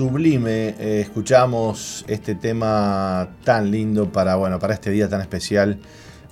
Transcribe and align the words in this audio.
Sublime. 0.00 0.76
Eh, 0.78 1.02
escuchamos 1.02 2.06
este 2.08 2.34
tema 2.34 3.36
tan 3.44 3.70
lindo 3.70 4.10
para, 4.10 4.34
bueno, 4.36 4.58
para 4.58 4.72
este 4.72 4.90
día 4.90 5.10
tan 5.10 5.20
especial, 5.20 5.78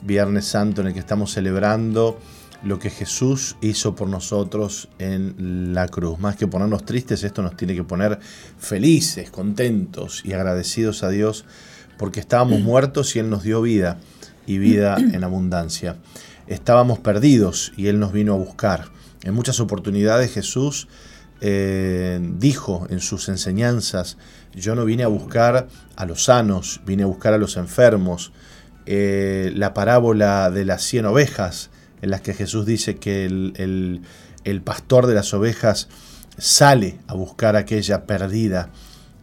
Viernes 0.01 0.47
Santo, 0.47 0.81
en 0.81 0.87
el 0.87 0.95
que 0.95 1.01
estamos 1.01 1.33
celebrando 1.33 2.19
lo 2.63 2.79
que 2.79 2.89
Jesús 2.89 3.57
hizo 3.61 3.95
por 3.95 4.09
nosotros 4.09 4.89
en 4.99 5.75
la 5.75 5.87
cruz. 5.87 6.19
Más 6.19 6.37
que 6.37 6.47
ponernos 6.47 6.87
tristes, 6.87 7.23
esto 7.25 7.43
nos 7.43 7.59
tiene 7.59 7.75
que 7.75 7.85
poner 7.85 8.19
felices, 8.59 9.31
contentos 9.31 10.23
y 10.25 10.33
agradecidos 10.33 11.03
a 11.03 11.11
Dios 11.11 11.45
porque 11.99 12.21
estábamos 12.21 12.63
muertos 12.63 13.17
y 13.17 13.19
Él 13.19 13.29
nos 13.29 13.43
dio 13.43 13.61
vida 13.61 13.99
y 14.47 14.57
vida 14.57 14.97
en 15.13 15.23
abundancia. 15.25 15.97
Estábamos 16.47 17.01
perdidos 17.01 17.75
y 17.77 17.89
Él 17.89 18.01
nos 18.01 18.15
vino 18.15 18.33
a 18.33 18.39
buscar. 18.39 18.87
En 19.25 19.35
muchas 19.35 19.61
oportunidades 19.61 20.33
Jesús 20.33 20.89
eh, 21.41 22.19
dijo 22.39 22.87
en 22.91 23.01
sus 23.01 23.29
enseñanzas, 23.29 24.17
yo 24.55 24.75
no 24.75 24.85
vine 24.85 25.05
a 25.05 25.09
buscar 25.09 25.69
a 25.97 26.07
los 26.07 26.25
sanos, 26.25 26.81
vine 26.85 27.05
a 27.05 27.07
buscar 27.07 27.35
a 27.35 27.39
los 27.39 27.57
enfermos. 27.57 28.33
Eh, 28.87 29.53
la 29.55 29.75
parábola 29.75 30.51
de 30.51 30.65
las 30.65 30.83
cien 30.83 31.07
ovejas, 31.07 31.71
en 32.03 32.11
las 32.11 32.23
que 32.23 32.35
Jesús 32.35 32.67
dice 32.67 32.97
que 32.97 33.25
el, 33.25 34.03
el, 34.45 34.63
pastor 34.63 35.07
de 35.07 35.15
las 35.15 35.35
ovejas 35.35 35.89
sale 36.39 36.99
a 37.07 37.15
buscar 37.15 37.57
aquella 37.57 38.07
perdida, 38.07 38.71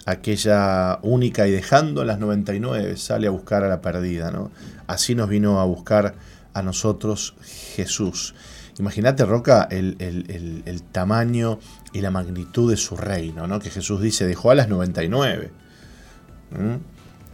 aquella 0.06 1.00
única 1.02 1.48
y 1.48 1.52
dejando 1.52 2.06
las 2.06 2.20
99 2.20 2.96
sale 2.98 3.28
a 3.28 3.32
buscar 3.32 3.64
a 3.64 3.70
la 3.70 3.82
perdida. 3.82 4.32
¿no? 4.32 4.52
Así 4.88 5.16
nos 5.16 5.30
vino 5.30 5.60
a 5.60 5.66
buscar 5.66 6.16
a 6.54 6.62
nosotros 6.62 7.36
Jesús. 7.76 8.36
Imagínate, 8.78 9.26
Roca, 9.26 9.68
el, 9.72 9.96
el, 10.00 10.84
tamaño 10.84 11.60
y 11.96 12.02
la 12.02 12.12
magnitud 12.12 12.70
de 12.70 12.76
su 12.76 12.98
reino, 12.98 13.48
¿no? 13.48 13.60
que 13.60 13.70
Jesús 13.70 14.02
dice, 14.02 14.28
dejó 14.28 14.52
a 14.52 14.56
las 14.56 14.68
99 14.68 15.50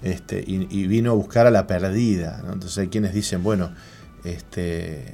este, 0.04 0.44
y, 0.46 0.86
vino 0.86 1.12
a 1.12 1.14
buscar 1.16 1.48
a 1.48 1.52
la 1.52 1.66
perdida. 1.66 2.40
Entonces 2.44 2.78
hay 2.78 2.88
quienes 2.90 3.12
dicen, 3.12 3.42
bueno, 3.42 3.72
este, 4.24 5.00
eh, 5.00 5.14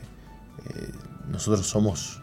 nosotros 1.31 1.65
somos, 1.65 2.21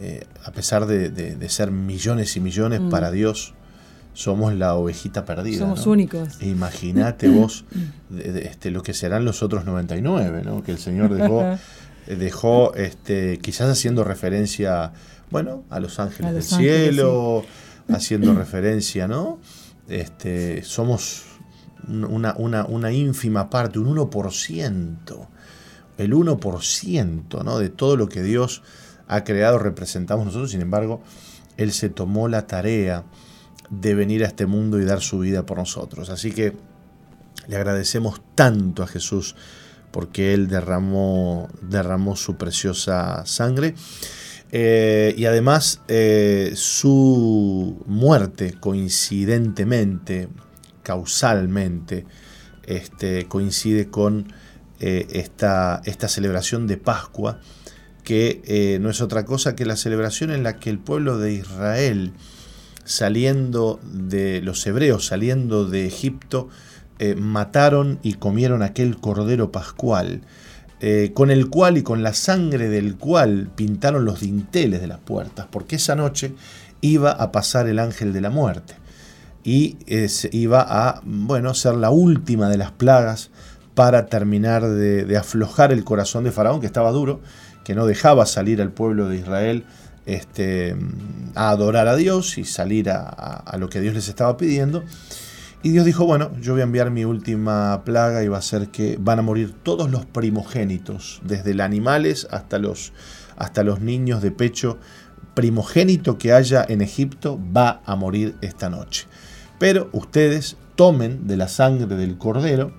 eh, 0.00 0.26
a 0.44 0.52
pesar 0.52 0.84
de, 0.84 1.48
ser 1.48 1.70
millones 1.70 2.36
y 2.36 2.40
millones 2.40 2.82
mm. 2.82 2.90
para 2.90 3.10
Dios, 3.10 3.54
somos 4.12 4.54
la 4.54 4.74
ovejita 4.74 5.24
perdida. 5.24 5.60
Somos 5.60 5.86
únicos. 5.86 6.42
Imagínate 6.42 7.28
vos 7.30 7.64
este, 8.18 8.70
lo 8.70 8.82
que 8.82 8.92
serán 8.92 9.24
los 9.24 9.42
otros 9.42 9.64
99, 9.64 10.42
¿no? 10.44 10.62
que 10.62 10.72
el 10.72 10.78
Señor 10.78 11.14
dejó 11.14 11.56
dejó 12.16 12.74
este, 12.74 13.38
quizás 13.38 13.68
haciendo 13.70 14.04
referencia, 14.04 14.92
bueno, 15.30 15.64
a 15.70 15.80
los 15.80 15.98
ángeles 15.98 16.32
del 16.32 16.42
cielo, 16.42 17.44
haciendo 17.88 18.34
referencia, 18.38 19.08
¿no? 19.08 19.38
Este, 19.88 20.62
somos 20.64 21.24
una, 21.88 22.34
una, 22.36 22.92
ínfima 22.92 23.48
parte, 23.48 23.78
un 23.78 23.96
1%, 23.96 25.28
el 25.96 26.12
1% 26.12 27.44
¿no? 27.44 27.58
de 27.58 27.68
todo 27.70 27.96
lo 27.96 28.08
que 28.08 28.22
Dios 28.22 28.62
ha 29.06 29.24
creado 29.24 29.58
representamos 29.58 30.26
nosotros, 30.26 30.50
sin 30.50 30.60
embargo, 30.60 31.00
Él 31.56 31.72
se 31.72 31.88
tomó 31.88 32.28
la 32.28 32.46
tarea 32.46 33.04
de 33.70 33.94
venir 33.94 34.24
a 34.24 34.26
este 34.26 34.46
mundo 34.46 34.78
y 34.78 34.84
dar 34.84 35.00
su 35.00 35.20
vida 35.20 35.46
por 35.46 35.58
nosotros. 35.58 36.10
Así 36.10 36.32
que 36.32 36.54
le 37.46 37.56
agradecemos 37.56 38.20
tanto 38.34 38.82
a 38.82 38.86
Jesús 38.86 39.34
porque 39.90 40.34
Él 40.34 40.48
derramó, 40.48 41.48
derramó 41.62 42.16
su 42.16 42.36
preciosa 42.36 43.24
sangre. 43.24 43.74
Eh, 44.50 45.14
y 45.16 45.26
además 45.26 45.82
eh, 45.88 46.52
su 46.54 47.82
muerte 47.86 48.54
coincidentemente, 48.58 50.28
causalmente, 50.82 52.06
este, 52.64 53.26
coincide 53.26 53.88
con 53.88 54.32
eh, 54.80 55.06
esta, 55.10 55.82
esta, 55.84 56.08
celebración 56.08 56.66
de 56.66 56.78
Pascua, 56.78 57.40
que 58.04 58.78
no 58.80 58.88
es 58.88 59.02
otra 59.02 59.26
cosa 59.26 59.54
que 59.54 59.66
la 59.66 59.76
celebración 59.76 60.30
en 60.30 60.42
la 60.42 60.56
que 60.56 60.70
el 60.70 60.78
pueblo 60.78 61.18
de 61.18 61.34
Israel, 61.34 62.14
saliendo 62.84 63.80
de 63.84 64.40
los 64.40 64.66
hebreos, 64.66 65.04
saliendo 65.04 65.68
de 65.68 65.86
Egipto, 65.86 66.48
mataron 67.18 67.98
y 68.02 68.14
comieron 68.14 68.62
aquel 68.62 68.96
cordero 68.96 69.52
pascual, 69.52 70.22
eh, 70.80 71.10
con 71.14 71.30
el 71.30 71.48
cual 71.48 71.76
y 71.76 71.82
con 71.82 72.02
la 72.02 72.14
sangre 72.14 72.68
del 72.68 72.96
cual 72.96 73.50
pintaron 73.54 74.04
los 74.04 74.20
dinteles 74.20 74.80
de 74.80 74.86
las 74.86 74.98
puertas, 74.98 75.46
porque 75.50 75.76
esa 75.76 75.96
noche 75.96 76.34
iba 76.80 77.10
a 77.10 77.32
pasar 77.32 77.68
el 77.68 77.78
ángel 77.78 78.12
de 78.12 78.20
la 78.20 78.30
muerte 78.30 78.74
y 79.42 79.76
iba 80.32 80.66
a 80.68 81.00
bueno, 81.04 81.54
ser 81.54 81.74
la 81.74 81.90
última 81.90 82.48
de 82.48 82.58
las 82.58 82.70
plagas 82.70 83.30
para 83.74 84.06
terminar 84.06 84.68
de, 84.68 85.16
aflojar 85.16 85.72
el 85.72 85.84
corazón 85.84 86.24
de 86.24 86.32
Faraón, 86.32 86.60
que 86.60 86.66
estaba 86.66 86.90
duro, 86.90 87.20
que 87.64 87.74
no 87.74 87.86
dejaba 87.86 88.26
salir 88.26 88.60
al 88.60 88.70
pueblo 88.70 89.08
de 89.08 89.16
Israel 89.16 89.64
este, 90.06 90.76
a 91.34 91.50
adorar 91.50 91.88
a 91.88 91.96
Dios 91.96 92.38
y 92.38 92.44
salir 92.44 92.90
a 92.90 93.56
lo 93.58 93.68
que 93.68 93.80
Dios 93.80 93.94
les 93.94 94.08
estaba 94.08 94.36
pidiendo. 94.36 94.84
Y 95.60 95.70
Dios 95.70 95.84
dijo, 95.84 96.06
bueno, 96.06 96.30
yo 96.40 96.52
voy 96.52 96.60
a 96.60 96.64
enviar 96.64 96.92
mi 96.92 97.04
última 97.04 97.82
plaga 97.84 98.22
y 98.22 98.28
va 98.28 98.38
a 98.38 98.42
ser 98.42 98.68
que 98.68 98.96
van 99.00 99.18
a 99.18 99.22
morir 99.22 99.52
todos 99.64 99.90
los 99.90 100.06
primogénitos, 100.06 101.20
desde 101.24 101.52
los 101.52 101.64
animales 101.64 102.28
hasta 102.30 102.58
los, 102.58 102.92
hasta 103.36 103.64
los 103.64 103.80
niños 103.80 104.22
de 104.22 104.30
pecho. 104.30 104.78
Primogénito 105.34 106.16
que 106.16 106.32
haya 106.32 106.64
en 106.68 106.80
Egipto 106.80 107.40
va 107.56 107.82
a 107.84 107.96
morir 107.96 108.36
esta 108.40 108.70
noche. 108.70 109.06
Pero 109.58 109.88
ustedes 109.92 110.56
tomen 110.76 111.26
de 111.26 111.36
la 111.36 111.48
sangre 111.48 111.96
del 111.96 112.18
cordero 112.18 112.72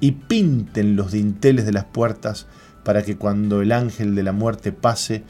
y 0.00 0.12
pinten 0.12 0.96
los 0.96 1.12
dinteles 1.12 1.66
de 1.66 1.72
las 1.72 1.84
puertas 1.84 2.46
para 2.82 3.02
que 3.02 3.16
cuando 3.16 3.62
el 3.62 3.70
ángel 3.70 4.16
de 4.16 4.24
la 4.24 4.32
muerte 4.32 4.72
pase, 4.72 5.22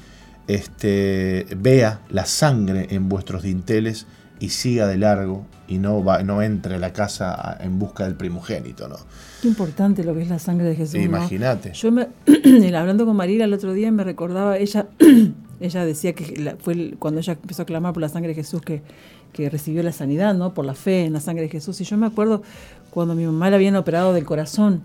este, 0.47 1.47
vea 1.55 2.01
la 2.09 2.25
sangre 2.25 2.87
en 2.91 3.11
vuestros 3.11 3.43
dinteles 3.43 4.07
y 4.41 4.51
siga 4.51 4.87
de 4.87 4.99
largo 4.99 5.45
y 5.67 5.79
no, 5.79 6.03
va, 6.03 6.23
no 6.23 6.43
entre 6.43 6.77
a 6.77 6.79
la 6.79 6.93
casa 6.93 7.57
en 7.61 7.79
busca 7.79 8.05
del 8.05 8.15
primogénito. 8.15 8.89
¿no? 8.89 8.97
Qué 9.43 9.49
importante 9.49 10.03
lo 10.03 10.15
que 10.15 10.23
es 10.23 10.29
la 10.29 10.39
sangre 10.39 10.67
de 10.67 10.77
Jesús. 10.77 10.97
Imagínate. 10.97 11.73
Yo 11.73 11.93
me, 11.93 12.09
hablando 12.77 13.05
con 13.05 13.17
Marila 13.17 13.45
el 13.45 13.53
otro 13.53 13.73
día 13.73 13.93
me 13.93 14.05
recordaba, 14.05 14.57
ella, 14.57 14.87
ella 15.61 15.85
decía 15.85 16.15
que 16.15 16.57
fue 16.61 16.95
cuando 16.99 17.21
ella 17.21 17.35
empezó 17.35 17.63
a 17.63 17.67
clamar 17.67 17.93
por 17.93 18.01
la 18.01 18.09
sangre 18.09 18.31
de 18.31 18.35
Jesús 18.35 18.63
que, 18.63 18.83
que 19.33 19.51
recibió 19.51 19.83
la 19.83 19.93
sanidad, 19.93 20.35
¿no? 20.35 20.55
Por 20.55 20.65
la 20.65 20.75
fe 20.75 21.05
en 21.05 21.13
la 21.13 21.21
sangre 21.21 21.43
de 21.45 21.51
Jesús. 21.51 21.81
Y 21.83 21.85
yo 21.85 21.97
me 21.99 22.07
acuerdo 22.07 22.43
cuando 22.91 23.15
mi 23.15 23.27
mamá 23.27 23.51
la 23.51 23.57
habían 23.57 23.77
operado 23.77 24.15
del 24.15 24.25
corazón, 24.25 24.83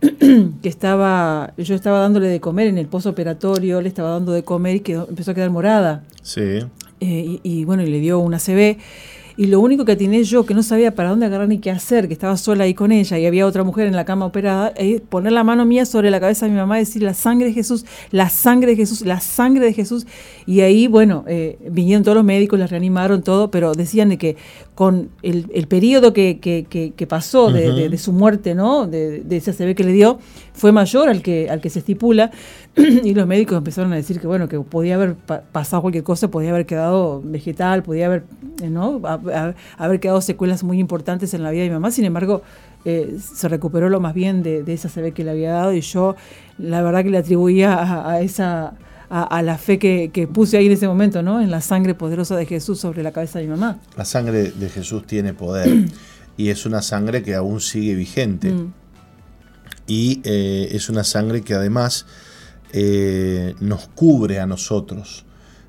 que 0.00 0.68
estaba, 0.68 1.54
yo 1.56 1.76
estaba 1.76 2.00
dándole 2.00 2.26
de 2.26 2.40
comer 2.40 2.66
en 2.66 2.78
el 2.78 2.88
postoperatorio, 2.88 3.80
le 3.80 3.88
estaba 3.88 4.10
dando 4.10 4.32
de 4.32 4.42
comer 4.42 4.76
y 4.76 4.80
que 4.80 4.94
empezó 4.94 5.30
a 5.30 5.34
quedar 5.34 5.50
morada. 5.50 6.02
Sí 6.22 6.64
eh, 7.00 7.40
y, 7.42 7.60
y, 7.60 7.64
bueno, 7.64 7.82
y 7.82 7.86
le 7.86 8.00
dio 8.00 8.18
una 8.18 8.38
CB 8.38 8.78
y 9.38 9.48
lo 9.48 9.60
único 9.60 9.84
que 9.84 9.92
atiné 9.92 10.24
yo, 10.24 10.46
que 10.46 10.54
no 10.54 10.62
sabía 10.62 10.94
para 10.94 11.10
dónde 11.10 11.26
agarrar 11.26 11.46
ni 11.46 11.58
qué 11.58 11.70
hacer, 11.70 12.08
que 12.08 12.14
estaba 12.14 12.38
sola 12.38 12.64
ahí 12.64 12.72
con 12.72 12.90
ella 12.90 13.18
y 13.18 13.26
había 13.26 13.46
otra 13.46 13.64
mujer 13.64 13.86
en 13.86 13.94
la 13.94 14.06
cama 14.06 14.24
operada, 14.24 14.68
es 14.76 15.02
poner 15.02 15.32
la 15.32 15.44
mano 15.44 15.66
mía 15.66 15.84
sobre 15.84 16.10
la 16.10 16.20
cabeza 16.20 16.46
de 16.46 16.52
mi 16.52 16.58
mamá 16.58 16.78
y 16.78 16.80
decir, 16.80 17.02
la 17.02 17.12
sangre 17.12 17.48
de 17.48 17.52
Jesús, 17.52 17.84
la 18.12 18.30
sangre 18.30 18.70
de 18.70 18.76
Jesús, 18.76 19.02
la 19.02 19.20
sangre 19.20 19.66
de 19.66 19.74
Jesús. 19.74 20.06
Y 20.46 20.60
ahí, 20.60 20.86
bueno, 20.86 21.24
eh, 21.26 21.58
vinieron 21.70 22.02
todos 22.02 22.16
los 22.16 22.24
médicos, 22.24 22.58
la 22.58 22.66
reanimaron 22.66 23.22
todo, 23.22 23.50
pero 23.50 23.74
decían 23.74 24.08
de 24.08 24.16
que 24.16 24.36
con 24.74 25.10
el, 25.22 25.50
el 25.52 25.68
periodo 25.68 26.14
que, 26.14 26.38
que, 26.40 26.64
que, 26.64 27.06
pasó 27.06 27.50
de, 27.50 27.88
de, 27.88 27.98
su 27.98 28.12
muerte, 28.12 28.54
¿no? 28.54 28.86
De, 28.86 29.20
de 29.20 29.36
ese 29.36 29.50
ACV 29.50 29.74
que 29.74 29.84
le 29.84 29.92
dio, 29.92 30.18
fue 30.54 30.72
mayor 30.72 31.08
al 31.08 31.22
que, 31.22 31.50
al 31.50 31.60
que 31.60 31.68
se 31.68 31.80
estipula. 31.80 32.30
y 33.04 33.14
los 33.14 33.26
médicos 33.26 33.56
empezaron 33.56 33.92
a 33.92 33.96
decir 33.96 34.20
que 34.20 34.26
bueno 34.26 34.48
que 34.48 34.60
podía 34.60 34.96
haber 34.96 35.14
pasado 35.14 35.82
cualquier 35.82 36.04
cosa 36.04 36.28
podía 36.28 36.50
haber 36.50 36.66
quedado 36.66 37.22
vegetal 37.24 37.82
podía 37.82 38.06
haber 38.06 38.24
eh, 38.62 38.68
no 38.68 39.00
haber 39.78 40.00
quedado 40.00 40.20
secuelas 40.20 40.62
muy 40.62 40.78
importantes 40.78 41.32
en 41.32 41.42
la 41.42 41.50
vida 41.50 41.62
de 41.62 41.68
mi 41.70 41.74
mamá 41.74 41.90
sin 41.90 42.04
embargo 42.04 42.42
eh, 42.84 43.18
se 43.18 43.48
recuperó 43.48 43.88
lo 43.88 43.98
más 43.98 44.14
bien 44.14 44.44
de, 44.44 44.62
esa 44.72 44.88
CB 44.88 45.12
que 45.12 45.24
le 45.24 45.32
había 45.32 45.52
dado 45.52 45.72
y 45.72 45.80
yo 45.80 46.14
la 46.56 46.82
verdad 46.82 47.02
que 47.02 47.10
le 47.10 47.18
atribuía 47.18 48.08
a, 48.08 48.20
esa 48.20 48.74
a, 49.10 49.42
la 49.42 49.58
fe 49.58 49.80
que, 49.80 50.28
puse 50.32 50.56
ahí 50.56 50.66
en 50.66 50.72
ese 50.72 50.86
momento, 50.86 51.20
¿no? 51.20 51.40
En 51.40 51.50
la 51.50 51.60
sangre 51.60 51.94
poderosa 51.94 52.36
de 52.36 52.46
Jesús 52.46 52.78
sobre 52.78 53.02
la 53.02 53.10
cabeza 53.10 53.40
de 53.40 53.46
mi 53.46 53.50
mamá. 53.50 53.80
La 53.96 54.04
sangre 54.04 54.52
de 54.52 54.68
Jesús 54.68 55.04
tiene 55.04 55.34
poder 55.34 55.86
y 56.36 56.50
es 56.50 56.64
una 56.64 56.80
sangre 56.80 57.24
que 57.24 57.34
aún 57.34 57.60
sigue 57.60 57.96
vigente. 57.96 58.52
Mm. 58.52 58.72
Y 59.88 60.20
eh, 60.24 60.68
es 60.70 60.88
una 60.88 61.02
sangre 61.02 61.42
que 61.42 61.54
además 61.54 62.06
eh, 62.72 63.54
nos 63.60 63.88
cubre 63.88 64.40
a 64.40 64.46
nosotros, 64.46 65.24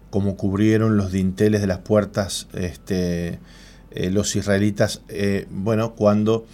como 0.09 0.35
cubrieron 0.35 0.97
los 0.97 1.11
dinteles 1.11 1.61
de 1.61 1.67
las 1.67 1.79
puertas 1.79 2.47
este, 2.53 3.39
eh, 3.91 4.09
los 4.11 4.35
israelitas, 4.35 5.01
eh, 5.09 5.47
bueno, 5.49 5.95
cuando 5.95 6.45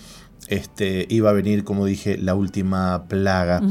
este, 0.48 1.06
iba 1.10 1.30
a 1.30 1.34
venir, 1.34 1.64
como 1.64 1.86
dije, 1.86 2.18
la 2.18 2.36
última 2.36 3.06
plaga. 3.08 3.62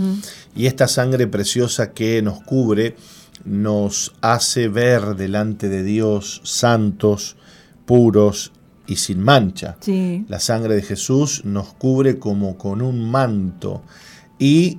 Y 0.56 0.66
esta 0.66 0.88
sangre 0.88 1.26
preciosa 1.26 1.92
que 1.92 2.22
nos 2.22 2.42
cubre 2.42 2.96
nos 3.44 4.14
hace 4.20 4.68
ver 4.68 5.16
delante 5.16 5.68
de 5.68 5.82
Dios 5.82 6.40
santos, 6.44 7.36
puros 7.86 8.52
y 8.86 8.96
sin 8.96 9.20
mancha. 9.20 9.76
La 10.28 10.40
sangre 10.40 10.74
de 10.74 10.82
Jesús 10.82 11.44
nos 11.44 11.72
cubre 11.74 12.18
como 12.18 12.56
con 12.56 12.82
un 12.82 13.10
manto 13.10 13.82
y 14.38 14.78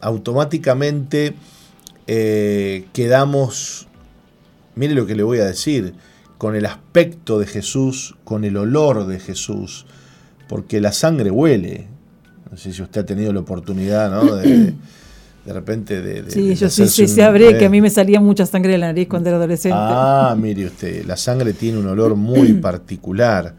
automáticamente 0.00 1.34
eh, 2.06 2.86
quedamos, 2.92 3.88
mire 4.74 4.94
lo 4.94 5.06
que 5.06 5.14
le 5.14 5.22
voy 5.22 5.38
a 5.38 5.44
decir, 5.44 5.94
con 6.38 6.56
el 6.56 6.66
aspecto 6.66 7.38
de 7.38 7.46
Jesús, 7.46 8.16
con 8.24 8.44
el 8.44 8.56
olor 8.56 9.06
de 9.06 9.20
Jesús, 9.20 9.86
porque 10.48 10.80
la 10.80 10.92
sangre 10.92 11.30
huele. 11.30 11.86
No 12.50 12.56
sé 12.56 12.72
si 12.72 12.82
usted 12.82 13.02
ha 13.02 13.06
tenido 13.06 13.32
la 13.32 13.40
oportunidad, 13.40 14.10
¿no? 14.10 14.36
De, 14.36 14.74
de 15.44 15.52
repente 15.52 16.02
de, 16.02 16.30
sí 16.30 16.54
yo 16.54 16.68
sí, 16.68 16.86
sí 16.86 17.08
sabré 17.08 17.56
que 17.56 17.64
a 17.64 17.70
mí 17.70 17.80
me 17.80 17.88
salía 17.88 18.20
mucha 18.20 18.44
sangre 18.44 18.72
de 18.72 18.78
la 18.78 18.88
nariz 18.88 19.08
cuando 19.08 19.30
era 19.30 19.38
adolescente 19.38 19.76
ah 19.80 20.36
mire 20.38 20.66
usted 20.66 21.06
la 21.06 21.16
sangre 21.16 21.54
tiene 21.54 21.78
un 21.78 21.86
olor 21.86 22.14
muy 22.14 22.52
particular 22.60 23.54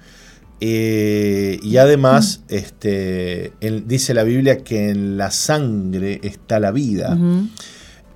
eh, 0.63 1.59
y 1.63 1.77
además, 1.77 2.41
este, 2.47 3.51
dice 3.87 4.13
la 4.13 4.23
Biblia 4.23 4.59
que 4.59 4.89
en 4.89 5.17
la 5.17 5.31
sangre 5.31 6.21
está 6.23 6.59
la 6.59 6.71
vida. 6.71 7.17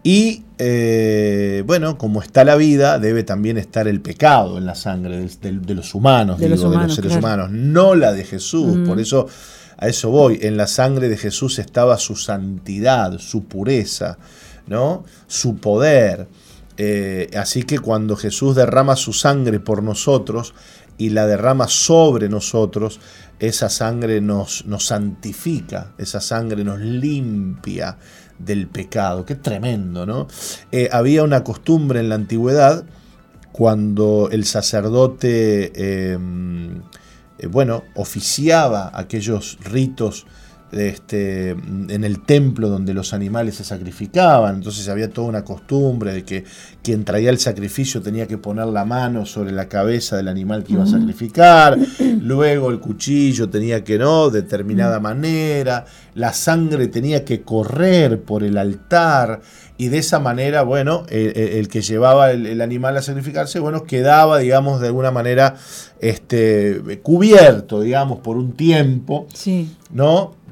Y 0.04 0.44
eh, 0.60 1.64
bueno, 1.66 1.98
como 1.98 2.22
está 2.22 2.44
la 2.44 2.56
vida, 2.56 3.00
debe 3.00 3.24
también 3.24 3.58
estar 3.58 3.88
el 3.88 4.00
pecado 4.00 4.60
en 4.60 4.68
la 4.68 4.76
sangre 4.76 5.28
de, 5.42 5.74
los 5.74 5.96
humanos, 5.96 6.40
de, 6.40 6.50
los, 6.50 6.62
seres 6.94 7.16
humanos, 7.16 7.50
no 7.50 7.96
la 7.96 8.14
de 8.14 8.24
Jesús. 8.24 8.88
Por 8.88 9.00
eso 9.00 9.28
a 9.78 9.88
eso 9.88 10.12
voy. 10.12 10.38
En 10.44 10.56
la 10.56 10.68
sangre 10.68 11.10
de 11.10 11.18
Jesús 11.18 11.58
estaba 11.58 11.98
su 11.98 12.16
santidad, 12.16 13.18
su 13.18 13.46
pureza, 13.46 14.20
¿no? 14.68 15.04
su 15.26 15.58
poder. 15.58 16.28
Eh, 16.78 17.32
así 17.38 17.64
que 17.64 17.80
cuando 17.80 18.16
Jesús 18.16 18.56
derrama 18.56 18.96
su 18.96 19.14
sangre 19.14 19.60
por 19.60 19.82
nosotros, 19.82 20.54
y 20.98 21.10
la 21.10 21.28
derrama 21.28 21.68
sobre 21.68 22.30
nosotros, 22.30 23.00
esa 23.40 23.70
sangre 23.70 24.22
nos, 24.22 24.66
nos 24.66 24.86
santifica, 24.86 25.94
esa 25.98 26.22
sangre 26.22 26.64
nos 26.64 26.80
limpia 26.80 27.98
del 28.40 28.68
pecado. 28.68 29.26
Qué 29.26 29.36
tremendo, 29.36 30.06
¿no? 30.06 30.28
Eh, 30.72 30.90
había 30.92 31.24
una 31.24 31.44
costumbre 31.44 32.00
en 32.00 32.10
la 32.10 32.16
antigüedad 32.16 32.86
cuando 33.52 34.30
el 34.32 34.46
sacerdote, 34.46 36.12
em, 36.14 36.82
eh, 37.38 37.48
bueno, 37.48 37.84
oficiaba 37.96 38.92
aquellos 38.94 39.58
ritos 39.64 40.26
este, 40.75 41.51
en 41.51 42.04
el 42.04 42.22
templo 42.22 42.69
donde 42.69 42.94
los 42.94 43.13
animales 43.13 43.56
se 43.56 43.63
sacrificaban. 43.63 44.56
Entonces 44.56 44.88
había 44.89 45.10
toda 45.10 45.27
una 45.27 45.44
costumbre 45.44 46.13
de 46.13 46.24
que 46.24 46.44
quien 46.83 47.06
traía 47.06 47.30
el 47.30 47.39
sacrificio 47.39 48.01
tenía 48.01 48.27
que 48.27 48.38
poner 48.38 48.68
la 48.68 48.86
mano 48.86 49.25
sobre 49.25 49.51
la 49.51 49.68
cabeza 49.68 50.18
del 50.18 50.27
animal 50.27 50.63
que 50.63 50.74
iba 50.74 50.83
a 50.83 50.88
sacrificar. 50.88 51.77
Luego 52.22 52.69
el 52.69 52.80
cuchillo 52.80 53.50
tenía 53.50 53.83
que 53.83 53.98
no, 53.98 54.30
determinada 54.30 55.00
manera. 55.00 55.86
La 56.13 56.33
sangre 56.33 56.88
tenía 56.88 57.25
que 57.25 57.42
correr 57.42 58.22
por 58.22 58.44
el 58.44 58.57
altar. 58.57 59.42
Y 59.77 59.89
de 59.89 59.98
esa 59.98 60.19
manera, 60.19 60.63
bueno, 60.63 61.06
el, 61.10 61.68
que 61.68 61.81
llevaba 61.81 62.31
el, 62.31 62.62
animal 62.62 62.95
a 62.95 63.01
sacrificarse, 63.01 63.60
bueno, 63.60 63.83
quedaba, 63.83 64.39
digamos, 64.39 64.80
de 64.80 64.88
alguna 64.88 65.12
manera 65.12 65.56
este, 66.00 67.00
cubierto, 67.04 67.81
digamos, 67.81 68.19
por 68.19 68.38
un 68.38 68.54
tiempo. 68.54 69.27
Sí. 69.33 69.75
¿No? 69.92 70.45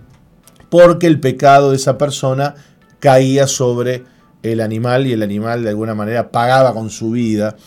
Porque 0.73 1.05
el 1.05 1.19
pecado 1.19 1.69
de 1.69 1.75
esa 1.75 1.99
persona 1.99 2.55
caía 2.99 3.45
sobre 3.45 4.05
el 4.41 4.59
animal 4.59 5.05
y 5.05 5.11
el 5.11 5.21
animal 5.21 5.61
de 5.61 5.69
alguna 5.69 5.93
manera 5.93 6.31
pagaba 6.31 6.73
con 6.73 6.89
su 6.89 7.11
vida 7.11 7.57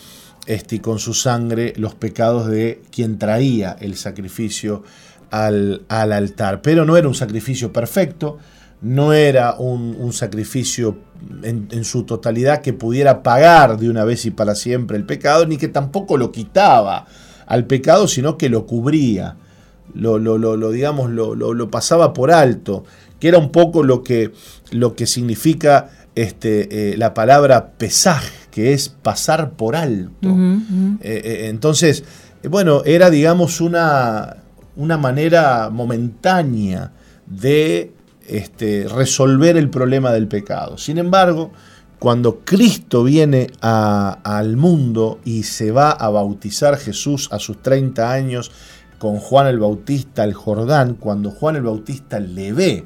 este, 0.45 0.75
y 0.75 0.79
con 0.79 0.99
su 0.99 1.13
sangre 1.13 1.71
los 1.77 1.95
pecados 1.95 2.47
de 2.47 2.81
quien 2.91 3.17
traía 3.17 3.77
el 3.79 3.95
sacrificio 3.95 4.83
al, 5.31 5.85
altar. 5.87 6.61
Pero 6.61 6.83
no 6.83 6.97
era 6.97 7.07
un 7.07 7.15
sacrificio 7.15 7.71
perfecto, 7.71 8.39
no 8.81 9.13
era 9.13 9.55
un, 9.57 10.11
sacrificio 10.11 10.97
en, 11.43 11.85
su 11.85 12.03
totalidad 12.03 12.61
que 12.61 12.73
pudiera 12.73 13.23
pagar 13.23 13.77
de 13.79 13.89
una 13.89 14.03
vez 14.03 14.25
y 14.25 14.31
para 14.31 14.53
siempre 14.53 14.97
el 14.97 15.05
pecado, 15.05 15.45
ni 15.45 15.55
que 15.55 15.69
tampoco 15.69 16.17
lo 16.17 16.33
quitaba 16.33 17.05
al 17.45 17.67
pecado, 17.67 18.09
sino 18.09 18.37
que 18.37 18.49
lo 18.49 18.65
cubría 18.65 19.37
lo, 19.93 20.19
lo, 20.19 20.37
lo, 20.37 20.71
digamos, 20.71 21.09
lo, 21.09 21.35
lo, 21.35 21.71
pasaba 21.71 22.13
por 22.13 22.31
alto, 22.31 22.83
que 23.19 23.27
era 23.27 23.37
un 23.37 23.51
poco 23.51 23.83
lo 23.83 24.03
que, 24.03 24.31
lo 24.71 24.95
que 24.95 25.07
significa 25.07 25.89
este, 26.15 26.93
eh, 26.93 26.97
la 26.97 27.13
palabra 27.13 27.71
pesaje, 27.77 28.33
que 28.51 28.73
es 28.73 28.89
pasar 28.89 29.51
por 29.51 29.75
alto. 29.75 30.29
Eh, 30.29 30.97
eh, 31.01 31.47
entonces, 31.49 32.03
bueno, 32.49 32.83
era, 32.85 33.09
digamos, 33.09 33.61
una, 33.61 34.37
una 34.75 34.97
manera 34.97 35.69
momentánea 35.71 36.91
de 37.25 37.93
este, 38.27 38.87
resolver 38.87 39.57
el 39.57 39.69
problema 39.69 40.11
del 40.11 40.27
pecado. 40.27 40.77
Sin 40.77 40.97
embargo, 40.97 41.51
cuando 41.99 42.41
Cristo 42.41 43.03
viene 43.03 43.47
al 43.61 44.55
mundo 44.55 45.19
y 45.25 45.43
se 45.43 45.71
va 45.71 45.91
a 45.91 46.09
bautizar 46.09 46.77
Jesús 46.77 47.29
a 47.31 47.39
sus 47.39 47.61
30 47.61 48.11
años 48.11 48.51
con 48.99 49.17
Juan 49.17 49.47
el 49.47 49.59
Bautista 49.59 50.23
al 50.23 50.33
Jordán, 50.33 50.95
cuando 50.95 51.31
Juan 51.31 51.55
el 51.55 51.63
Bautista 51.63 52.19
le 52.19 52.53
ve 52.53 52.85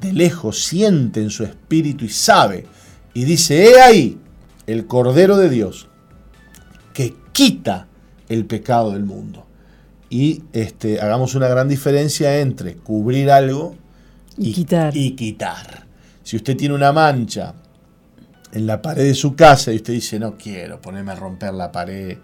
de 0.00 0.12
lejos, 0.12 0.64
siente 0.64 1.22
en 1.22 1.30
su 1.30 1.44
espíritu 1.44 2.04
y 2.04 2.08
sabe, 2.08 2.66
y 3.12 3.24
dice, 3.24 3.64
he 3.64 3.80
ahí 3.80 4.18
el 4.66 4.86
Cordero 4.86 5.36
de 5.36 5.48
Dios 5.48 5.88
que 6.92 7.14
quita 7.32 7.86
el 8.28 8.46
pecado 8.46 8.92
del 8.92 9.04
mundo. 9.04 9.46
Y 10.10 10.42
este, 10.52 11.00
hagamos 11.00 11.34
una 11.34 11.48
gran 11.48 11.68
diferencia 11.68 12.40
entre 12.40 12.76
cubrir 12.76 13.30
algo 13.30 13.76
y, 14.36 14.52
quitar. 14.52 14.96
y 14.96 15.12
quitar. 15.12 15.86
Si 16.22 16.36
usted 16.36 16.56
tiene 16.56 16.74
una 16.74 16.92
mancha 16.92 17.54
en 18.52 18.66
la 18.66 18.80
pared 18.80 19.04
de 19.04 19.14
su 19.14 19.34
casa 19.34 19.72
y 19.72 19.76
usted 19.76 19.92
dice, 19.92 20.18
no 20.18 20.36
quiero 20.36 20.80
ponerme 20.80 21.12
a 21.12 21.16
romper 21.16 21.52
la 21.54 21.72
pared, 21.72 22.18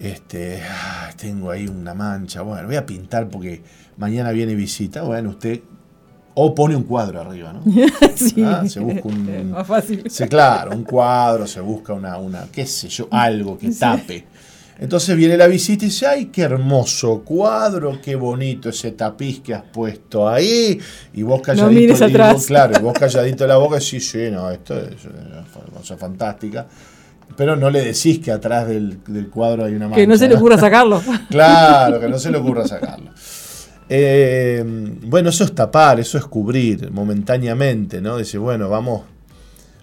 este, 0.00 0.62
tengo 1.16 1.50
ahí 1.50 1.68
una 1.68 1.92
mancha, 1.92 2.40
bueno, 2.40 2.66
voy 2.66 2.76
a 2.76 2.86
pintar 2.86 3.28
porque 3.28 3.62
mañana 3.98 4.32
viene 4.32 4.54
visita, 4.54 5.02
bueno, 5.02 5.30
usted 5.30 5.60
o 6.34 6.54
pone 6.54 6.74
un 6.74 6.84
cuadro 6.84 7.20
arriba, 7.20 7.52
¿no? 7.52 7.62
sí, 8.16 8.42
ah, 8.42 8.64
se 8.66 8.80
busca 8.80 9.06
un, 9.06 9.50
más 9.50 9.66
fácil. 9.66 10.02
claro, 10.28 10.70
un 10.74 10.84
cuadro, 10.84 11.46
se 11.46 11.60
busca 11.60 11.92
una, 11.92 12.16
una 12.16 12.46
qué 12.50 12.64
sé 12.64 12.88
yo, 12.88 13.08
algo 13.10 13.58
que 13.58 13.70
tape. 13.72 14.24
Entonces 14.78 15.14
viene 15.14 15.36
la 15.36 15.46
visita 15.46 15.84
y 15.84 15.88
dice, 15.88 16.06
ay, 16.06 16.26
qué 16.26 16.40
hermoso 16.40 17.20
cuadro, 17.22 18.00
qué 18.02 18.14
bonito 18.14 18.70
ese 18.70 18.92
tapiz 18.92 19.40
que 19.40 19.52
has 19.52 19.64
puesto 19.64 20.26
ahí. 20.26 20.80
Y 21.12 21.22
vos 21.22 21.42
calladito, 21.42 21.98
no 21.98 22.06
atrás. 22.06 22.46
claro, 22.46 22.80
y 22.80 22.82
vos 22.82 22.94
calladito 22.98 23.46
la 23.46 23.58
boca 23.58 23.76
y 23.76 23.82
sí, 23.82 24.00
sí, 24.00 24.30
no, 24.30 24.50
esto 24.50 24.78
es 24.78 25.04
una 25.04 25.44
cosa 25.76 25.98
fantástica 25.98 26.66
pero 27.36 27.56
no 27.56 27.70
le 27.70 27.82
decís 27.82 28.18
que 28.18 28.32
atrás 28.32 28.68
del, 28.68 28.98
cuadro 29.32 29.64
hay 29.64 29.74
una 29.74 29.86
mancha. 29.86 30.00
Que 30.00 30.06
no 30.06 30.16
se 30.16 30.28
le 30.28 30.34
ocurra 30.34 30.58
sacarlo. 30.58 31.02
claro, 31.30 32.00
que 32.00 32.08
no 32.08 32.18
se 32.18 32.30
le 32.30 32.38
ocurra 32.38 32.66
sacarlo. 32.66 33.10
Eh, 33.88 34.62
bueno, 35.02 35.30
eso 35.30 35.44
es 35.44 35.54
tapar, 35.54 35.98
eso 35.98 36.16
es 36.16 36.24
cubrir 36.24 36.90
momentáneamente, 36.92 38.00
¿no? 38.00 38.18
Dice, 38.18 38.38
bueno, 38.38 38.68
vamos, 38.68 39.02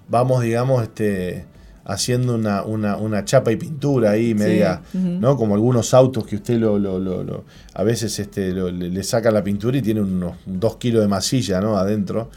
vamos, 0.07 0.41
digamos, 0.43 0.83
este, 0.83 1.45
haciendo 1.83 2.35
una, 2.35 3.25
chapa 3.25 3.51
y 3.51 3.55
pintura 3.55 4.11
ahí, 4.11 4.33
media, 4.33 4.81
¿no? 4.93 5.35
Como 5.35 5.55
algunos 5.55 5.93
autos 5.93 6.25
que 6.25 6.35
usted 6.37 6.57
lo, 6.57 6.77
lo, 6.79 6.99
lo, 6.99 7.45
a 7.73 7.83
veces 7.83 8.17
este, 8.19 8.53
le, 8.53 9.03
saca 9.03 9.31
la 9.31 9.43
pintura 9.43 9.77
y 9.77 9.81
tiene 9.81 10.01
unos 10.01 10.35
dos 10.45 10.77
kilos 10.77 11.01
de 11.01 11.07
masilla, 11.07 11.59
¿no? 11.59 11.77
Adentro, 11.77 12.29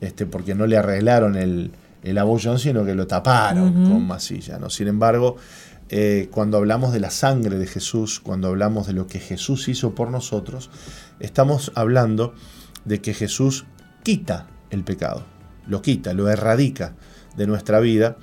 este, 0.00 0.26
porque 0.26 0.54
no 0.54 0.66
le 0.66 0.76
arreglaron 0.76 1.36
el, 1.36 1.70
el 2.06 2.18
abollón, 2.18 2.58
sino 2.58 2.84
que 2.84 2.94
lo 2.94 3.06
taparon 3.06 3.72
con 3.72 4.06
masilla, 4.06 4.58
¿no? 4.58 4.70
Sin 4.70 4.86
embargo, 4.86 5.36
eh, 5.88 6.28
cuando 6.30 6.56
hablamos 6.56 6.92
de 6.92 7.00
la 7.00 7.10
sangre 7.10 7.58
de 7.58 7.66
Jesús, 7.66 8.20
cuando 8.20 8.48
hablamos 8.48 8.86
de 8.86 8.92
lo 8.92 9.06
que 9.06 9.18
Jesús 9.18 9.68
hizo 9.68 9.94
por 9.94 10.10
nosotros, 10.10 10.70
estamos 11.18 11.72
hablando 11.74 12.34
de 12.84 13.00
que 13.00 13.12
Jesús 13.12 13.66
quita 14.04 14.46
el 14.70 14.84
pecado, 14.84 15.24
lo 15.66 15.82
quita, 15.82 16.12
lo 16.12 16.28
erradica 16.28 16.94
de 17.36 17.46
nuestra 17.46 17.80
vida 17.80 18.16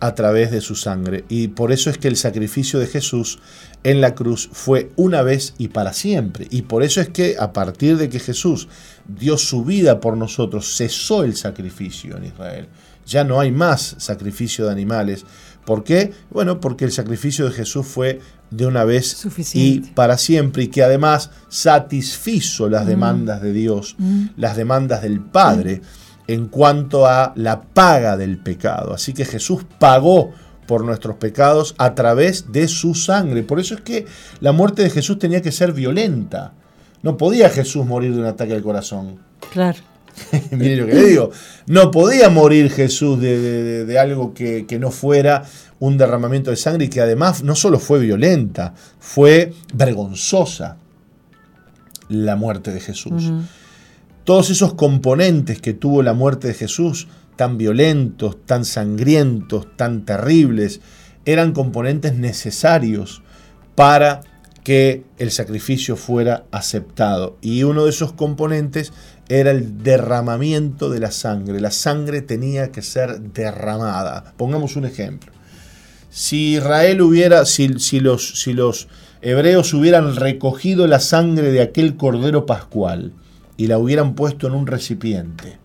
a 0.00 0.14
través 0.14 0.50
de 0.50 0.60
su 0.60 0.74
sangre. 0.74 1.24
Y 1.28 1.48
por 1.48 1.72
eso 1.72 1.90
es 1.90 1.98
que 1.98 2.08
el 2.08 2.16
sacrificio 2.16 2.78
de 2.78 2.86
Jesús 2.86 3.38
en 3.82 4.00
la 4.00 4.14
cruz 4.14 4.48
fue 4.52 4.90
una 4.96 5.22
vez 5.22 5.54
y 5.58 5.68
para 5.68 5.92
siempre. 5.92 6.46
Y 6.50 6.62
por 6.62 6.82
eso 6.82 7.00
es 7.00 7.08
que 7.08 7.36
a 7.38 7.52
partir 7.52 7.96
de 7.96 8.08
que 8.08 8.18
Jesús 8.18 8.68
dio 9.06 9.38
su 9.38 9.64
vida 9.64 10.00
por 10.00 10.16
nosotros, 10.16 10.76
cesó 10.76 11.24
el 11.24 11.36
sacrificio 11.36 12.16
en 12.16 12.24
Israel. 12.24 12.68
Ya 13.06 13.24
no 13.24 13.40
hay 13.40 13.52
más 13.52 13.94
sacrificio 13.98 14.66
de 14.66 14.72
animales, 14.72 15.24
¿Por 15.66 15.82
qué? 15.82 16.12
Bueno, 16.30 16.60
porque 16.60 16.84
el 16.84 16.92
sacrificio 16.92 17.44
de 17.44 17.50
Jesús 17.50 17.84
fue 17.84 18.20
de 18.50 18.66
una 18.66 18.84
vez 18.84 19.26
y 19.52 19.80
para 19.80 20.16
siempre 20.16 20.62
y 20.62 20.68
que 20.68 20.84
además 20.84 21.30
satisfizo 21.48 22.68
las 22.68 22.84
mm. 22.84 22.88
demandas 22.88 23.42
de 23.42 23.52
Dios, 23.52 23.96
mm. 23.98 24.26
las 24.36 24.56
demandas 24.56 25.02
del 25.02 25.20
Padre 25.20 25.82
mm. 25.82 26.30
en 26.30 26.46
cuanto 26.46 27.06
a 27.06 27.32
la 27.34 27.62
paga 27.62 28.16
del 28.16 28.38
pecado. 28.38 28.94
Así 28.94 29.12
que 29.12 29.24
Jesús 29.24 29.66
pagó 29.80 30.32
por 30.68 30.84
nuestros 30.84 31.16
pecados 31.16 31.74
a 31.78 31.96
través 31.96 32.52
de 32.52 32.68
su 32.68 32.94
sangre. 32.94 33.42
Por 33.42 33.58
eso 33.58 33.74
es 33.74 33.80
que 33.80 34.06
la 34.38 34.52
muerte 34.52 34.82
de 34.84 34.90
Jesús 34.90 35.18
tenía 35.18 35.42
que 35.42 35.50
ser 35.50 35.72
violenta. 35.72 36.52
No 37.02 37.16
podía 37.16 37.50
Jesús 37.50 37.84
morir 37.84 38.14
de 38.14 38.20
un 38.20 38.26
ataque 38.26 38.54
al 38.54 38.62
corazón. 38.62 39.18
Claro. 39.52 39.78
Mire 40.50 40.76
lo 40.76 40.86
que 40.86 40.94
le 40.94 41.04
digo. 41.04 41.30
No 41.66 41.90
podía 41.90 42.28
morir 42.30 42.70
Jesús 42.70 43.20
de, 43.20 43.96
algo 43.98 44.34
que, 44.34 44.66
no 44.80 44.90
fuera 44.90 45.44
un 45.78 45.98
derramamiento 45.98 46.50
de 46.50 46.56
sangre 46.56 46.86
y 46.86 46.88
que 46.88 47.00
además 47.00 47.42
no 47.42 47.54
solo 47.54 47.78
fue 47.78 47.98
violenta, 47.98 48.74
fue 48.98 49.52
vergonzosa 49.74 50.78
la 52.08 52.36
muerte 52.36 52.72
de 52.72 52.80
Jesús. 52.80 53.32
Todos 54.24 54.50
esos 54.50 54.74
componentes 54.74 55.60
que 55.60 55.74
tuvo 55.74 56.02
la 56.02 56.12
muerte 56.12 56.48
de 56.48 56.54
Jesús, 56.54 57.08
tan 57.36 57.58
violentos, 57.58 58.36
tan 58.44 58.64
sangrientos, 58.64 59.76
tan 59.76 60.04
terribles, 60.04 60.80
eran 61.24 61.52
componentes 61.52 62.14
necesarios 62.14 63.22
para 63.74 64.22
que 64.64 65.04
el 65.18 65.30
sacrificio 65.30 65.94
fuera 65.94 66.44
aceptado. 66.50 67.36
Y 67.40 67.62
uno 67.62 67.84
de 67.84 67.90
esos 67.90 68.12
componentes 68.12 68.92
era 69.28 69.50
el 69.50 69.82
derramamiento 69.82 70.90
de 70.90 71.00
la 71.00 71.10
sangre. 71.10 71.60
La 71.60 71.70
sangre 71.70 72.22
tenía 72.22 72.70
que 72.70 72.82
ser 72.82 73.20
derramada. 73.20 74.32
Pongamos 74.36 74.76
un 74.76 74.84
ejemplo. 74.84 75.32
Si 76.10 76.54
Israel 76.54 77.02
hubiera, 77.02 77.44
si, 77.44 77.68
los, 77.68 78.40
si 78.40 78.52
los 78.52 78.88
hebreos 79.20 79.74
hubieran 79.74 80.16
recogido 80.16 80.86
la 80.86 81.00
sangre 81.00 81.50
de 81.50 81.60
aquel 81.60 81.96
cordero 81.96 82.46
pascual 82.46 83.12
y 83.56 83.66
la 83.66 83.78
hubieran 83.78 84.14
puesto 84.14 84.46
en 84.46 84.54
un 84.54 84.66
recipiente 84.66 85.58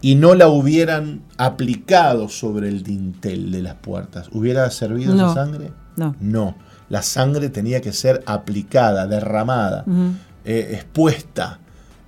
y 0.00 0.16
no 0.16 0.34
la 0.34 0.48
hubieran 0.48 1.22
aplicado 1.38 2.28
sobre 2.28 2.68
el 2.68 2.82
dintel 2.82 3.52
de 3.52 3.62
las 3.62 3.74
puertas, 3.74 4.28
¿hubiera 4.32 4.68
servido 4.70 5.14
esa 5.14 5.34
sangre? 5.34 5.70
No. 5.96 6.16
No 6.20 6.56
la 6.88 7.02
sangre 7.02 7.48
tenía 7.48 7.80
que 7.80 7.92
ser 7.92 8.22
aplicada, 8.26 9.06
derramada, 9.06 9.84
eh, 10.44 10.70
expuesta 10.72 11.58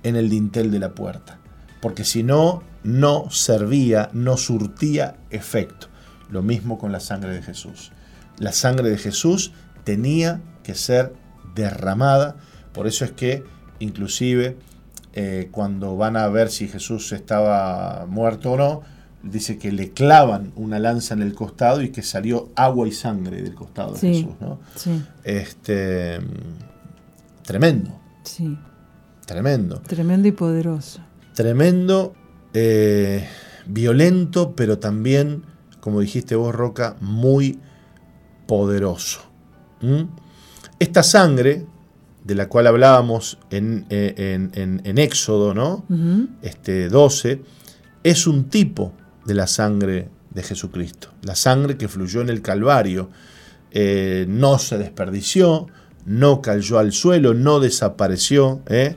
en 0.03 0.15
el 0.15 0.29
dintel 0.29 0.71
de 0.71 0.79
la 0.79 0.93
puerta, 0.93 1.39
porque 1.81 2.03
si 2.03 2.23
no, 2.23 2.63
no 2.83 3.29
servía, 3.29 4.09
no 4.13 4.37
surtía 4.37 5.17
efecto. 5.29 5.87
Lo 6.29 6.41
mismo 6.41 6.77
con 6.77 6.91
la 6.91 6.99
sangre 6.99 7.33
de 7.33 7.41
Jesús. 7.41 7.91
La 8.37 8.51
sangre 8.51 8.89
de 8.89 8.97
Jesús 8.97 9.53
tenía 9.83 10.41
que 10.63 10.75
ser 10.75 11.13
derramada, 11.55 12.35
por 12.73 12.87
eso 12.87 13.05
es 13.05 13.11
que 13.11 13.43
inclusive 13.79 14.57
eh, 15.13 15.49
cuando 15.51 15.97
van 15.97 16.17
a 16.17 16.27
ver 16.27 16.49
si 16.49 16.67
Jesús 16.67 17.11
estaba 17.11 18.05
muerto 18.07 18.51
o 18.51 18.57
no, 18.57 18.81
dice 19.23 19.57
que 19.57 19.71
le 19.71 19.91
clavan 19.91 20.51
una 20.55 20.79
lanza 20.79 21.13
en 21.13 21.21
el 21.21 21.33
costado 21.33 21.81
y 21.81 21.89
que 21.89 22.03
salió 22.03 22.49
agua 22.55 22.87
y 22.87 22.91
sangre 22.91 23.41
del 23.41 23.55
costado 23.55 23.93
de 23.93 23.99
Jesús, 23.99 24.35
¿no? 24.39 24.59
Sí. 24.75 25.03
Este, 25.23 26.19
tremendo. 27.43 27.99
Sí. 28.23 28.57
Tremendo. 29.27 29.81
Tremendo 29.85 30.29
y 30.29 30.31
poderoso. 30.31 31.01
Tremendo, 31.33 32.15
eh, 32.53 33.27
violento, 33.65 34.55
pero 34.55 34.79
también, 34.79 35.43
como 35.81 35.99
dijiste 35.99 36.35
vos, 36.35 36.55
Roca, 36.55 36.95
muy 37.01 37.59
poderoso. 38.47 39.19
Esta 40.79 41.03
sangre, 41.03 41.65
de 42.23 42.35
la 42.35 42.47
cual 42.47 42.67
hablábamos 42.67 43.37
en, 43.51 43.85
eh, 43.89 44.49
en, 44.53 44.97
Éxodo, 44.97 45.53
¿no? 45.53 45.83
este 46.41 46.87
12, 46.87 47.41
es 48.03 48.27
un 48.27 48.45
tipo 48.45 48.93
de 49.25 49.33
la 49.33 49.45
sangre 49.45 50.09
de 50.33 50.43
Jesucristo. 50.43 51.09
La 51.23 51.35
sangre 51.35 51.75
que 51.75 51.89
fluyó 51.89 52.21
en 52.21 52.29
el 52.29 52.41
Calvario 52.41 53.09
eh, 53.71 54.25
no 54.29 54.57
se 54.57 54.77
desperdició, 54.77 55.67
no 56.05 56.41
cayó 56.41 56.79
al 56.79 56.93
suelo, 56.93 57.33
no 57.33 57.59
desapareció. 57.59 58.61
¿eh? 58.67 58.95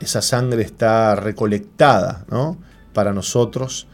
Esa 0.00 0.22
sangre 0.22 0.62
está 0.62 1.14
recolectada 1.16 2.24
¿no? 2.30 2.58
para 2.92 3.12
nosotros 3.12 3.86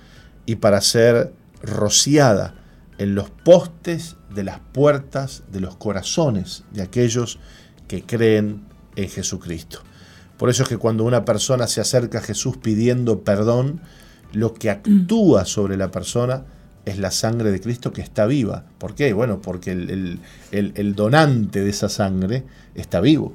y 0.46 0.56
para 0.56 0.80
ser 0.80 1.32
rociada 1.62 2.54
en 2.98 3.14
los 3.14 3.30
postes 3.30 4.16
de 4.34 4.44
las 4.44 4.60
puertas 4.60 5.42
de 5.50 5.60
los 5.60 5.76
corazones 5.76 6.64
de 6.72 6.82
aquellos 6.82 7.38
que 7.88 8.02
creen 8.02 8.64
en 8.96 9.08
Jesucristo. 9.08 9.80
Por 10.36 10.50
eso 10.50 10.64
es 10.64 10.68
que 10.68 10.78
cuando 10.78 11.04
una 11.04 11.24
persona 11.24 11.66
se 11.66 11.80
acerca 11.80 12.18
a 12.18 12.22
Jesús 12.22 12.56
pidiendo 12.56 13.22
perdón, 13.22 13.80
lo 14.32 14.52
que 14.52 14.70
actúa 14.70 15.44
sobre 15.44 15.76
la 15.76 15.90
persona 15.90 16.44
es 16.84 16.98
la 16.98 17.10
sangre 17.10 17.50
de 17.50 17.60
Cristo 17.60 17.92
que 17.92 18.02
está 18.02 18.26
viva. 18.26 18.64
¿Por 18.78 18.94
qué? 18.94 19.12
Bueno, 19.12 19.40
porque 19.40 19.70
el, 19.70 20.94
donante 20.94 21.62
de 21.62 21.70
esa 21.70 21.88
sangre 21.88 22.44
está 22.74 23.00
vivo. 23.00 23.32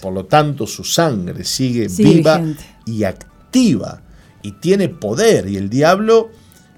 Por 0.00 0.12
lo, 0.12 0.26
tanto, 0.26 0.66
su 0.66 0.84
sangre 0.84 1.44
sigue, 1.44 1.88
viva 1.88 2.40
y 2.86 3.04
activa 3.04 4.00
y 4.42 4.52
tiene 4.52 4.88
poder. 4.88 5.48
Y 5.48 5.56
el 5.56 5.68
diablo, 5.68 6.30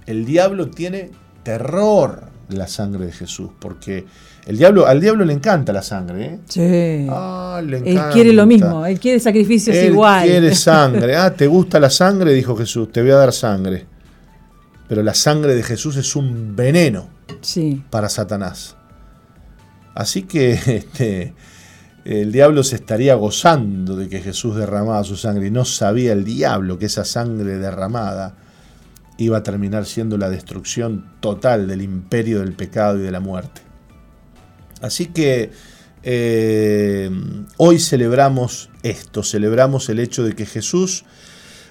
el 0.06 0.24
diablo 0.24 0.70
tiene 0.70 1.10
terror 1.42 2.30
de 2.48 2.56
la 2.56 2.66
sangre 2.66 3.06
de 3.06 3.12
Jesús, 3.12 3.50
porque 3.58 4.06
el 4.46 4.58
diablo, 4.58 4.86
al 4.86 5.00
diablo 5.00 5.24
le 5.24 5.34
encanta 5.34 5.72
la 5.72 5.82
sangre. 5.82 6.24
¿eh? 6.24 6.38
Sí. 6.48 7.06
Ah, 7.10 7.60
él 7.62 8.00
quiere 8.12 8.32
lo 8.32 8.46
mismo, 8.46 8.86
él 8.86 8.98
quiere 8.98 9.20
sacrificios 9.20 9.76
él 9.76 9.92
igual. 9.92 10.24
Quiere 10.24 10.54
sangre. 10.54 11.16
Ah, 11.16 11.32
¿te 11.34 11.46
gusta 11.46 11.78
la 11.78 11.90
sangre? 11.90 12.32
Dijo 12.32 12.56
Jesús, 12.56 12.90
te 12.90 13.02
voy 13.02 13.10
a 13.10 13.16
dar 13.16 13.32
sangre. 13.32 13.86
Pero 14.88 15.02
la 15.02 15.14
sangre 15.14 15.54
de 15.54 15.62
Jesús 15.62 15.96
es 15.96 16.16
un 16.16 16.56
veneno 16.56 17.08
sí. 17.40 17.82
para 17.90 18.08
Satanás. 18.08 18.76
Así 19.94 20.22
que 20.22 20.52
este, 20.66 21.34
el 22.04 22.32
diablo 22.32 22.64
se 22.64 22.76
estaría 22.76 23.14
gozando 23.14 23.96
de 23.96 24.08
que 24.08 24.20
Jesús 24.20 24.56
derramaba 24.56 25.04
su 25.04 25.16
sangre 25.16 25.46
y 25.46 25.50
no 25.50 25.64
sabía 25.64 26.12
el 26.12 26.24
diablo 26.24 26.78
que 26.78 26.86
esa 26.86 27.04
sangre 27.04 27.58
derramada 27.58 28.34
iba 29.18 29.38
a 29.38 29.42
terminar 29.42 29.86
siendo 29.86 30.18
la 30.18 30.28
destrucción 30.28 31.12
total 31.20 31.68
del 31.68 31.82
imperio 31.82 32.40
del 32.40 32.54
pecado 32.54 32.98
y 32.98 33.02
de 33.02 33.12
la 33.12 33.20
muerte. 33.20 33.60
Así 34.80 35.06
que 35.06 35.52
eh, 36.02 37.08
hoy 37.58 37.78
celebramos 37.78 38.70
esto, 38.82 39.22
celebramos 39.22 39.88
el 39.88 40.00
hecho 40.00 40.24
de 40.24 40.34
que 40.34 40.46
Jesús, 40.46 41.04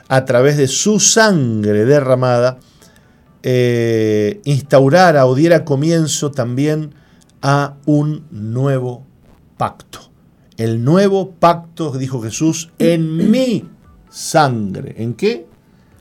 a 0.07 0.23
través 0.23 0.55
de 0.55 0.67
su 0.67 1.01
sangre 1.01 1.83
derramada, 1.83 2.59
eh, 3.43 4.39
instaurara 4.45 5.25
o 5.25 5.35
diera 5.35 5.65
comienzo 5.65 6.31
también 6.31 6.93
a 7.41 7.75
un 7.85 8.25
nuevo 8.31 9.05
pacto. 9.57 10.10
El 10.61 10.83
nuevo 10.83 11.31
pacto, 11.31 11.91
dijo 11.97 12.21
Jesús, 12.21 12.69
en 12.77 13.31
mi 13.31 13.67
sangre. 14.11 14.93
¿En 14.99 15.15
qué? 15.15 15.47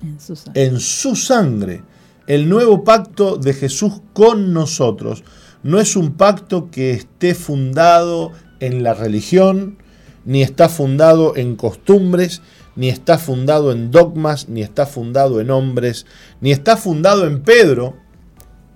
En 0.03 0.21
su 0.21 0.37
sangre. 0.37 0.65
En 0.65 0.81
su 0.81 1.17
sangre 1.17 1.83
El 2.27 2.47
nuevo 2.47 2.85
pacto 2.85 3.39
de 3.39 3.55
Jesús 3.55 4.03
con 4.13 4.53
nosotros 4.53 5.25
no 5.63 5.81
es 5.81 5.97
un 5.97 6.13
pacto 6.13 6.71
que 6.71 6.91
esté 6.91 7.35
fundado 7.35 8.33
en 8.61 8.83
la 8.83 8.93
religión, 8.93 9.79
ni 10.27 10.43
está 10.43 10.69
fundado 10.69 11.37
en 11.37 11.57
costumbres, 11.57 12.43
ni 12.77 12.91
está 12.91 13.17
fundado 13.17 13.73
en 13.73 13.91
dogmas, 13.91 14.51
ni 14.51 14.61
está 14.61 14.85
fundado 14.85 15.41
en 15.41 15.49
hombres, 15.51 16.05
ni 16.43 16.51
está 16.53 16.77
fundado 16.77 17.27
en 17.27 17.41
Pedro, 17.41 17.97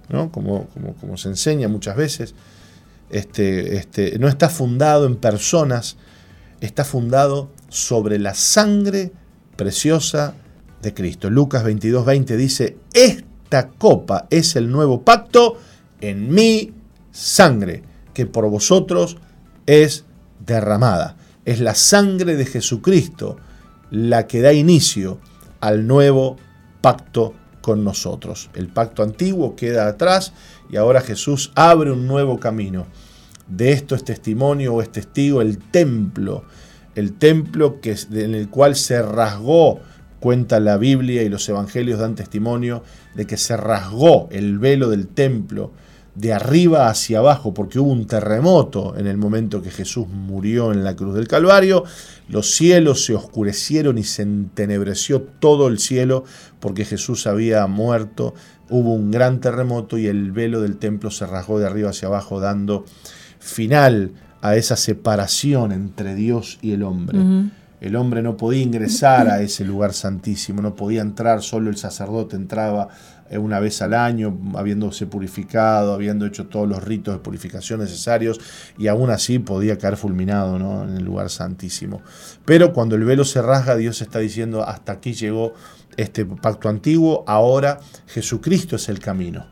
¿no? 0.08 0.32
como, 0.32 0.66
como, 1.00 1.18
se 1.18 1.28
enseña 1.28 1.68
muchas 1.68 1.96
veces, 1.96 2.34
este, 3.11 3.76
este, 3.76 4.18
no 4.18 4.28
está 4.28 4.49
fundado 4.49 5.06
en 5.06 5.16
personas, 5.16 5.96
está 6.61 6.84
fundado 6.84 7.50
sobre 7.68 8.18
la 8.18 8.34
sangre 8.34 9.12
preciosa 9.56 10.34
de 10.82 10.94
Cristo. 10.94 11.30
Lucas 11.30 11.64
22, 11.64 12.04
20 12.04 12.37
dice, 12.37 12.76
esta 12.92 13.68
copa 13.68 14.26
es 14.30 14.56
el 14.56 14.70
nuevo 14.70 15.02
pacto 15.02 15.58
en 16.00 16.32
mi 16.32 16.73
sangre, 17.11 17.82
que 18.12 18.26
por 18.26 18.49
vosotros 18.49 19.16
es 19.66 20.04
derramada. 20.44 21.16
Es 21.44 21.61
la 21.61 21.75
sangre 21.75 22.37
de 22.37 22.46
Jesucristo 22.46 23.37
la 23.90 24.26
que 24.26 24.40
da 24.40 24.52
inicio 24.52 25.20
al 25.61 25.87
nuevo 25.87 26.37
pacto 26.80 27.34
con 27.61 27.82
nosotros. 27.84 28.50
El 28.54 28.68
pacto 28.68 29.02
antiguo 29.02 29.56
queda 29.56 29.88
atrás 29.88 30.32
y 30.74 30.76
ahora 30.76 31.00
Jesús 31.00 31.52
abre 31.54 31.92
un 31.92 32.08
nuevo 32.08 32.40
camino. 32.40 32.88
De 33.46 33.70
esto 33.70 33.94
es 33.94 34.02
testimonio 34.02 34.74
o 34.74 34.82
es 34.82 34.90
testigo 34.90 35.40
el 35.40 35.58
templo, 35.58 36.42
el 36.96 37.12
templo 37.12 37.80
que, 37.80 37.96
en 38.10 38.34
el 38.34 38.48
cual 38.48 38.74
se 38.74 39.00
rasgó, 39.00 39.78
cuenta 40.18 40.58
la 40.58 40.76
Biblia 40.76 41.22
y 41.22 41.28
los 41.28 41.48
evangelios 41.48 42.00
dan 42.00 42.16
testimonio 42.16 42.82
de 43.14 43.24
que 43.24 43.36
se 43.36 43.56
rasgó 43.56 44.28
el 44.32 44.58
velo 44.58 44.90
del 44.90 45.06
templo 45.06 45.70
de 46.16 46.32
arriba 46.32 46.88
hacia 46.88 47.18
abajo, 47.18 47.54
porque 47.54 47.78
hubo 47.78 47.92
un 47.92 48.06
terremoto 48.06 48.96
en 48.96 49.06
el 49.06 49.16
momento 49.16 49.62
que 49.62 49.70
Jesús 49.70 50.08
murió 50.08 50.72
en 50.72 50.84
la 50.84 50.94
cruz 50.94 51.14
del 51.14 51.28
Calvario, 51.28 51.84
los 52.28 52.50
cielos 52.50 53.04
se 53.04 53.14
oscurecieron 53.14 53.98
y 53.98 54.04
se 54.04 54.22
entenebreció 54.22 55.22
todo 55.22 55.68
el 55.68 55.78
cielo 55.78 56.24
porque 56.60 56.84
Jesús 56.84 57.26
había 57.26 57.66
muerto, 57.66 58.34
hubo 58.74 58.92
un 58.92 59.12
gran 59.12 59.38
terremoto 59.38 59.98
y 59.98 60.08
el 60.08 60.32
velo 60.32 60.60
del 60.60 60.78
templo 60.78 61.08
se 61.12 61.28
rasgó 61.28 61.60
de 61.60 61.66
arriba 61.66 61.90
hacia 61.90 62.08
abajo 62.08 62.40
dando 62.40 62.84
final 63.38 64.10
a 64.42 64.56
esa 64.56 64.74
separación 64.74 65.70
entre 65.70 66.16
Dios 66.16 66.58
y 66.60 66.72
el 66.72 66.82
hombre. 66.82 67.20
El 67.80 67.94
hombre 67.94 68.20
no 68.20 68.36
podía 68.36 68.62
ingresar 68.62 69.28
a 69.28 69.40
ese 69.42 69.64
lugar 69.64 69.92
santísimo, 69.92 70.60
no 70.60 70.74
podía 70.74 71.02
entrar, 71.02 71.40
solo 71.40 71.70
el 71.70 71.76
sacerdote 71.76 72.34
entraba 72.34 72.88
una 73.30 73.58
vez 73.60 73.82
al 73.82 73.94
año, 73.94 74.38
habiéndose 74.54 75.06
purificado, 75.06 75.94
habiendo 75.94 76.26
hecho 76.26 76.46
todos 76.46 76.68
los 76.68 76.82
ritos 76.82 77.14
de 77.14 77.20
purificación 77.20 77.80
necesarios, 77.80 78.40
y 78.78 78.86
aún 78.88 79.10
así 79.10 79.38
podía 79.38 79.78
caer 79.78 79.96
fulminado 79.96 80.56
en 80.84 80.96
el 80.96 81.04
lugar 81.04 81.30
santísimo. 81.30 82.02
Pero 82.44 82.72
cuando 82.72 82.96
el 82.96 83.04
velo 83.04 83.24
se 83.24 83.42
rasga, 83.42 83.76
Dios 83.76 84.02
está 84.02 84.18
diciendo, 84.18 84.62
hasta 84.62 84.92
aquí 84.92 85.14
llegó 85.14 85.54
este 85.96 86.24
pacto 86.26 86.68
antiguo, 86.68 87.24
ahora 87.26 87.80
Jesucristo 88.06 88.76
es 88.76 88.88
el 88.88 88.98
camino. 88.98 89.46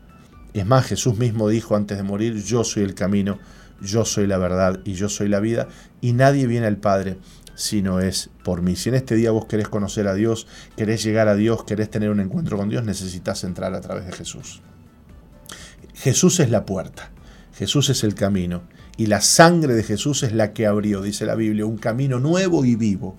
Es 0.53 0.65
más, 0.65 0.85
Jesús 0.85 1.17
mismo 1.17 1.49
dijo 1.49 1.75
antes 1.75 1.97
de 1.97 2.03
morir, 2.03 2.43
yo 2.43 2.63
soy 2.63 2.83
el 2.83 2.93
camino, 2.93 3.39
yo 3.81 4.05
soy 4.05 4.27
la 4.27 4.37
verdad 4.37 4.79
y 4.85 4.93
yo 4.93 5.09
soy 5.09 5.27
la 5.27 5.39
vida, 5.39 5.67
y 5.99 6.13
nadie 6.13 6.47
viene 6.47 6.67
al 6.67 6.77
Padre 6.77 7.17
no 7.81 7.99
es 7.99 8.29
por 8.43 8.61
mí. 8.61 8.75
Si 8.75 8.89
en 8.89 8.95
este 8.95 9.15
día 9.15 9.31
vos 9.31 9.45
querés 9.45 9.69
conocer 9.69 10.07
a 10.07 10.13
Dios, 10.13 10.47
querés 10.75 11.03
llegar 11.03 11.27
a 11.27 11.35
Dios, 11.35 11.63
querés 11.63 11.89
tener 11.89 12.09
un 12.09 12.19
encuentro 12.19 12.57
con 12.57 12.69
Dios, 12.69 12.83
necesitas 12.83 13.43
entrar 13.43 13.73
a 13.73 13.81
través 13.81 14.05
de 14.05 14.11
Jesús. 14.11 14.61
Jesús 15.93 16.39
es 16.39 16.49
la 16.49 16.65
puerta, 16.65 17.11
Jesús 17.55 17.89
es 17.89 18.03
el 18.03 18.15
camino, 18.15 18.63
y 18.97 19.05
la 19.07 19.21
sangre 19.21 19.73
de 19.73 19.83
Jesús 19.83 20.23
es 20.23 20.33
la 20.33 20.53
que 20.53 20.65
abrió, 20.67 21.01
dice 21.01 21.25
la 21.25 21.35
Biblia, 21.35 21.65
un 21.65 21.77
camino 21.77 22.19
nuevo 22.19 22.65
y 22.65 22.75
vivo 22.75 23.17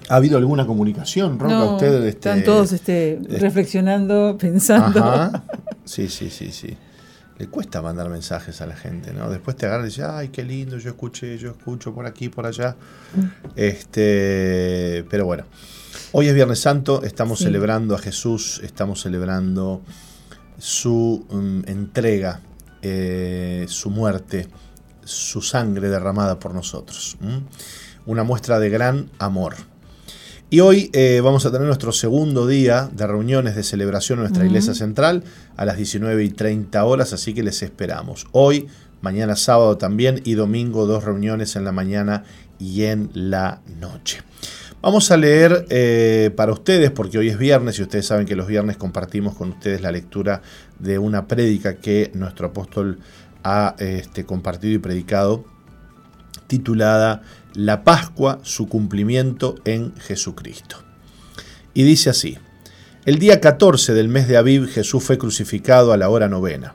ha 0.09 0.17
habido 0.17 0.37
alguna 0.37 0.67
comunicación, 0.67 1.39
Ronca, 1.39 1.65
ustedes. 1.65 1.99
Este, 1.99 2.09
están 2.09 2.45
todos 2.45 2.73
este, 2.73 3.21
reflexionando, 3.29 4.37
pensando. 4.39 5.31
Sí, 5.85 6.09
sí, 6.09 6.31
sí, 6.31 6.51
sí. 6.51 6.77
Le 7.39 7.49
cuesta 7.49 7.83
mandar 7.83 8.09
mensajes 8.09 8.61
a 8.63 8.67
la 8.67 8.75
gente, 8.75 9.13
¿no? 9.13 9.29
Después 9.29 9.57
te 9.57 9.67
agarra 9.67 9.83
y 9.83 9.87
dice, 9.87 10.03
ay, 10.03 10.29
qué 10.29 10.43
lindo, 10.43 10.79
yo 10.79 10.91
escuché, 10.91 11.37
yo 11.37 11.51
escucho 11.51 11.95
por 11.95 12.07
aquí, 12.07 12.31
por 12.31 12.47
allá. 12.47 12.75
Este, 13.55 15.05
pero 15.11 15.27
bueno, 15.27 15.45
hoy 16.13 16.29
es 16.29 16.35
Viernes 16.35 16.59
Santo, 16.59 17.03
estamos 17.05 17.41
celebrando 17.41 17.95
a 17.95 17.99
Jesús, 17.99 18.61
estamos 18.65 19.03
celebrando 19.03 19.83
su 20.59 21.27
mm, 21.31 21.69
entrega 21.69 22.41
eh, 22.85 23.65
su 23.69 23.91
muerte, 23.91 24.47
su 25.05 25.41
sangre 25.41 25.89
derramada 25.89 26.39
por 26.39 26.55
nosotros. 26.55 27.17
Una 28.07 28.25
muestra 28.25 28.59
de 28.59 28.69
gran 28.69 29.11
amor. 29.19 29.57
Y 30.51 30.61
hoy 30.61 30.91
eh, 30.93 31.21
vamos 31.25 31.47
a 31.47 31.51
tener 31.51 31.67
nuestro 31.67 31.91
segundo 31.91 32.47
día 32.47 32.91
de 32.93 33.07
reuniones 33.07 33.57
de 33.57 33.63
celebración 33.63 34.19
en 34.19 34.25
nuestra 34.25 34.45
iglesia 34.45 34.75
central 34.75 35.25
a 35.57 35.65
las 35.65 35.79
19 35.79 36.23
y 36.23 36.29
30 36.29 36.85
horas, 36.85 37.13
así 37.15 37.33
que 37.33 37.43
les 37.43 37.63
esperamos. 37.63 38.27
Hoy, 38.33 38.69
mañana 39.01 39.35
sábado 39.35 39.79
también 39.79 40.21
y 40.25 40.35
domingo 40.35 40.87
dos 40.87 41.05
reuniones 41.05 41.57
en 41.57 41.65
la 41.65 41.73
mañana 41.73 42.25
y 42.59 42.85
en 42.85 43.11
la 43.15 43.63
noche. 43.81 44.21
Vamos 44.85 45.11
a 45.11 45.17
leer 45.17 45.65
eh, 45.71 46.31
para 46.37 46.53
ustedes, 46.53 46.91
porque 46.91 47.17
hoy 47.17 47.31
es 47.31 47.39
viernes 47.39 47.79
y 47.79 47.83
ustedes 47.83 48.05
saben 48.05 48.27
que 48.27 48.37
los 48.37 48.47
viernes 48.47 48.77
compartimos 48.77 49.35
con 49.35 49.49
ustedes 49.49 49.81
la 49.81 49.91
lectura 49.91 50.43
de 50.79 50.99
una 50.99 51.27
prédica 51.27 51.77
que 51.77 52.11
nuestro 52.13 52.49
apóstol 52.49 52.99
ha 53.43 53.77
este, 53.79 54.27
compartido 54.27 54.75
y 54.75 54.79
predicado, 54.79 55.47
titulada 56.49 57.23
La 57.55 57.83
Pascua, 57.83 58.41
su 58.43 58.69
cumplimiento 58.69 59.55
en 59.65 59.97
Jesucristo. 59.97 60.77
Y 61.73 61.85
dice 61.85 62.11
así, 62.11 62.37
El 63.07 63.19
día 63.19 63.41
14 63.41 63.95
del 63.95 64.09
mes 64.09 64.29
de 64.29 64.37
Aviv 64.37 64.69
Jesús 64.69 65.03
fue 65.03 65.17
crucificado 65.17 65.95
a 65.95 65.97
la 65.97 66.11
hora 66.11 66.29
novena. 66.29 66.75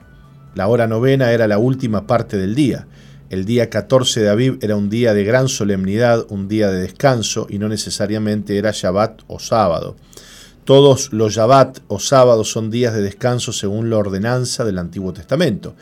La 0.56 0.66
hora 0.66 0.88
novena 0.88 1.30
era 1.30 1.46
la 1.46 1.58
última 1.58 2.08
parte 2.08 2.36
del 2.38 2.56
día. 2.56 2.88
El 3.30 3.44
día 3.44 3.70
14 3.70 4.22
de 4.22 4.28
Aviv 4.28 4.58
era 4.60 4.74
un 4.74 4.90
día 4.90 5.14
de 5.14 5.22
gran 5.22 5.48
solemnidad, 5.48 6.26
un 6.30 6.48
día 6.48 6.68
de 6.68 6.80
descanso 6.80 7.46
y 7.48 7.60
no 7.60 7.68
necesariamente 7.68 8.58
era 8.58 8.72
Shabbat 8.72 9.22
o 9.28 9.38
sábado. 9.38 9.94
Todos 10.64 11.12
los 11.12 11.34
Shabbat 11.34 11.78
o 11.86 12.00
sábados 12.00 12.50
son 12.50 12.72
días 12.72 12.92
de 12.92 13.02
descanso 13.02 13.52
según 13.52 13.88
la 13.88 13.98
ordenanza 13.98 14.64
del 14.64 14.78
Antiguo 14.78 15.12
Testamento. 15.12 15.76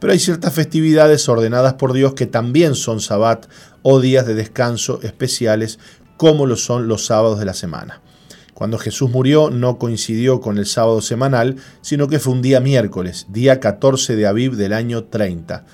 Pero 0.00 0.14
hay 0.14 0.18
ciertas 0.18 0.54
festividades 0.54 1.28
ordenadas 1.28 1.74
por 1.74 1.92
Dios 1.92 2.14
que 2.14 2.24
también 2.24 2.74
son 2.74 2.96
Shabbat 2.96 3.44
o 3.82 4.00
días 4.00 4.26
de 4.26 4.34
descanso 4.34 5.00
especiales 5.02 5.78
como 6.16 6.46
lo 6.46 6.56
son 6.56 6.88
los 6.88 7.04
sábados 7.04 7.38
de 7.38 7.44
la 7.44 7.52
semana. 7.52 8.00
Cuando 8.54 8.78
Jesús 8.78 9.10
murió 9.10 9.50
no 9.50 9.76
coincidió 9.76 10.40
con 10.40 10.56
el 10.56 10.64
sábado 10.64 11.02
semanal, 11.02 11.56
sino 11.82 12.08
que 12.08 12.20
fue 12.20 12.32
un 12.32 12.40
día 12.40 12.60
miércoles, 12.60 13.26
día 13.28 13.60
14 13.60 14.16
de 14.16 14.26
Aviv 14.26 14.56
del 14.56 14.72
año 14.72 15.04
30, 15.04 15.66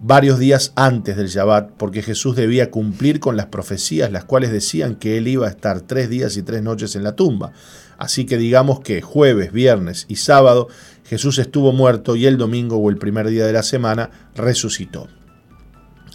varios 0.00 0.38
días 0.38 0.72
antes 0.76 1.16
del 1.16 1.28
Shabbat, 1.28 1.72
porque 1.76 2.02
Jesús 2.02 2.34
debía 2.34 2.70
cumplir 2.70 3.20
con 3.20 3.36
las 3.36 3.46
profecías, 3.46 4.10
las 4.10 4.24
cuales 4.24 4.50
decían 4.50 4.96
que 4.96 5.18
él 5.18 5.28
iba 5.28 5.46
a 5.46 5.50
estar 5.50 5.82
tres 5.82 6.08
días 6.08 6.36
y 6.36 6.42
tres 6.42 6.62
noches 6.62 6.96
en 6.96 7.04
la 7.04 7.16
tumba. 7.16 7.52
Así 7.98 8.24
que 8.24 8.38
digamos 8.38 8.80
que 8.80 9.02
jueves, 9.02 9.52
viernes 9.52 10.06
y 10.08 10.16
sábado 10.16 10.68
Jesús 11.04 11.38
estuvo 11.38 11.72
muerto 11.72 12.16
y 12.16 12.26
el 12.26 12.38
domingo 12.38 12.76
o 12.76 12.88
el 12.88 12.96
primer 12.96 13.28
día 13.28 13.44
de 13.44 13.52
la 13.52 13.62
semana 13.62 14.10
resucitó. 14.34 15.08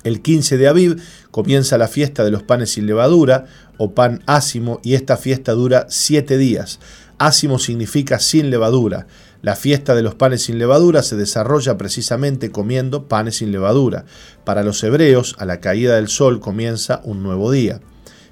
El 0.03 0.21
15 0.21 0.57
de 0.57 0.67
Aviv 0.67 1.01
comienza 1.31 1.77
la 1.77 1.87
fiesta 1.87 2.23
de 2.23 2.31
los 2.31 2.43
panes 2.43 2.71
sin 2.71 2.85
levadura 2.85 3.45
o 3.77 3.93
pan 3.93 4.23
ácimo 4.25 4.79
y 4.83 4.93
esta 4.93 5.17
fiesta 5.17 5.51
dura 5.51 5.87
siete 5.89 6.37
días. 6.37 6.79
Ácimo 7.17 7.59
significa 7.59 8.19
sin 8.19 8.49
levadura. 8.49 9.07
La 9.45 9.55
fiesta 9.55 9.93
de 9.93 10.01
los 10.01 10.15
panes 10.15 10.41
sin 10.41 10.57
levadura 10.57 11.03
se 11.03 11.15
desarrolla 11.15 11.77
precisamente 11.77 12.49
comiendo 12.51 13.07
panes 13.07 13.35
sin 13.35 13.51
levadura. 13.51 14.05
Para 14.43 14.63
los 14.63 14.83
hebreos, 14.83 15.35
a 15.37 15.45
la 15.45 15.59
caída 15.59 15.97
del 15.97 16.07
sol 16.07 16.39
comienza 16.39 16.99
un 17.03 17.21
nuevo 17.21 17.51
día. 17.51 17.79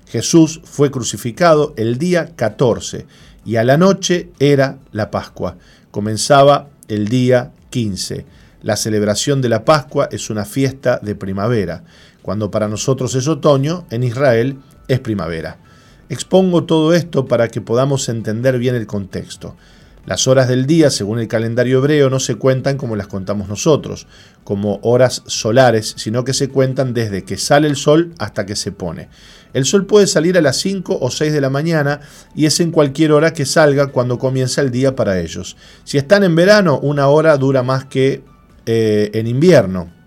Jesús 0.08 0.62
fue 0.64 0.90
crucificado 0.90 1.76
el 1.78 2.00
día 2.00 2.32
14 2.36 3.06
y 3.46 3.58
a 3.58 3.64
la 3.64 3.78
noche 3.78 4.32
era 4.40 4.80
la 4.92 5.12
Pascua. 5.12 5.58
Comenzaba 5.92 6.70
el 6.88 7.10
día 7.10 7.52
15. 7.70 8.26
La 8.64 8.76
celebración 8.76 9.40
de 9.40 9.50
la 9.50 9.66
Pascua 9.66 10.10
es 10.12 10.32
una 10.32 10.46
fiesta 10.46 11.00
de 11.00 11.14
primavera. 11.14 11.84
Cuando 12.24 12.50
para 12.50 12.68
nosotros 12.68 13.14
es 13.14 13.28
otoño, 13.28 13.86
en 13.92 14.02
Israel 14.02 14.58
es 14.88 15.00
primavera. 15.00 15.60
Expongo 16.10 16.64
todo 16.64 16.92
esto 16.96 17.28
para 17.28 17.50
que 17.50 17.62
podamos 17.62 18.10
entender 18.10 18.58
bien 18.58 18.74
el 18.74 18.88
contexto. 18.88 19.56
Las 20.06 20.28
horas 20.28 20.50
del 20.50 20.66
día, 20.66 20.90
según 20.90 21.20
el 21.20 21.30
calendario 21.30 21.78
hebreo, 21.78 22.10
no 22.10 22.20
se 22.20 22.36
cuentan 22.36 22.76
como 22.76 22.98
las 22.98 23.08
contamos 23.08 23.48
nosotros, 23.48 24.06
como 24.44 24.80
horas 24.84 25.24
solares, 25.28 25.94
sino 25.96 26.26
que 26.26 26.34
se 26.34 26.50
cuentan 26.50 26.94
desde 26.94 27.24
que 27.24 27.38
sale 27.38 27.70
el 27.70 27.78
sol 27.78 28.14
hasta 28.20 28.46
que 28.46 28.58
se 28.58 28.74
pone. 28.74 29.08
El 29.54 29.64
sol 29.64 29.86
puede 29.86 30.08
salir 30.08 30.38
a 30.38 30.42
las 30.42 30.58
5 30.58 30.98
o 31.00 31.10
6 31.10 31.32
de 31.32 31.40
la 31.40 31.50
mañana 31.50 32.02
y 32.36 32.48
es 32.48 32.60
en 32.60 32.72
cualquier 32.72 33.14
hora 33.14 33.32
que 33.32 33.46
salga 33.46 33.88
cuando 33.88 34.20
comienza 34.20 34.60
el 34.60 34.72
día 34.72 34.94
para 34.94 35.22
ellos. 35.22 35.56
Si 35.86 35.98
están 35.98 36.24
en 36.24 36.36
verano, 36.36 36.80
una 36.80 37.08
hora 37.08 37.38
dura 37.38 37.64
más 37.64 37.86
que 37.86 38.24
eh, 38.66 39.10
en 39.14 39.28
invierno. 39.28 40.03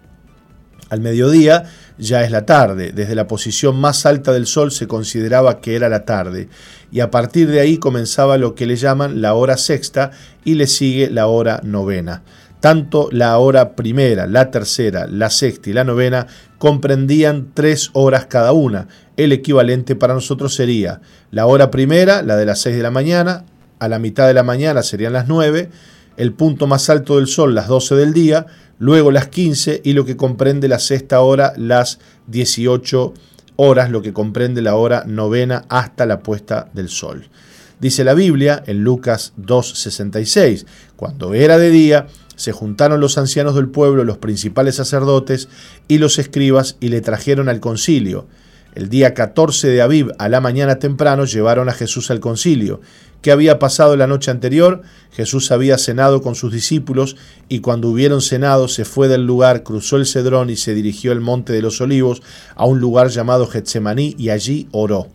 Al 0.88 1.00
mediodía 1.00 1.64
ya 1.98 2.22
es 2.24 2.30
la 2.30 2.46
tarde. 2.46 2.92
Desde 2.92 3.14
la 3.14 3.26
posición 3.26 3.76
más 3.76 4.06
alta 4.06 4.32
del 4.32 4.46
sol 4.46 4.70
se 4.70 4.86
consideraba 4.86 5.60
que 5.60 5.74
era 5.74 5.88
la 5.88 6.04
tarde. 6.04 6.48
Y 6.92 7.00
a 7.00 7.10
partir 7.10 7.48
de 7.50 7.60
ahí 7.60 7.78
comenzaba 7.78 8.38
lo 8.38 8.54
que 8.54 8.66
le 8.66 8.76
llaman 8.76 9.20
la 9.20 9.34
hora 9.34 9.56
sexta 9.56 10.12
y 10.44 10.54
le 10.54 10.66
sigue 10.66 11.10
la 11.10 11.26
hora 11.26 11.60
novena. 11.64 12.22
Tanto 12.60 13.08
la 13.12 13.36
hora 13.38 13.76
primera, 13.76 14.26
la 14.26 14.50
tercera, 14.50 15.06
la 15.06 15.30
sexta 15.30 15.70
y 15.70 15.72
la 15.72 15.84
novena 15.84 16.26
comprendían 16.58 17.48
tres 17.52 17.90
horas 17.92 18.26
cada 18.26 18.52
una. 18.52 18.88
El 19.16 19.32
equivalente 19.32 19.94
para 19.94 20.14
nosotros 20.14 20.54
sería 20.54 21.00
la 21.30 21.46
hora 21.46 21.70
primera, 21.70 22.22
la 22.22 22.36
de 22.36 22.46
las 22.46 22.60
seis 22.60 22.76
de 22.76 22.82
la 22.82 22.90
mañana, 22.90 23.44
a 23.78 23.88
la 23.88 23.98
mitad 23.98 24.26
de 24.26 24.34
la 24.34 24.42
mañana 24.42 24.82
serían 24.82 25.12
las 25.12 25.28
nueve, 25.28 25.68
el 26.16 26.32
punto 26.32 26.66
más 26.66 26.88
alto 26.88 27.16
del 27.16 27.26
sol 27.26 27.54
las 27.54 27.68
12 27.68 27.94
del 27.94 28.14
día, 28.14 28.46
luego 28.78 29.10
las 29.10 29.28
15 29.28 29.82
y 29.84 29.92
lo 29.92 30.04
que 30.04 30.16
comprende 30.16 30.68
la 30.68 30.78
sexta 30.78 31.20
hora 31.20 31.52
las 31.56 31.98
18 32.28 33.14
horas, 33.56 33.90
lo 33.90 34.02
que 34.02 34.12
comprende 34.12 34.62
la 34.62 34.76
hora 34.76 35.04
novena 35.06 35.64
hasta 35.68 36.06
la 36.06 36.20
puesta 36.20 36.68
del 36.72 36.88
sol. 36.88 37.28
Dice 37.80 38.04
la 38.04 38.14
Biblia 38.14 38.62
en 38.66 38.84
Lucas 38.84 39.34
2.66, 39.38 40.64
cuando 40.96 41.34
era 41.34 41.58
de 41.58 41.70
día, 41.70 42.06
se 42.36 42.52
juntaron 42.52 43.00
los 43.00 43.18
ancianos 43.18 43.54
del 43.54 43.68
pueblo, 43.68 44.04
los 44.04 44.18
principales 44.18 44.76
sacerdotes 44.76 45.48
y 45.88 45.98
los 45.98 46.18
escribas 46.18 46.76
y 46.80 46.88
le 46.88 47.00
trajeron 47.00 47.48
al 47.48 47.60
concilio. 47.60 48.26
El 48.76 48.90
día 48.90 49.14
14 49.14 49.68
de 49.68 49.80
Aviv, 49.80 50.12
a 50.18 50.28
la 50.28 50.42
mañana 50.42 50.78
temprano, 50.78 51.24
llevaron 51.24 51.70
a 51.70 51.72
Jesús 51.72 52.10
al 52.10 52.20
concilio. 52.20 52.82
¿Qué 53.22 53.32
había 53.32 53.58
pasado 53.58 53.96
la 53.96 54.06
noche 54.06 54.30
anterior? 54.30 54.82
Jesús 55.12 55.50
había 55.50 55.78
cenado 55.78 56.20
con 56.20 56.34
sus 56.34 56.52
discípulos 56.52 57.16
y 57.48 57.60
cuando 57.60 57.88
hubieron 57.88 58.20
cenado 58.20 58.68
se 58.68 58.84
fue 58.84 59.08
del 59.08 59.24
lugar, 59.24 59.62
cruzó 59.62 59.96
el 59.96 60.04
cedrón 60.04 60.50
y 60.50 60.56
se 60.56 60.74
dirigió 60.74 61.12
al 61.12 61.22
monte 61.22 61.54
de 61.54 61.62
los 61.62 61.80
olivos, 61.80 62.20
a 62.54 62.66
un 62.66 62.78
lugar 62.78 63.08
llamado 63.08 63.46
Getsemaní 63.46 64.14
y 64.18 64.28
allí 64.28 64.68
oró. 64.72 65.08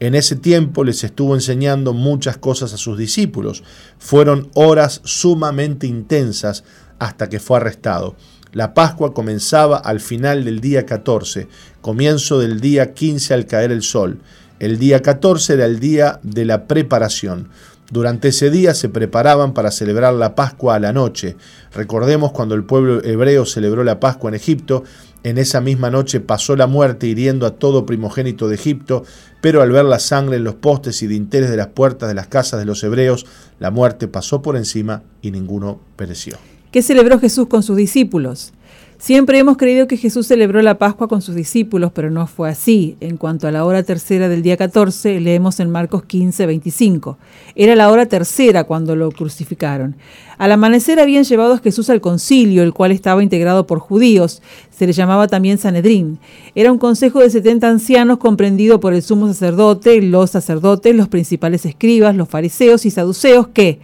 En 0.00 0.16
ese 0.16 0.34
tiempo 0.34 0.82
les 0.82 1.04
estuvo 1.04 1.36
enseñando 1.36 1.92
muchas 1.92 2.36
cosas 2.36 2.72
a 2.72 2.78
sus 2.78 2.98
discípulos. 2.98 3.62
Fueron 3.96 4.50
horas 4.54 5.00
sumamente 5.04 5.86
intensas 5.86 6.64
hasta 6.98 7.28
que 7.28 7.38
fue 7.38 7.58
arrestado. 7.58 8.16
La 8.54 8.72
Pascua 8.72 9.12
comenzaba 9.12 9.78
al 9.78 9.98
final 9.98 10.44
del 10.44 10.60
día 10.60 10.86
14, 10.86 11.48
comienzo 11.80 12.38
del 12.38 12.60
día 12.60 12.94
15 12.94 13.34
al 13.34 13.46
caer 13.46 13.72
el 13.72 13.82
sol. 13.82 14.20
El 14.60 14.78
día 14.78 15.02
14 15.02 15.54
era 15.54 15.64
el 15.64 15.80
día 15.80 16.20
de 16.22 16.44
la 16.44 16.68
preparación. 16.68 17.48
Durante 17.90 18.28
ese 18.28 18.50
día 18.50 18.72
se 18.74 18.88
preparaban 18.88 19.54
para 19.54 19.72
celebrar 19.72 20.14
la 20.14 20.36
Pascua 20.36 20.76
a 20.76 20.78
la 20.78 20.92
noche. 20.92 21.36
Recordemos 21.74 22.30
cuando 22.30 22.54
el 22.54 22.62
pueblo 22.62 23.02
hebreo 23.02 23.44
celebró 23.44 23.82
la 23.82 23.98
Pascua 23.98 24.30
en 24.30 24.36
Egipto, 24.36 24.84
en 25.24 25.36
esa 25.38 25.60
misma 25.60 25.90
noche 25.90 26.20
pasó 26.20 26.54
la 26.54 26.68
muerte 26.68 27.08
hiriendo 27.08 27.46
a 27.46 27.56
todo 27.56 27.84
primogénito 27.86 28.46
de 28.46 28.54
Egipto, 28.54 29.02
pero 29.40 29.62
al 29.62 29.72
ver 29.72 29.84
la 29.84 29.98
sangre 29.98 30.36
en 30.36 30.44
los 30.44 30.54
postes 30.54 31.02
y 31.02 31.08
dinteles 31.08 31.50
de 31.50 31.56
las 31.56 31.68
puertas 31.68 32.08
de 32.08 32.14
las 32.14 32.28
casas 32.28 32.60
de 32.60 32.66
los 32.66 32.84
hebreos, 32.84 33.26
la 33.58 33.72
muerte 33.72 34.06
pasó 34.06 34.42
por 34.42 34.56
encima 34.56 35.02
y 35.22 35.32
ninguno 35.32 35.80
pereció. 35.96 36.36
¿Qué 36.74 36.82
celebró 36.82 37.20
Jesús 37.20 37.46
con 37.46 37.62
sus 37.62 37.76
discípulos? 37.76 38.52
Siempre 38.98 39.38
hemos 39.38 39.56
creído 39.56 39.86
que 39.86 39.96
Jesús 39.96 40.26
celebró 40.26 40.60
la 40.60 40.76
Pascua 40.76 41.06
con 41.06 41.22
sus 41.22 41.36
discípulos, 41.36 41.92
pero 41.94 42.10
no 42.10 42.26
fue 42.26 42.50
así. 42.50 42.96
En 42.98 43.16
cuanto 43.16 43.46
a 43.46 43.52
la 43.52 43.64
hora 43.64 43.84
tercera 43.84 44.28
del 44.28 44.42
día 44.42 44.56
14, 44.56 45.20
leemos 45.20 45.60
en 45.60 45.70
Marcos 45.70 46.02
15, 46.02 46.46
25. 46.46 47.16
Era 47.54 47.76
la 47.76 47.92
hora 47.92 48.06
tercera 48.06 48.64
cuando 48.64 48.96
lo 48.96 49.12
crucificaron. 49.12 49.94
Al 50.36 50.50
amanecer 50.50 50.98
habían 50.98 51.22
llevado 51.22 51.52
a 51.52 51.58
Jesús 51.58 51.90
al 51.90 52.00
concilio, 52.00 52.64
el 52.64 52.72
cual 52.72 52.90
estaba 52.90 53.22
integrado 53.22 53.68
por 53.68 53.78
judíos. 53.78 54.42
Se 54.76 54.84
le 54.84 54.92
llamaba 54.92 55.28
también 55.28 55.58
Sanedrín. 55.58 56.18
Era 56.56 56.72
un 56.72 56.78
consejo 56.78 57.20
de 57.20 57.30
70 57.30 57.68
ancianos 57.68 58.18
comprendido 58.18 58.80
por 58.80 58.94
el 58.94 59.02
sumo 59.02 59.28
sacerdote, 59.28 60.02
los 60.02 60.32
sacerdotes, 60.32 60.96
los 60.96 61.06
principales 61.06 61.66
escribas, 61.66 62.16
los 62.16 62.28
fariseos 62.28 62.84
y 62.84 62.90
saduceos 62.90 63.46
que 63.46 63.78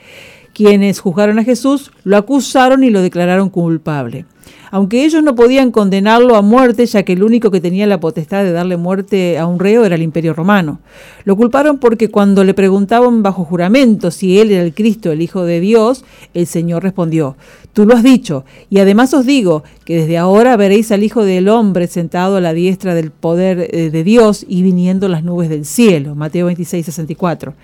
quienes 0.60 1.00
juzgaron 1.00 1.38
a 1.38 1.44
Jesús 1.44 1.90
lo 2.04 2.18
acusaron 2.18 2.84
y 2.84 2.90
lo 2.90 3.00
declararon 3.00 3.48
culpable. 3.48 4.26
Aunque 4.70 5.06
ellos 5.06 5.22
no 5.22 5.34
podían 5.34 5.70
condenarlo 5.70 6.36
a 6.36 6.42
muerte, 6.42 6.84
ya 6.84 7.02
que 7.02 7.14
el 7.14 7.22
único 7.22 7.50
que 7.50 7.62
tenía 7.62 7.86
la 7.86 7.98
potestad 7.98 8.44
de 8.44 8.52
darle 8.52 8.76
muerte 8.76 9.38
a 9.38 9.46
un 9.46 9.58
reo 9.58 9.86
era 9.86 9.94
el 9.94 10.02
imperio 10.02 10.34
romano. 10.34 10.80
Lo 11.24 11.34
culparon 11.34 11.78
porque 11.78 12.10
cuando 12.10 12.44
le 12.44 12.52
preguntaban 12.52 13.22
bajo 13.22 13.46
juramento 13.46 14.10
si 14.10 14.38
él 14.38 14.50
era 14.50 14.62
el 14.62 14.74
Cristo, 14.74 15.10
el 15.10 15.22
Hijo 15.22 15.44
de 15.44 15.60
Dios, 15.60 16.04
el 16.34 16.46
Señor 16.46 16.82
respondió, 16.82 17.38
Tú 17.72 17.86
lo 17.86 17.94
has 17.94 18.02
dicho, 18.02 18.44
y 18.68 18.80
además 18.80 19.14
os 19.14 19.24
digo 19.24 19.64
que 19.86 19.96
desde 19.96 20.18
ahora 20.18 20.58
veréis 20.58 20.92
al 20.92 21.04
Hijo 21.04 21.24
del 21.24 21.48
Hombre 21.48 21.86
sentado 21.86 22.36
a 22.36 22.40
la 22.42 22.52
diestra 22.52 22.94
del 22.94 23.12
poder 23.12 23.70
eh, 23.72 23.88
de 23.88 24.04
Dios 24.04 24.44
y 24.46 24.60
viniendo 24.60 25.08
las 25.08 25.24
nubes 25.24 25.48
del 25.48 25.64
cielo. 25.64 26.14
Mateo 26.14 26.46
26, 26.46 26.84
64. 26.84 27.54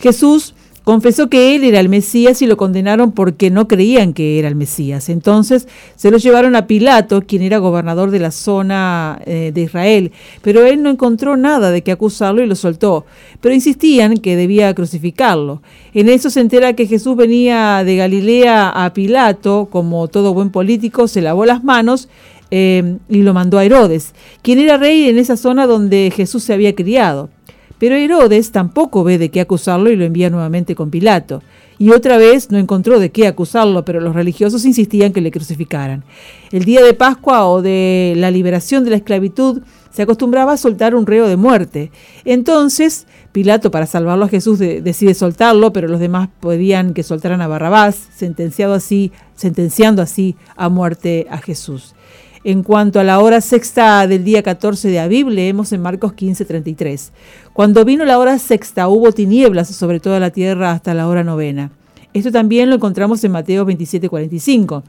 Jesús 0.00 0.54
Confesó 0.90 1.30
que 1.30 1.54
él 1.54 1.62
era 1.62 1.78
el 1.78 1.88
Mesías 1.88 2.42
y 2.42 2.48
lo 2.48 2.56
condenaron 2.56 3.12
porque 3.12 3.48
no 3.48 3.68
creían 3.68 4.12
que 4.12 4.40
era 4.40 4.48
el 4.48 4.56
Mesías. 4.56 5.08
Entonces 5.08 5.68
se 5.94 6.10
lo 6.10 6.18
llevaron 6.18 6.56
a 6.56 6.66
Pilato, 6.66 7.22
quien 7.22 7.42
era 7.42 7.58
gobernador 7.58 8.10
de 8.10 8.18
la 8.18 8.32
zona 8.32 9.22
eh, 9.24 9.52
de 9.54 9.60
Israel, 9.60 10.10
pero 10.42 10.66
él 10.66 10.82
no 10.82 10.90
encontró 10.90 11.36
nada 11.36 11.70
de 11.70 11.82
qué 11.82 11.92
acusarlo 11.92 12.42
y 12.42 12.48
lo 12.48 12.56
soltó. 12.56 13.06
Pero 13.40 13.54
insistían 13.54 14.16
que 14.16 14.34
debía 14.34 14.74
crucificarlo. 14.74 15.62
En 15.94 16.08
eso 16.08 16.28
se 16.28 16.40
entera 16.40 16.72
que 16.72 16.88
Jesús 16.88 17.14
venía 17.14 17.84
de 17.84 17.94
Galilea 17.94 18.70
a 18.70 18.92
Pilato, 18.92 19.68
como 19.70 20.08
todo 20.08 20.34
buen 20.34 20.50
político, 20.50 21.06
se 21.06 21.22
lavó 21.22 21.46
las 21.46 21.62
manos 21.62 22.08
eh, 22.50 22.96
y 23.08 23.22
lo 23.22 23.32
mandó 23.32 23.58
a 23.58 23.64
Herodes, 23.64 24.12
quien 24.42 24.58
era 24.58 24.76
rey 24.76 25.08
en 25.08 25.18
esa 25.18 25.36
zona 25.36 25.68
donde 25.68 26.12
Jesús 26.12 26.42
se 26.42 26.52
había 26.52 26.74
criado. 26.74 27.30
Pero 27.80 27.94
Herodes 27.94 28.52
tampoco 28.52 29.04
ve 29.04 29.16
de 29.16 29.30
qué 29.30 29.40
acusarlo 29.40 29.90
y 29.90 29.96
lo 29.96 30.04
envía 30.04 30.28
nuevamente 30.28 30.74
con 30.74 30.90
Pilato. 30.90 31.42
Y 31.78 31.92
otra 31.92 32.18
vez 32.18 32.50
no 32.50 32.58
encontró 32.58 33.00
de 33.00 33.10
qué 33.10 33.26
acusarlo, 33.26 33.86
pero 33.86 34.00
los 34.00 34.14
religiosos 34.14 34.66
insistían 34.66 35.14
que 35.14 35.22
le 35.22 35.30
crucificaran. 35.30 36.04
El 36.52 36.66
día 36.66 36.84
de 36.84 36.92
Pascua 36.92 37.46
o 37.46 37.62
de 37.62 38.12
la 38.18 38.30
liberación 38.30 38.84
de 38.84 38.90
la 38.90 38.96
esclavitud 38.96 39.62
se 39.90 40.02
acostumbraba 40.02 40.52
a 40.52 40.56
soltar 40.58 40.94
un 40.94 41.06
reo 41.06 41.26
de 41.26 41.38
muerte. 41.38 41.90
Entonces, 42.26 43.06
Pilato, 43.32 43.70
para 43.70 43.86
salvarlo 43.86 44.26
a 44.26 44.28
Jesús, 44.28 44.58
decide 44.58 45.14
soltarlo, 45.14 45.72
pero 45.72 45.88
los 45.88 46.00
demás 46.00 46.28
pedían 46.40 46.92
que 46.92 47.02
soltaran 47.02 47.40
a 47.40 47.48
Barrabás, 47.48 47.96
sentenciado 48.14 48.74
así, 48.74 49.10
sentenciando 49.34 50.02
así 50.02 50.36
a 50.54 50.68
muerte 50.68 51.28
a 51.30 51.38
Jesús. 51.38 51.94
En 52.42 52.62
cuanto 52.62 52.98
a 52.98 53.04
la 53.04 53.20
hora 53.20 53.42
sexta 53.42 54.06
del 54.06 54.24
día 54.24 54.42
14 54.42 54.88
de 54.88 54.98
Aviv, 54.98 55.28
leemos 55.28 55.72
en 55.72 55.82
Marcos 55.82 56.14
15:33. 56.14 57.12
Cuando 57.52 57.84
vino 57.84 58.06
la 58.06 58.18
hora 58.18 58.38
sexta 58.38 58.88
hubo 58.88 59.12
tinieblas 59.12 59.68
sobre 59.68 60.00
toda 60.00 60.18
la 60.20 60.30
tierra 60.30 60.72
hasta 60.72 60.94
la 60.94 61.06
hora 61.06 61.22
novena. 61.22 61.70
Esto 62.14 62.32
también 62.32 62.70
lo 62.70 62.76
encontramos 62.76 63.22
en 63.24 63.32
Mateo 63.32 63.66
27:45. 63.66 64.82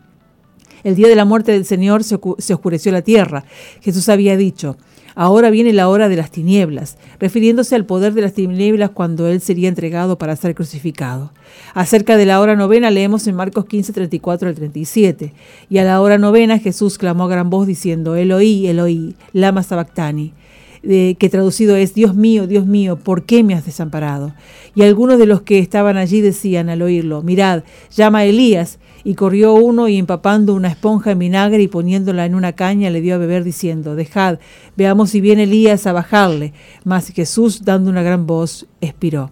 El 0.86 0.96
día 0.96 1.10
de 1.10 1.16
la 1.16 1.26
muerte 1.26 1.52
del 1.52 1.66
Señor 1.66 2.06
se, 2.06 2.16
oscureció 2.16 2.94
la 2.94 3.02
tierra. 3.02 3.44
Jesús 3.82 4.08
había 4.08 4.38
dicho, 4.38 4.78
Ahora 5.15 5.50
viene 5.50 5.74
la 5.74 5.89
hora 5.89 6.10
de 6.10 6.15
las 6.15 6.32
tinieblas, 6.32 6.97
refiriéndose 7.19 7.76
al 7.76 7.86
poder 7.86 8.13
de 8.13 8.21
las 8.21 8.34
tinieblas 8.34 8.91
cuando 8.91 9.28
Él 9.28 9.41
sería 9.41 9.69
entregado 9.69 10.17
para 10.17 10.36
ser 10.36 10.56
crucificado. 10.56 11.32
Acerca 11.74 12.17
de 12.17 12.26
la 12.26 12.39
hora 12.39 12.56
novena 12.56 12.91
leemos 12.91 13.28
en 13.28 13.36
Marcos 13.36 13.65
15, 13.65 13.93
34 13.93 14.50
al 14.50 14.56
37. 14.56 15.34
Y 15.69 15.78
a 15.78 15.84
la 15.84 16.02
hora 16.02 16.17
novena 16.17 16.60
Jesús 16.60 16.97
clamó 16.97 17.26
a 17.26 17.30
gran 17.30 17.50
voz 17.50 17.67
diciendo, 17.67 18.15
Eloí, 18.15 18.67
Eloí, 18.67 19.15
lama 19.34 19.63
sabactani, 19.63 20.34
que 20.82 21.30
traducido 21.30 21.76
es, 21.76 21.93
Dios 21.93 22.15
mío, 22.15 22.47
Dios 22.47 22.65
mío, 22.65 22.97
¿por 22.97 23.24
qué 23.24 23.43
me 23.43 23.54
has 23.54 23.65
desamparado? 23.65 24.34
Y 24.74 24.84
algunos 24.84 25.19
de 25.19 25.26
los 25.28 25.41
que 25.41 25.60
estaban 25.60 25.97
allí 25.97 26.21
decían 26.21 26.69
al 26.69 26.82
oírlo, 26.82 27.21
mirad, 27.21 27.63
llama 27.95 28.19
a 28.19 28.26
Elías. 28.26 28.80
Y 29.04 29.16
corrió 29.16 29.54
uno 29.54 29.88
y 29.88 29.98
empapando 29.98 30.54
una 30.54 30.70
esponja 30.70 31.12
en 31.12 31.20
vinagre 31.20 31.64
y 31.64 31.68
poniéndola 31.68 32.26
en 32.26 32.36
una 32.36 32.54
caña 32.54 32.90
le 32.90 33.02
dio 33.02 33.16
a 33.16 33.18
beber 33.18 33.44
diciendo, 33.44 33.96
dejad, 33.96 34.40
veamos 34.78 35.10
si 35.10 35.22
viene 35.22 35.44
Elías 35.44 35.88
a 35.88 35.94
bajarle. 35.94 36.54
Mas 36.84 37.08
Jesús, 37.08 37.66
dando 37.66 37.90
una 37.90 38.04
gran 38.04 38.28
voz, 38.28 38.68
expiró. 38.80 39.32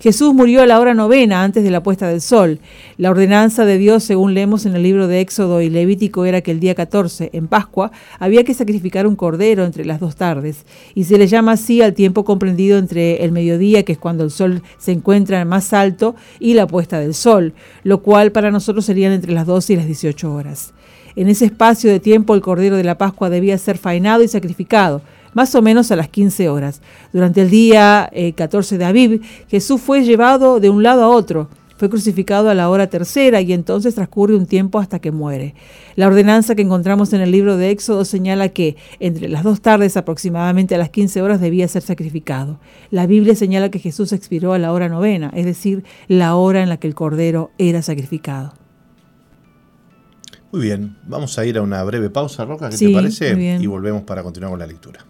Jesús 0.00 0.32
murió 0.32 0.62
a 0.62 0.66
la 0.66 0.80
hora 0.80 0.94
novena 0.94 1.44
antes 1.44 1.62
de 1.62 1.70
la 1.70 1.82
puesta 1.82 2.08
del 2.08 2.22
sol. 2.22 2.58
La 2.96 3.10
ordenanza 3.10 3.66
de 3.66 3.76
Dios, 3.76 4.02
según 4.02 4.32
leemos 4.32 4.64
en 4.64 4.74
el 4.74 4.82
libro 4.82 5.08
de 5.08 5.20
Éxodo 5.20 5.60
y 5.60 5.68
Levítico, 5.68 6.24
era 6.24 6.40
que 6.40 6.52
el 6.52 6.58
día 6.58 6.74
14, 6.74 7.28
en 7.34 7.48
Pascua, 7.48 7.92
había 8.18 8.42
que 8.42 8.54
sacrificar 8.54 9.06
un 9.06 9.14
cordero 9.14 9.62
entre 9.62 9.84
las 9.84 10.00
dos 10.00 10.16
tardes, 10.16 10.64
y 10.94 11.04
se 11.04 11.18
le 11.18 11.26
llama 11.26 11.52
así 11.52 11.82
al 11.82 11.92
tiempo 11.92 12.24
comprendido 12.24 12.78
entre 12.78 13.22
el 13.22 13.30
mediodía, 13.30 13.82
que 13.84 13.92
es 13.92 13.98
cuando 13.98 14.24
el 14.24 14.30
sol 14.30 14.62
se 14.78 14.92
encuentra 14.92 15.44
más 15.44 15.74
alto, 15.74 16.16
y 16.38 16.54
la 16.54 16.66
puesta 16.66 16.98
del 16.98 17.12
sol, 17.12 17.52
lo 17.84 18.00
cual 18.00 18.32
para 18.32 18.50
nosotros 18.50 18.86
serían 18.86 19.12
entre 19.12 19.32
las 19.32 19.46
12 19.46 19.74
y 19.74 19.76
las 19.76 19.86
18 19.86 20.32
horas. 20.32 20.72
En 21.14 21.28
ese 21.28 21.44
espacio 21.44 21.90
de 21.90 22.00
tiempo 22.00 22.34
el 22.34 22.40
cordero 22.40 22.76
de 22.76 22.84
la 22.84 22.96
Pascua 22.96 23.28
debía 23.28 23.58
ser 23.58 23.76
faenado 23.76 24.22
y 24.22 24.28
sacrificado, 24.28 25.02
más 25.34 25.54
o 25.54 25.62
menos 25.62 25.90
a 25.90 25.96
las 25.96 26.08
15 26.08 26.48
horas. 26.48 26.82
Durante 27.12 27.42
el 27.42 27.50
día 27.50 28.10
14 28.36 28.74
eh, 28.74 28.78
de 28.78 28.84
Aviv, 28.84 29.22
Jesús 29.48 29.80
fue 29.80 30.04
llevado 30.04 30.60
de 30.60 30.70
un 30.70 30.82
lado 30.82 31.04
a 31.04 31.08
otro. 31.08 31.48
Fue 31.80 31.88
crucificado 31.88 32.50
a 32.50 32.54
la 32.54 32.68
hora 32.68 32.88
tercera 32.88 33.40
y 33.40 33.54
entonces 33.54 33.94
transcurre 33.94 34.36
un 34.36 34.44
tiempo 34.44 34.78
hasta 34.78 34.98
que 34.98 35.12
muere. 35.12 35.54
La 35.96 36.08
ordenanza 36.08 36.54
que 36.54 36.60
encontramos 36.60 37.14
en 37.14 37.22
el 37.22 37.30
libro 37.30 37.56
de 37.56 37.70
Éxodo 37.70 38.04
señala 38.04 38.50
que 38.50 38.76
entre 38.98 39.30
las 39.30 39.44
dos 39.44 39.62
tardes, 39.62 39.96
aproximadamente 39.96 40.74
a 40.74 40.78
las 40.78 40.90
15 40.90 41.22
horas, 41.22 41.40
debía 41.40 41.66
ser 41.68 41.80
sacrificado. 41.80 42.60
La 42.90 43.06
Biblia 43.06 43.34
señala 43.34 43.70
que 43.70 43.78
Jesús 43.78 44.12
expiró 44.12 44.52
a 44.52 44.58
la 44.58 44.74
hora 44.74 44.90
novena, 44.90 45.30
es 45.34 45.46
decir, 45.46 45.82
la 46.06 46.34
hora 46.34 46.62
en 46.62 46.68
la 46.68 46.76
que 46.76 46.86
el 46.86 46.94
cordero 46.94 47.50
era 47.56 47.80
sacrificado. 47.80 48.52
Muy 50.52 50.60
bien, 50.60 50.98
vamos 51.06 51.38
a 51.38 51.46
ir 51.46 51.56
a 51.56 51.62
una 51.62 51.82
breve 51.84 52.10
pausa, 52.10 52.44
Roca, 52.44 52.68
¿qué 52.68 52.76
te 52.76 52.92
parece? 52.92 53.58
Y 53.58 53.66
volvemos 53.66 54.02
para 54.02 54.22
continuar 54.22 54.50
con 54.50 54.58
la 54.58 54.66
lectura. 54.66 55.00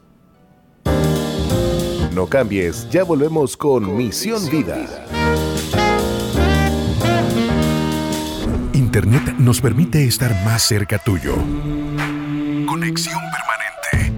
No 2.14 2.26
cambies, 2.26 2.88
ya 2.90 3.04
volvemos 3.04 3.56
con, 3.56 3.96
Misión, 3.96 4.46
Vida. 4.50 5.06
Internet 8.72 9.34
nos 9.38 9.60
permite 9.60 10.04
estar 10.04 10.34
más 10.44 10.62
cerca 10.62 10.98
tuyo. 10.98 11.36
Conexión 12.66 13.20
permanente. 13.30 14.12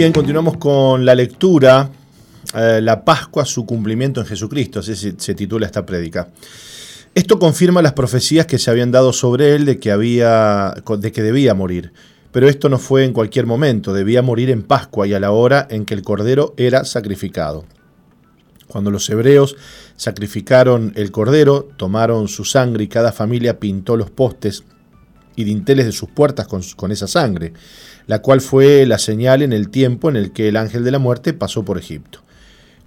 Bien, 0.00 0.12
continuamos 0.14 0.56
con 0.56 1.04
la 1.04 1.14
lectura, 1.14 1.90
eh, 2.54 2.80
la 2.82 3.04
Pascua, 3.04 3.44
su 3.44 3.66
cumplimiento 3.66 4.22
en 4.22 4.26
Jesucristo, 4.26 4.80
así 4.80 4.94
se, 4.96 5.34
titula 5.34 5.66
esta 5.66 5.84
prédica. 5.84 6.30
Esto 7.14 7.38
confirma 7.38 7.82
las 7.82 7.92
profecías 7.92 8.46
que 8.46 8.56
se 8.56 8.70
habían 8.70 8.92
dado 8.92 9.12
sobre 9.12 9.54
él 9.54 9.66
de 9.66 9.78
que, 9.78 9.92
había, 9.92 10.72
de 10.98 11.12
que 11.12 11.22
debía 11.22 11.52
morir. 11.52 11.92
Pero 12.32 12.48
esto 12.48 12.70
no 12.70 12.78
fue 12.78 13.04
en 13.04 13.12
cualquier 13.12 13.44
momento, 13.44 13.92
debía 13.92 14.22
morir 14.22 14.48
en 14.48 14.62
Pascua 14.62 15.06
y 15.06 15.12
a 15.12 15.20
la 15.20 15.32
hora 15.32 15.66
en 15.68 15.84
que 15.84 15.92
el 15.92 16.00
cordero 16.00 16.54
era 16.56 16.86
sacrificado. 16.86 17.66
Cuando 18.68 18.90
los 18.90 19.10
hebreos 19.10 19.54
sacrificaron 19.96 20.94
el 20.96 21.10
cordero, 21.10 21.68
tomaron 21.76 22.28
su 22.28 22.46
sangre 22.46 22.84
y 22.84 22.88
cada 22.88 23.12
familia 23.12 23.60
pintó 23.60 23.98
los 23.98 24.10
postes 24.10 24.64
y 25.36 25.44
dinteles 25.44 25.84
de 25.84 25.92
sus 25.92 26.08
puertas 26.08 26.46
con, 26.46 26.62
con 26.74 26.90
esa 26.90 27.06
sangre 27.06 27.52
la 28.10 28.22
cual 28.22 28.40
fue 28.40 28.86
la 28.86 28.98
señal 28.98 29.40
en 29.40 29.52
el 29.52 29.70
tiempo 29.70 30.08
en 30.10 30.16
el 30.16 30.32
que 30.32 30.48
el 30.48 30.56
ángel 30.56 30.82
de 30.82 30.90
la 30.90 30.98
muerte 30.98 31.32
pasó 31.32 31.64
por 31.64 31.78
Egipto. 31.78 32.18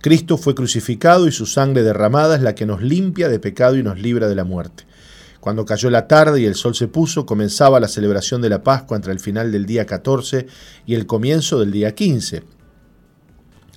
Cristo 0.01 0.38
fue 0.38 0.53
crucificado 0.53 1.27
y 1.27 1.31
su 1.31 1.45
sangre 1.45 1.81
derramada 1.81 2.36
es 2.36 2.41
la 2.41 2.55
que 2.55 2.65
nos 2.65 2.81
limpia 2.81 3.29
de 3.29 3.39
pecado 3.39 3.77
y 3.77 3.83
nos 3.83 3.97
libra 3.97 4.27
de 4.27 4.36
la 4.36 4.43
muerte. 4.43 4.83
Cuando 5.39 5.63
cayó 5.63 5.89
la 5.89 6.09
tarde 6.09 6.41
y 6.41 6.45
el 6.45 6.55
sol 6.55 6.75
se 6.75 6.89
puso, 6.89 7.25
comenzaba 7.25 7.79
la 7.79 7.88
celebración 7.88 8.41
de 8.41 8.49
la 8.49 8.63
Pascua 8.63 8.97
entre 8.97 9.13
el 9.13 9.21
final 9.21 9.49
del 9.53 9.65
día 9.65 9.86
14 9.86 10.45
y 10.86 10.93
el 10.93 11.05
comienzo 11.05 11.57
del 11.57 11.71
día 11.71 11.95
15. 11.95 12.43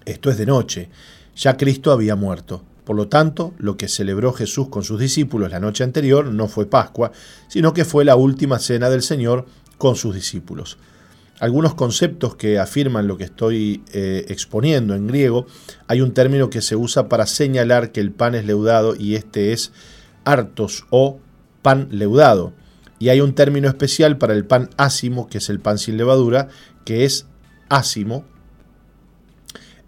Esto 0.05 0.31
es 0.31 0.39
de 0.39 0.47
noche. 0.47 0.91
Ya 1.37 1.57
Cristo 1.57 1.93
había 1.93 2.17
muerto. 2.17 2.65
Por 2.85 2.97
lo 2.97 3.07
tanto, 3.07 3.55
lo 3.59 3.77
que 3.77 3.87
celebró 3.87 4.33
Jesús 4.33 4.69
con 4.69 4.83
sus 4.83 4.99
discípulos 4.99 5.53
la 5.53 5.61
noche 5.61 5.85
anterior 5.85 6.27
no 6.27 6.49
fue 6.49 6.67
Pascua, 6.67 7.13
sino 7.47 7.73
que 7.73 7.85
fue 7.85 8.05
la 8.05 8.17
última 8.17 8.59
cena 8.59 8.91
del 8.91 9.03
Señor 9.03 9.47
con 9.79 9.95
sus 9.95 10.13
discípulos 10.13 10.77
algunos 11.39 11.75
conceptos 11.75 12.37
que 12.37 12.59
afirman 12.59 13.07
lo 13.07 13.19
que 13.19 13.25
estoy 13.25 13.83
eh, 13.93 14.25
exponiendo 14.29 14.95
en 14.95 15.07
griego, 15.07 15.47
hay 15.87 16.01
un 16.01 16.13
término 16.13 16.51
que 16.51 16.63
se 16.63 16.77
usa 16.77 17.09
para 17.09 17.27
señalar 17.27 17.93
que 17.93 18.01
el 18.01 18.11
pan 18.11 18.35
es 18.35 18.47
leudado 18.47 18.97
y 18.97 19.17
este 19.17 19.53
es 19.53 19.73
artos 20.25 20.87
o 20.91 21.19
pan 21.63 21.89
leudado. 21.91 22.55
Y 22.99 23.11
hay 23.11 23.21
un 23.21 23.35
término 23.35 23.69
especial 23.69 24.17
para 24.17 24.33
el 24.33 24.47
pan 24.47 24.71
ácimo, 24.79 25.29
que 25.29 25.39
es 25.39 25.51
el 25.51 25.61
pan 25.61 25.79
sin 25.79 25.99
levadura, 25.99 26.49
que 26.85 27.05
es 27.05 27.27
ácimo. 27.69 28.25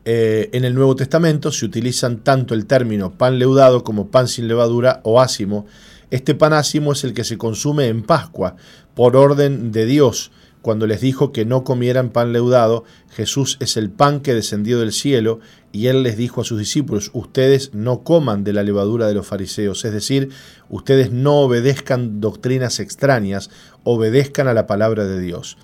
Eh, 0.05 0.51
en 0.53 0.65
el 0.65 0.75
Nuevo 0.75 0.97
Testamento 0.97 1.51
se 1.51 1.65
utilizan 1.65 2.19
tanto 2.19 2.55
el 2.55 2.67
término 2.67 3.13
pan 3.13 3.39
leudado 3.39 3.85
como 3.85 4.11
pan 4.11 4.29
sin 4.29 4.49
levadura 4.49 5.01
o 5.05 5.21
ácimo. 5.21 5.67
Este 6.11 6.35
pan 6.35 6.53
ácimo 6.53 6.93
es 6.93 7.05
el 7.05 7.15
que 7.15 7.25
se 7.25 7.39
consume 7.39 7.89
en 7.89 8.03
Pascua 8.03 8.57
por 8.95 9.17
orden 9.17 9.73
de 9.73 9.87
Dios 9.87 10.31
cuando 10.63 10.87
les 10.87 11.01
dijo 11.01 11.33
que 11.33 11.45
no 11.45 11.65
comieran 11.65 12.11
pan 12.11 12.33
leudado, 12.33 12.85
Jesús 13.11 13.57
es 13.61 13.77
el 13.77 13.91
pan 13.91 14.21
que 14.21 14.35
descendió 14.35 14.81
del 14.81 14.93
cielo, 14.93 15.41
y 15.73 15.87
él 15.87 16.03
les 16.03 16.17
dijo 16.17 16.41
a 16.41 16.45
sus 16.45 16.59
discípulos, 16.59 17.11
ustedes 17.13 17.75
no 17.75 18.03
coman 18.03 18.43
de 18.45 18.53
la 18.53 18.63
levadura 18.63 19.07
de 19.07 19.15
los 19.15 19.27
fariseos, 19.27 19.85
es 19.85 19.93
decir, 19.93 20.31
ustedes 20.69 21.13
no 21.13 21.41
obedezcan 21.41 22.21
doctrinas 22.21 22.81
extrañas, 22.81 23.51
obedezcan 23.85 24.49
a 24.49 24.55
la 24.55 24.67
palabra 24.67 25.05
de 25.05 25.21
Dios. 25.21 25.59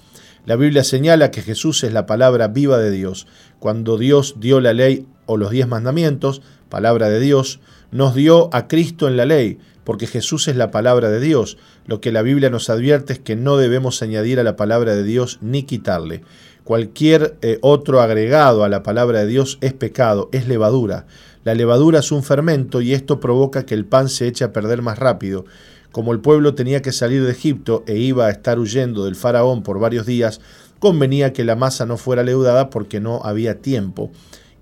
La 0.47 0.57
Biblia 0.57 0.85
señala 0.85 1.31
que 1.31 1.41
Jesús 1.41 1.83
es 1.85 1.93
la 1.93 2.05
palabra 2.05 2.49
viva 2.49 2.79
de 2.79 2.91
Dios. 2.91 3.27
Cuando 3.61 3.97
Dios 3.97 4.35
dio 4.41 4.61
la 4.61 4.75
ley 4.75 5.07
o 5.25 5.39
los 5.39 5.51
diez 5.51 5.67
mandamientos, 5.67 6.43
palabra 6.69 7.09
de 7.09 7.19
Dios, 7.19 7.61
nos 7.91 8.15
dio 8.15 8.49
a 8.53 8.69
Cristo 8.69 9.09
en 9.09 9.17
la 9.17 9.25
ley, 9.25 9.59
porque 9.85 10.07
Jesús 10.07 10.49
es 10.49 10.57
la 10.57 10.71
palabra 10.71 11.11
de 11.11 11.21
Dios. 11.21 11.59
Lo 11.87 12.01
que 12.01 12.13
la 12.13 12.23
Biblia 12.23 12.51
nos 12.51 12.71
advierte 12.71 13.13
es 13.13 13.19
que 13.19 13.37
no 13.37 13.57
debemos 13.57 14.03
añadir 14.03 14.41
a 14.41 14.45
la 14.45 14.57
palabra 14.57 14.95
de 14.95 15.05
Dios 15.05 15.39
ni 15.41 15.63
quitarle. 15.63 16.23
Cualquier 16.65 17.37
eh, 17.43 17.59
otro 17.61 18.01
agregado 18.01 18.65
a 18.65 18.71
la 18.71 18.83
palabra 18.83 19.21
de 19.21 19.27
Dios 19.27 19.59
es 19.61 19.75
pecado, 19.75 20.31
es 20.33 20.49
levadura. 20.49 21.07
La 21.45 21.55
levadura 21.55 21.99
es 21.99 22.11
un 22.11 22.23
fermento 22.23 22.81
y 22.81 22.95
esto 22.95 23.21
provoca 23.21 23.67
que 23.67 23.75
el 23.75 23.85
pan 23.85 24.09
se 24.09 24.27
eche 24.27 24.45
a 24.45 24.53
perder 24.53 24.81
más 24.81 24.99
rápido. 24.99 25.45
Como 25.93 26.13
el 26.13 26.21
pueblo 26.21 26.55
tenía 26.55 26.81
que 26.81 26.91
salir 26.91 27.23
de 27.23 27.33
Egipto 27.33 27.85
e 27.87 27.99
iba 27.99 28.27
a 28.27 28.31
estar 28.31 28.59
huyendo 28.59 29.05
del 29.05 29.15
faraón 29.15 29.63
por 29.63 29.79
varios 29.79 30.07
días, 30.07 30.41
convenía 30.79 31.35
que 31.35 31.45
la 31.45 31.55
masa 31.55 31.85
no 31.85 31.99
fuera 31.99 32.23
leudada 32.23 32.71
porque 32.71 32.99
no 32.99 33.21
había 33.23 33.61
tiempo. 33.61 34.11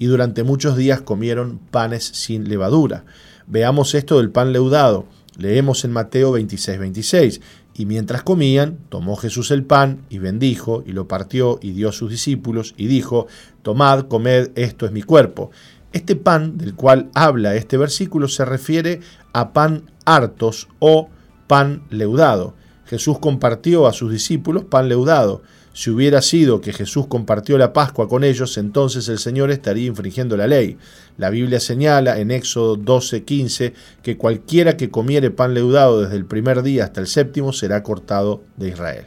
Y 0.03 0.07
durante 0.07 0.43
muchos 0.43 0.77
días 0.77 1.01
comieron 1.01 1.61
panes 1.71 2.03
sin 2.03 2.49
levadura. 2.49 3.05
Veamos 3.47 3.95
esto 3.95 4.17
del 4.19 4.31
pan 4.31 4.53
leudado. 4.53 5.07
Leemos 5.39 5.85
en 5.85 5.93
Mateo 5.93 6.33
26, 6.33 6.77
26. 6.81 7.41
Y 7.75 7.87
mientras 7.87 8.25
comían, 8.25 8.79
tomó 8.89 9.15
Jesús 9.15 9.53
el 9.53 9.63
pan 9.63 10.01
y 10.11 10.19
bendijo 10.19 10.83
y 10.85 10.91
lo 10.91 11.07
partió 11.07 11.61
y 11.63 11.71
dio 11.71 11.89
a 11.89 11.93
sus 11.93 12.11
discípulos 12.11 12.75
y 12.77 12.89
dijo, 12.89 13.29
Tomad, 13.63 14.09
comed, 14.09 14.51
esto 14.57 14.87
es 14.87 14.91
mi 14.91 15.03
cuerpo. 15.03 15.53
Este 15.93 16.17
pan 16.17 16.59
del 16.59 16.75
cual 16.75 17.09
habla 17.15 17.55
este 17.55 17.77
versículo 17.77 18.27
se 18.27 18.45
refiere 18.45 18.99
a 19.33 19.53
pan 19.53 19.89
hartos 20.05 20.67
o 20.81 21.11
pan 21.47 21.85
leudado. 21.91 22.57
Jesús 22.87 23.21
compartió 23.21 23.87
a 23.87 23.93
sus 23.93 24.11
discípulos 24.11 24.65
pan 24.65 24.89
leudado. 24.89 25.43
Si 25.75 25.91
hubiera 25.91 26.21
sido 26.21 26.61
que 26.61 26.73
Jesús 26.73 27.07
compartió 27.07 27.57
la 27.57 27.73
Pascua 27.73 28.07
con 28.07 28.25
ellos, 28.25 28.59
entonces 28.59 29.09
el 29.09 29.19
Señor 29.19 29.51
estaría 29.51 29.87
infringiendo 29.87 30.37
la 30.37 30.47
ley. 30.47 30.77
La 31.17 31.31
Biblia 31.31 31.61
señala 31.61 32.19
en 32.19 32.31
Éxodo 32.31 32.77
12:15 32.77 33.73
que 34.03 34.19
cualquiera 34.19 34.77
que 34.77 34.91
comiere 34.91 35.31
pan 35.31 35.55
leudado 35.55 36.03
desde 36.03 36.17
el 36.17 36.27
primer 36.27 36.63
día 36.63 36.85
hasta 36.85 37.01
el 37.01 37.07
séptimo 37.07 37.53
será 37.55 37.83
cortado 37.83 38.43
de 38.57 38.69
Israel. 38.69 39.05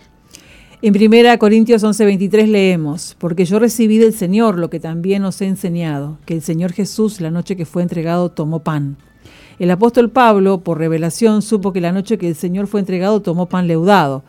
En 0.82 0.94
1 0.94 1.38
Corintios 1.38 1.84
11:23 1.84 2.48
leemos, 2.48 3.16
porque 3.20 3.46
yo 3.46 3.60
recibí 3.60 3.98
del 3.98 4.14
Señor 4.14 4.58
lo 4.58 4.70
que 4.70 4.80
también 4.80 5.24
os 5.24 5.42
he 5.42 5.46
enseñado, 5.46 6.18
que 6.26 6.34
el 6.34 6.42
Señor 6.42 6.74
Jesús 6.74 7.22
la 7.22 7.32
noche 7.32 7.56
que 7.56 7.66
fue 7.66 7.84
entregado 7.84 8.30
tomó 8.32 8.64
pan. 8.64 8.98
El 9.58 9.72
apóstol 9.72 10.10
Pablo, 10.10 10.62
por 10.62 10.80
revelación, 10.80 11.42
supo 11.42 11.72
que 11.72 11.80
la 11.80 11.94
noche 11.94 12.18
que 12.18 12.28
el 12.28 12.36
Señor 12.36 12.68
fue 12.68 12.82
entregado 12.82 13.22
tomó 13.22 13.48
pan 13.48 13.68
leudado. 13.68 14.24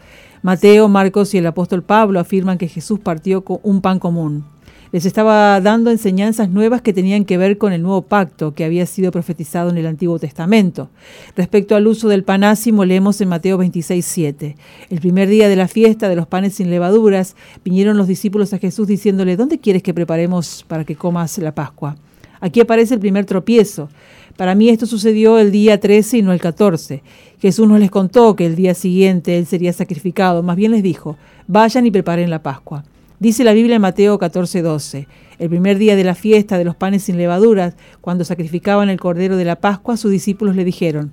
Mateo, 0.46 0.87
Marcos 0.87 1.35
y 1.35 1.38
el 1.38 1.46
apóstol 1.48 1.82
Pablo 1.82 2.20
afirman 2.20 2.56
que 2.56 2.68
Jesús 2.68 3.00
partió 3.00 3.40
con 3.40 3.59
un 3.64 3.80
pan 3.80 3.98
común. 3.98 4.44
Les 4.92 5.04
estaba 5.04 5.61
dando 5.61 5.90
enseñanzas 5.90 6.50
nuevas 6.50 6.82
que 6.82 6.92
tenían 6.92 7.24
que 7.24 7.37
ver 7.37 7.59
con 7.59 7.72
el 7.72 7.82
nuevo 7.82 8.02
pacto 8.02 8.54
que 8.54 8.64
había 8.64 8.87
sido 8.87 9.11
profetizado 9.11 9.70
en 9.70 9.76
el 9.76 9.88
Antiguo 9.88 10.20
Testamento. 10.20 10.88
Respecto 11.35 11.74
al 11.74 11.88
uso 11.88 12.06
del 12.06 12.22
panásimo, 12.22 12.85
leemos 12.85 13.20
en 13.20 13.28
Mateo 13.28 13.59
26, 13.59 14.06
7. 14.06 14.56
El 14.88 15.00
primer 15.00 15.28
día 15.28 15.48
de 15.48 15.56
la 15.56 15.66
fiesta 15.66 16.09
de 16.09 16.14
los 16.14 16.28
panes 16.28 16.54
sin 16.54 16.70
levaduras, 16.70 17.35
vinieron 17.64 17.96
los 17.96 18.06
discípulos 18.06 18.52
a 18.52 18.59
Jesús 18.59 18.87
diciéndole, 18.87 19.37
¿dónde 19.37 19.59
quieres 19.59 19.82
que 19.82 19.94
preparemos 19.94 20.64
para 20.68 20.85
que 20.85 20.94
comas 20.94 21.38
la 21.38 21.56
Pascua? 21.56 21.96
Aquí 22.40 22.61
aparece 22.61 22.94
el 22.94 23.00
primer 23.00 23.24
tropiezo. 23.24 23.88
Para 24.37 24.55
mí 24.55 24.68
esto 24.68 24.87
sucedió 24.87 25.38
el 25.38 25.51
día 25.51 25.81
13 25.81 26.18
y 26.18 26.22
no 26.22 26.33
el 26.33 26.40
14. 26.40 27.03
Jesús 27.40 27.66
no 27.66 27.79
les 27.79 27.90
contó 27.90 28.37
que 28.37 28.46
el 28.46 28.55
día 28.55 28.75
siguiente 28.75 29.38
él 29.38 29.46
sería 29.46 29.72
sacrificado, 29.72 30.42
más 30.42 30.57
bien 30.57 30.72
les 30.72 30.83
dijo, 30.83 31.16
vayan 31.46 31.87
y 31.87 31.90
preparen 31.90 32.29
la 32.29 32.42
Pascua. 32.42 32.85
Dice 33.18 33.44
la 33.44 33.55
Biblia 33.55 33.77
en 33.77 33.83
Mateo 33.83 34.18
14, 34.18 34.61
12. 34.61 35.09
El 35.38 35.49
primer 35.49 35.79
día 35.79 35.96
de 35.96 36.05
la 36.05 36.14
fiesta 36.14 36.59
de 36.59 36.64
los 36.64 36.77
panes 36.77 37.05
sin 37.05 37.16
levaduras, 37.16 37.75
cuando 38.03 38.25
sacrificaban 38.25 38.90
el 38.90 39.01
cordero 39.01 39.38
de 39.38 39.46
la 39.46 39.57
Pascua, 39.57 39.96
sus 39.96 40.11
discípulos 40.11 40.55
le 40.55 40.64
dijeron, 40.64 41.12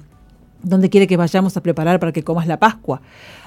¿Dónde 0.64 0.90
quiere 0.90 1.08
que 1.08 1.18
vayamos 1.18 1.56
a 1.58 1.62
preparar 1.62 2.00
para 2.00 2.12
que 2.12 2.24
comas 2.24 2.48
la 2.48 2.58
Pascua? 2.58 3.02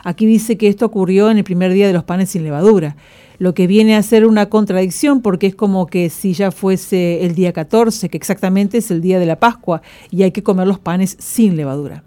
Aquí 0.04 0.26
dice 0.26 0.56
que 0.56 0.68
esto 0.68 0.86
ocurrió 0.86 1.30
en 1.30 1.38
el 1.38 1.44
primer 1.44 1.72
día 1.72 1.86
de 1.86 1.92
los 1.92 2.04
panes 2.04 2.30
sin 2.30 2.44
levadura 2.44 2.96
lo 3.38 3.54
que 3.54 3.66
viene 3.66 3.96
a 3.96 4.02
ser 4.02 4.26
una 4.26 4.46
contradicción 4.46 5.20
porque 5.20 5.46
es 5.46 5.54
como 5.54 5.86
que 5.86 6.10
si 6.10 6.32
ya 6.32 6.50
fuese 6.50 7.24
el 7.24 7.34
día 7.34 7.52
14, 7.52 8.08
que 8.08 8.16
exactamente 8.16 8.78
es 8.78 8.90
el 8.90 9.00
día 9.00 9.18
de 9.18 9.26
la 9.26 9.36
Pascua, 9.36 9.82
y 10.10 10.22
hay 10.22 10.32
que 10.32 10.42
comer 10.42 10.66
los 10.66 10.78
panes 10.78 11.16
sin 11.18 11.56
levadura. 11.56 12.02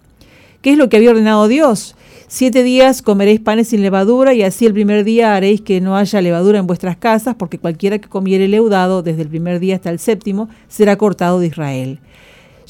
¿Qué 0.62 0.72
es 0.72 0.78
lo 0.78 0.90
que 0.90 0.98
había 0.98 1.12
ordenado 1.12 1.48
Dios? 1.48 1.96
Siete 2.28 2.64
días 2.64 3.02
comeréis 3.02 3.40
panes 3.40 3.70
sin 3.70 3.82
levadura 3.82 4.34
y 4.34 4.44
así 4.44 4.66
el 4.66 4.74
primer 4.74 5.04
día 5.04 5.36
haréis 5.36 5.62
que 5.62 5.82
no 5.82 5.96
haya 5.96 6.22
levadura 6.22 6.60
en 6.60 6.68
vuestras 6.68 6.98
casas, 6.98 7.36
porque 7.36 7.58
cualquiera 7.58 8.00
que 8.00 8.10
comiere 8.10 8.48
leudado 8.48 9.02
desde 9.02 9.22
el 9.22 9.30
primer 9.30 9.60
día 9.60 9.76
hasta 9.76 9.90
el 9.90 10.00
séptimo 10.00 10.50
será 10.68 10.98
cortado 10.98 11.40
de 11.40 11.48
Israel. 11.48 12.00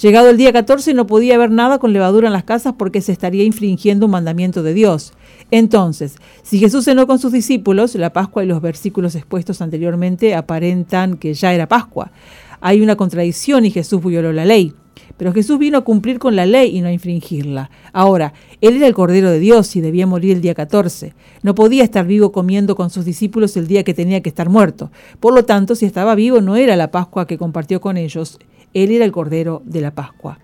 Llegado 0.02 0.30
el 0.30 0.38
día 0.38 0.54
14 0.54 0.94
no 0.94 1.08
podía 1.08 1.36
haber 1.36 1.52
nada 1.52 1.78
con 1.78 1.92
levadura 1.92 2.28
en 2.28 2.34
las 2.34 2.46
casas 2.46 2.74
porque 2.78 3.02
se 3.02 3.12
estaría 3.12 3.44
infringiendo 3.44 4.06
un 4.06 4.14
mandamiento 4.14 4.64
de 4.64 4.74
Dios. 4.74 5.12
Entonces, 5.52 6.16
si 6.42 6.58
Jesús 6.58 6.86
cenó 6.86 7.06
con 7.06 7.20
sus 7.20 7.34
discípulos, 7.34 7.96
la 7.96 8.14
Pascua 8.14 8.46
y 8.46 8.48
los 8.48 8.62
versículos 8.62 9.16
expuestos 9.16 9.62
anteriormente 9.62 10.36
aparentan 10.36 11.18
que 11.18 11.34
ya 11.34 11.54
era 11.54 11.68
Pascua. 11.68 12.14
Hay 12.62 12.80
una 12.80 12.96
contradicción 12.96 13.66
y 13.66 13.72
Jesús 13.72 14.02
violó 14.02 14.32
la 14.32 14.46
ley. 14.46 14.74
Pero 15.18 15.34
Jesús 15.34 15.60
vino 15.60 15.80
a 15.80 15.84
cumplir 15.84 16.18
con 16.18 16.38
la 16.38 16.46
ley 16.46 16.78
y 16.78 16.80
no 16.80 16.88
a 16.88 16.94
infringirla. 16.94 17.70
Ahora, 17.92 18.34
Él 18.62 18.78
era 18.78 18.88
el 18.88 18.94
Cordero 18.94 19.30
de 19.30 19.40
Dios 19.40 19.76
y 19.76 19.82
debía 19.82 20.08
morir 20.08 20.38
el 20.38 20.42
día 20.42 20.54
14. 20.54 21.14
No 21.44 21.56
podía 21.56 21.84
estar 21.84 22.06
vivo 22.06 22.32
comiendo 22.32 22.78
con 22.78 22.90
sus 22.90 23.04
discípulos 23.04 23.58
el 23.58 23.68
día 23.68 23.84
que 23.84 23.94
tenía 23.94 24.22
que 24.22 24.30
estar 24.30 24.48
muerto. 24.48 24.92
Por 25.20 25.34
lo 25.34 25.44
tanto, 25.44 25.76
si 25.76 25.86
estaba 25.86 26.16
vivo 26.16 26.40
no 26.40 26.56
era 26.56 26.78
la 26.78 26.90
Pascua 26.90 27.28
que 27.28 27.38
compartió 27.38 27.82
con 27.82 27.98
ellos, 27.98 28.40
él 28.74 28.92
era 28.92 29.06
el 29.06 29.12
Cordero 29.12 29.62
de 29.66 29.82
la 29.82 29.92
Pascua. 29.92 30.40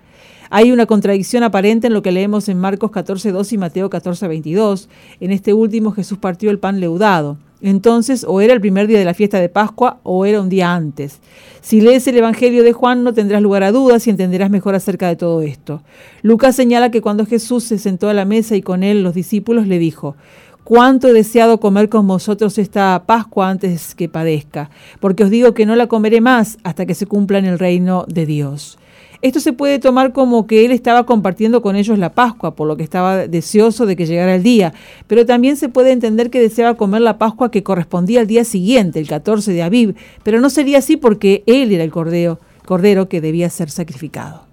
Hay 0.50 0.72
una 0.72 0.86
contradicción 0.86 1.44
aparente 1.44 1.88
en 1.88 1.94
lo 1.94 2.02
que 2.02 2.12
leemos 2.12 2.50
en 2.50 2.60
Marcos 2.60 2.92
14.2 2.92 3.52
y 3.54 3.58
Mateo 3.58 3.90
14.22. 3.90 4.88
En 5.20 5.32
este 5.32 5.54
último 5.54 5.92
Jesús 5.92 6.18
partió 6.18 6.52
el 6.52 6.60
pan 6.60 6.80
leudado. 6.80 7.38
Entonces, 7.62 8.26
o 8.28 8.42
era 8.42 8.54
el 8.54 8.62
primer 8.62 8.86
día 8.86 9.00
de 9.00 9.06
la 9.06 9.14
fiesta 9.14 9.40
de 9.40 9.50
Pascua 9.50 10.00
o 10.04 10.26
era 10.26 10.40
un 10.42 10.50
día 10.50 10.74
antes. 10.74 11.20
Si 11.62 11.82
lees 11.82 12.06
el 12.08 12.18
Evangelio 12.18 12.64
de 12.64 12.74
Juan 12.74 13.04
no 13.04 13.14
tendrás 13.14 13.42
lugar 13.42 13.64
a 13.64 13.72
dudas 13.72 14.06
y 14.06 14.12
entenderás 14.12 14.52
mejor 14.52 14.76
acerca 14.76 15.08
de 15.08 15.16
todo 15.16 15.42
esto. 15.42 15.82
Lucas 16.22 16.56
señala 16.56 16.92
que 16.92 17.02
cuando 17.02 17.26
Jesús 17.26 17.64
se 17.64 17.80
sentó 17.80 18.08
a 18.08 18.14
la 18.14 18.26
mesa 18.26 18.56
y 18.56 18.62
con 18.62 18.84
él 18.84 19.02
los 19.02 19.16
discípulos 19.16 19.68
le 19.68 19.80
dijo, 19.80 20.16
cuánto 20.66 21.08
he 21.08 21.14
deseado 21.14 21.60
comer 21.60 21.90
con 21.90 22.08
vosotros 22.08 22.58
esta 22.58 23.04
Pascua 23.06 23.50
antes 23.50 23.94
que 23.94 24.10
padezca, 24.10 24.72
porque 25.00 25.24
os 25.24 25.30
digo 25.30 25.54
que 25.54 25.66
no 25.66 25.76
la 25.76 25.88
comeré 25.88 26.20
más 26.22 26.58
hasta 26.64 26.88
que 26.88 26.96
se 26.96 27.06
cumpla 27.06 27.38
en 27.38 27.46
el 27.46 27.60
reino 27.60 28.04
de 28.10 28.26
Dios. 28.26 28.78
Esto 29.22 29.40
se 29.40 29.54
puede 29.54 29.80
tomar 29.80 30.12
como 30.12 30.48
que 30.48 30.66
él 30.66 30.72
estaba 30.72 31.06
compartiendo 31.06 31.62
con 31.62 31.76
ellos 31.76 32.00
la 32.00 32.14
Pascua, 32.14 32.56
por 32.56 32.68
lo 32.68 32.78
que 32.78 32.84
estaba 32.84 33.28
deseoso 33.28 33.86
de 33.86 33.96
que 33.96 34.08
llegara 34.08 34.36
el 34.36 34.44
día, 34.44 34.74
pero 35.08 35.26
también 35.26 35.56
se 35.56 35.70
puede 35.70 35.92
entender 35.92 36.32
que 36.32 36.42
deseaba 36.42 36.76
comer 36.76 37.02
la 37.02 37.20
Pascua 37.20 37.52
que 37.52 37.64
correspondía 37.64 38.20
al 38.20 38.28
día 38.28 38.44
siguiente, 38.44 39.00
el 39.00 39.08
14 39.08 39.54
de 39.54 39.64
Aviv, 39.64 39.96
pero 40.24 40.42
no 40.42 40.50
sería 40.50 40.80
así 40.80 40.98
porque 40.98 41.44
él 41.46 41.72
era 41.72 41.84
el 41.84 41.92
cordero, 41.92 42.40
cordero 42.66 43.08
que 43.08 43.22
debía 43.22 43.52
ser 43.52 43.70
sacrificado. 43.70 44.44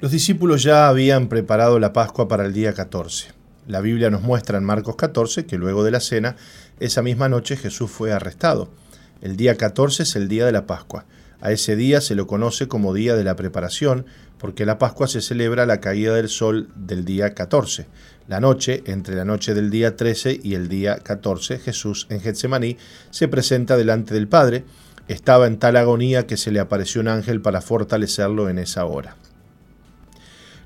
Los 0.00 0.10
discípulos 0.10 0.64
ya 0.64 0.88
habían 0.88 1.28
preparado 1.28 1.78
la 1.78 1.92
Pascua 1.92 2.26
para 2.26 2.44
el 2.44 2.52
día 2.52 2.74
14. 2.74 3.41
La 3.66 3.80
Biblia 3.80 4.10
nos 4.10 4.22
muestra 4.22 4.58
en 4.58 4.64
Marcos 4.64 4.96
14 4.96 5.46
que 5.46 5.56
luego 5.56 5.84
de 5.84 5.92
la 5.92 6.00
cena, 6.00 6.34
esa 6.80 7.00
misma 7.00 7.28
noche 7.28 7.56
Jesús 7.56 7.90
fue 7.90 8.12
arrestado. 8.12 8.70
El 9.20 9.36
día 9.36 9.56
14 9.56 10.02
es 10.02 10.16
el 10.16 10.26
día 10.26 10.44
de 10.44 10.52
la 10.52 10.66
Pascua. 10.66 11.04
A 11.40 11.52
ese 11.52 11.76
día 11.76 12.00
se 12.00 12.16
lo 12.16 12.26
conoce 12.26 12.66
como 12.66 12.92
día 12.92 13.14
de 13.14 13.22
la 13.22 13.36
preparación, 13.36 14.06
porque 14.38 14.66
la 14.66 14.78
Pascua 14.78 15.06
se 15.06 15.20
celebra 15.20 15.64
la 15.64 15.80
caída 15.80 16.14
del 16.14 16.28
sol 16.28 16.70
del 16.74 17.04
día 17.04 17.34
14. 17.34 17.86
La 18.26 18.40
noche, 18.40 18.82
entre 18.86 19.14
la 19.14 19.24
noche 19.24 19.54
del 19.54 19.70
día 19.70 19.96
13 19.96 20.40
y 20.42 20.54
el 20.54 20.68
día 20.68 20.96
14, 20.96 21.58
Jesús 21.60 22.08
en 22.10 22.20
Getsemaní 22.20 22.78
se 23.10 23.28
presenta 23.28 23.76
delante 23.76 24.12
del 24.14 24.26
Padre. 24.26 24.64
Estaba 25.06 25.46
en 25.46 25.58
tal 25.58 25.76
agonía 25.76 26.26
que 26.26 26.36
se 26.36 26.50
le 26.50 26.58
apareció 26.58 27.00
un 27.00 27.08
ángel 27.08 27.40
para 27.40 27.60
fortalecerlo 27.60 28.48
en 28.48 28.58
esa 28.58 28.84
hora. 28.84 29.16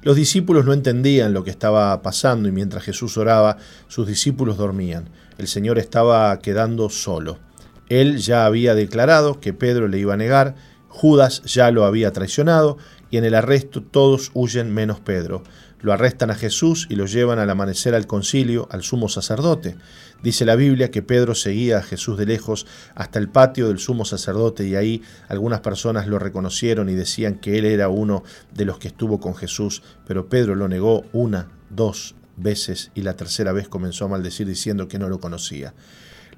Los 0.07 0.15
discípulos 0.15 0.65
no 0.65 0.73
entendían 0.73 1.33
lo 1.33 1.43
que 1.43 1.51
estaba 1.51 2.01
pasando 2.01 2.49
y 2.49 2.53
mientras 2.53 2.85
Jesús 2.85 3.19
oraba, 3.19 3.57
sus 3.89 4.07
discípulos 4.07 4.57
dormían. 4.57 5.09
El 5.37 5.49
Señor 5.49 5.81
estaba 5.81 6.39
quedando 6.39 6.91
solo. 6.91 7.41
Él 7.89 8.19
ya 8.19 8.47
había 8.47 8.77
declarado 8.77 9.41
que 9.41 9.53
Pedro 9.53 9.89
le 9.89 9.99
iba 9.99 10.15
a 10.15 10.17
negar, 10.17 10.55
Judas 10.87 11.43
ya 11.43 11.73
lo 11.73 11.85
había 11.85 12.13
traicionado 12.13 12.79
y 13.11 13.17
en 13.17 13.25
el 13.25 13.35
arresto 13.35 13.83
todos 13.83 14.31
huyen 14.33 14.73
menos 14.73 15.01
Pedro. 15.01 15.43
Lo 15.81 15.93
arrestan 15.93 16.31
a 16.31 16.37
Jesús 16.37 16.87
y 16.89 16.95
lo 16.95 17.07
llevan 17.07 17.41
al 17.41 17.51
amanecer 17.51 17.97
al 17.97 18.07
concilio, 18.07 18.69
al 18.71 18.85
sumo 18.85 19.09
sacerdote. 19.09 19.75
Dice 20.23 20.45
la 20.45 20.57
Biblia 20.57 20.91
que 20.91 21.03
Pedro 21.03 21.35
seguía 21.35 21.79
a 21.79 21.83
Jesús 21.83 22.17
de 22.19 22.27
lejos 22.27 22.67
hasta 22.95 23.19
el 23.19 23.29
patio 23.29 23.69
del 23.69 23.79
sumo 23.79 24.05
sacerdote 24.05 24.67
y 24.67 24.75
ahí 24.75 25.03
algunas 25.29 25.61
personas 25.61 26.07
lo 26.07 26.19
reconocieron 26.19 26.89
y 26.89 26.95
decían 26.95 27.35
que 27.35 27.59
él 27.59 27.64
era 27.64 27.89
uno 27.89 28.25
de 28.53 28.64
los 28.64 28.79
que 28.79 28.89
estuvo 28.89 29.21
con 29.21 29.35
Jesús, 29.35 29.83
pero 30.07 30.29
Pedro 30.29 30.55
lo 30.55 30.69
negó 30.69 31.05
una, 31.12 31.49
dos 31.71 32.14
veces 32.37 32.91
y 32.95 33.03
la 33.03 33.14
tercera 33.14 33.53
vez 33.53 33.69
comenzó 33.69 34.07
a 34.07 34.09
maldecir 34.09 34.47
diciendo 34.47 34.89
que 34.89 34.99
no 34.99 35.09
lo 35.09 35.21
conocía. 35.21 35.75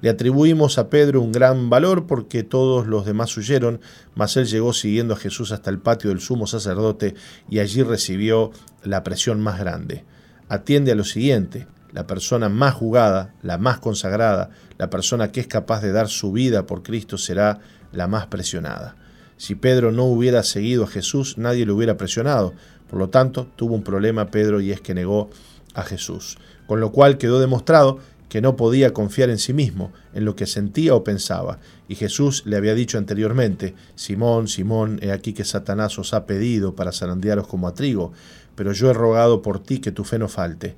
Le 0.01 0.09
atribuimos 0.09 0.77
a 0.77 0.89
Pedro 0.89 1.21
un 1.21 1.33
gran 1.33 1.69
valor 1.69 2.07
porque 2.07 2.43
todos 2.43 2.87
los 2.87 3.05
demás 3.05 3.35
huyeron, 3.35 3.81
mas 4.15 4.37
él 4.37 4.45
llegó 4.45 4.71
siguiendo 4.71 5.13
a 5.13 5.17
Jesús 5.17 5.51
hasta 5.51 5.69
el 5.69 5.79
patio 5.79 6.09
del 6.09 6.21
sumo 6.21 6.47
sacerdote 6.47 7.15
y 7.49 7.59
allí 7.59 7.83
recibió 7.83 8.51
la 8.83 9.03
presión 9.03 9.41
más 9.41 9.59
grande. 9.59 10.05
Atiende 10.47 10.93
a 10.93 10.95
lo 10.95 11.03
siguiente, 11.03 11.67
la 11.91 12.07
persona 12.07 12.49
más 12.49 12.73
jugada, 12.73 13.33
la 13.41 13.57
más 13.57 13.79
consagrada, 13.79 14.49
la 14.77 14.89
persona 14.89 15.31
que 15.31 15.39
es 15.39 15.47
capaz 15.47 15.81
de 15.81 15.91
dar 15.91 16.07
su 16.07 16.31
vida 16.31 16.65
por 16.65 16.83
Cristo 16.83 17.17
será 17.17 17.59
la 17.91 18.07
más 18.07 18.27
presionada. 18.27 18.95
Si 19.37 19.55
Pedro 19.55 19.91
no 19.91 20.03
hubiera 20.05 20.43
seguido 20.43 20.83
a 20.83 20.87
Jesús, 20.87 21.37
nadie 21.37 21.65
lo 21.65 21.75
hubiera 21.75 21.97
presionado. 21.97 22.53
Por 22.89 22.99
lo 22.99 23.09
tanto, 23.09 23.47
tuvo 23.55 23.75
un 23.75 23.83
problema 23.83 24.31
Pedro 24.31 24.59
y 24.61 24.71
es 24.71 24.81
que 24.81 24.93
negó 24.93 25.29
a 25.73 25.83
Jesús. 25.83 26.37
Con 26.67 26.79
lo 26.79 26.91
cual 26.91 27.17
quedó 27.17 27.39
demostrado 27.39 27.99
que 28.29 28.41
no 28.41 28.55
podía 28.55 28.93
confiar 28.93 29.29
en 29.29 29.39
sí 29.39 29.53
mismo, 29.53 29.91
en 30.13 30.23
lo 30.23 30.35
que 30.35 30.45
sentía 30.45 30.93
o 30.93 31.03
pensaba. 31.03 31.59
Y 31.87 31.95
Jesús 31.95 32.43
le 32.45 32.57
había 32.57 32.75
dicho 32.75 32.97
anteriormente, 32.97 33.73
Simón, 33.95 34.47
Simón, 34.47 34.99
he 35.01 35.11
aquí 35.11 35.33
que 35.33 35.43
Satanás 35.43 35.97
os 35.97 36.13
ha 36.13 36.25
pedido 36.25 36.75
para 36.75 36.91
zarandearos 36.91 37.47
como 37.47 37.67
a 37.67 37.73
trigo, 37.73 38.13
pero 38.55 38.71
yo 38.71 38.89
he 38.89 38.93
rogado 38.93 39.41
por 39.41 39.63
ti 39.63 39.79
que 39.79 39.91
tu 39.91 40.03
fe 40.03 40.19
no 40.19 40.27
falte. 40.27 40.75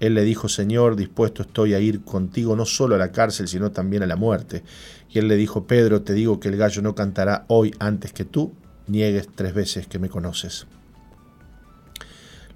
Él 0.00 0.14
le 0.14 0.22
dijo, 0.22 0.48
Señor, 0.48 0.96
dispuesto 0.96 1.42
estoy 1.42 1.74
a 1.74 1.80
ir 1.80 2.02
contigo 2.02 2.56
no 2.56 2.66
solo 2.66 2.94
a 2.94 2.98
la 2.98 3.12
cárcel, 3.12 3.48
sino 3.48 3.70
también 3.70 4.02
a 4.02 4.06
la 4.06 4.16
muerte. 4.16 4.64
Y 5.10 5.18
él 5.18 5.28
le 5.28 5.36
dijo, 5.36 5.66
Pedro, 5.66 6.02
te 6.02 6.12
digo 6.12 6.40
que 6.40 6.48
el 6.48 6.56
gallo 6.56 6.82
no 6.82 6.94
cantará 6.94 7.44
hoy 7.48 7.74
antes 7.78 8.12
que 8.12 8.24
tú 8.24 8.52
niegues 8.86 9.28
tres 9.34 9.54
veces 9.54 9.86
que 9.86 9.98
me 9.98 10.08
conoces. 10.08 10.66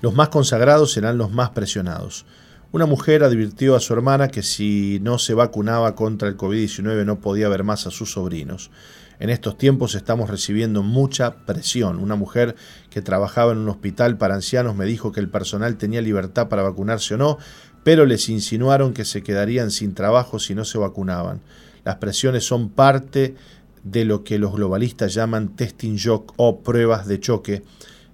Los 0.00 0.14
más 0.14 0.28
consagrados 0.28 0.92
serán 0.92 1.18
los 1.18 1.30
más 1.30 1.50
presionados. 1.50 2.24
Una 2.70 2.86
mujer 2.86 3.24
advirtió 3.24 3.74
a 3.74 3.80
su 3.80 3.94
hermana 3.94 4.28
que 4.28 4.42
si 4.42 4.98
no 5.00 5.18
se 5.18 5.34
vacunaba 5.34 5.94
contra 5.94 6.28
el 6.28 6.36
COVID-19 6.36 7.04
no 7.04 7.18
podía 7.18 7.48
ver 7.48 7.64
más 7.64 7.86
a 7.86 7.90
sus 7.90 8.12
sobrinos. 8.12 8.70
En 9.20 9.30
estos 9.30 9.58
tiempos 9.58 9.94
estamos 9.94 10.30
recibiendo 10.30 10.82
mucha 10.82 11.44
presión. 11.44 11.98
Una 11.98 12.14
mujer 12.14 12.54
que 12.90 13.02
trabajaba 13.02 13.52
en 13.52 13.58
un 13.58 13.68
hospital 13.68 14.16
para 14.16 14.34
ancianos 14.34 14.76
me 14.76 14.84
dijo 14.84 15.10
que 15.10 15.20
el 15.20 15.28
personal 15.28 15.76
tenía 15.76 16.00
libertad 16.00 16.48
para 16.48 16.62
vacunarse 16.62 17.14
o 17.14 17.18
no, 17.18 17.38
pero 17.82 18.06
les 18.06 18.28
insinuaron 18.28 18.94
que 18.94 19.04
se 19.04 19.22
quedarían 19.22 19.70
sin 19.70 19.94
trabajo 19.94 20.38
si 20.38 20.54
no 20.54 20.64
se 20.64 20.78
vacunaban. 20.78 21.40
Las 21.84 21.96
presiones 21.96 22.44
son 22.44 22.68
parte 22.68 23.34
de 23.82 24.04
lo 24.04 24.22
que 24.22 24.38
los 24.38 24.52
globalistas 24.52 25.14
llaman 25.14 25.56
testing 25.56 25.96
shock 25.96 26.34
o 26.36 26.60
pruebas 26.60 27.06
de 27.06 27.20
choque 27.20 27.62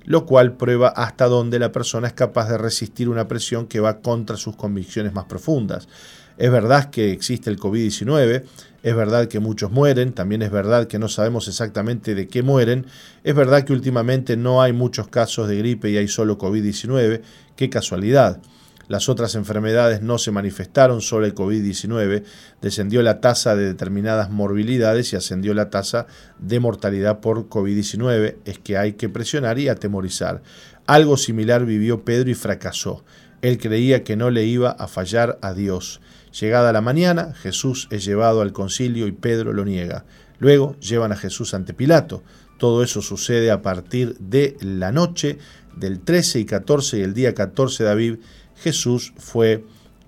lo 0.05 0.27
cual 0.27 0.57
prueba 0.57 0.89
hasta 0.89 1.27
dónde 1.27 1.59
la 1.59 1.73
persona 1.73 2.07
es 2.07 2.13
capaz 2.13 2.49
de 2.49 2.59
resistir 2.59 3.09
una 3.09 3.27
presión 3.27 3.67
que 3.67 3.81
va 3.81 4.01
contra 4.01 4.37
sus 4.37 4.57
convicciones 4.57 5.15
más 5.15 5.25
profundas. 5.25 5.89
Es 6.37 6.51
verdad 6.51 6.91
que 6.91 7.13
existe 7.13 7.49
el 7.49 7.59
COVID-19, 7.59 8.45
es 8.85 8.95
verdad 8.95 9.29
que 9.29 9.41
muchos 9.41 9.73
mueren, 9.73 10.13
también 10.13 10.43
es 10.43 10.51
verdad 10.51 10.87
que 10.87 10.99
no 10.99 11.09
sabemos 11.09 11.49
exactamente 11.49 12.15
de 12.15 12.29
qué 12.29 12.43
mueren, 12.43 12.85
es 13.25 13.35
verdad 13.35 13.65
que 13.65 13.73
últimamente 13.73 14.37
no 14.37 14.61
hay 14.61 14.75
muchos 14.75 15.09
casos 15.09 15.49
de 15.49 15.57
gripe 15.57 15.89
y 15.91 15.97
hay 15.97 16.07
solo 16.07 16.37
COVID-19, 16.37 17.23
qué 17.57 17.71
casualidad. 17.71 18.43
Las 18.87 19.09
otras 19.09 19.37
enfermedades 19.37 20.03
no 20.03 20.19
se 20.19 20.33
manifestaron, 20.33 21.01
solo 21.01 21.25
el 21.25 21.35
COVID-19, 21.35 22.25
descendió 22.61 23.01
la 23.01 23.23
tasa 23.23 23.57
de 23.57 23.65
determinadas 23.65 24.29
morbilidades 24.29 25.15
y 25.15 25.17
ascendió 25.17 25.55
la 25.55 25.71
tasa 25.71 26.07
de 26.39 26.61
mortalidad 26.61 27.21
por 27.21 27.49
COVID-19. 27.49 28.37
Es 28.45 28.59
que 28.59 28.77
hay 28.77 28.93
que 28.93 29.09
presionar 29.09 29.59
y 29.59 29.69
atemorizar. 29.69 30.43
Algo 30.87 31.17
similar 31.17 31.65
vivió 31.65 32.05
Pedro 32.05 32.29
y 32.29 32.35
fracasó. 32.35 33.03
Él 33.41 33.57
creía 33.57 34.05
que 34.05 34.17
no 34.17 34.29
le 34.29 34.45
iba 34.45 34.71
a 34.71 34.89
fallar 34.89 35.39
a 35.41 35.55
Dios. 35.55 36.03
Llegada 36.41 36.73
la 36.73 36.81
mañana, 36.81 37.33
Jesús 37.35 37.87
es 37.91 38.05
llevado 38.05 38.41
al 38.41 38.53
concilio 38.53 39.07
y 39.07 39.13
Pedro 39.13 39.53
lo 39.53 39.65
niega. 39.65 40.05
Luego 40.41 40.77
llevan 40.81 41.13
a 41.13 41.17
Jesús 41.17 41.55
ante 41.55 41.75
Pilato. 41.75 42.25
Todo 42.59 42.83
eso 42.83 43.03
sucede 43.03 43.53
a 43.53 43.63
partir 43.63 44.17
de 44.19 44.57
la 44.61 44.91
noche 44.91 45.39
del 45.77 46.01
13 46.01 46.41
y 46.41 46.45
14 46.45 46.99
y 46.99 47.03
el 47.03 47.15
día 47.15 47.35
14 47.35 47.85
de 47.85 47.91
Aviv 47.91 48.21
Jesús 48.57 49.13
fue 49.17 49.65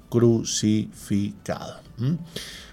crucificado. 0.09 1.81
¿Mm? 1.99 2.15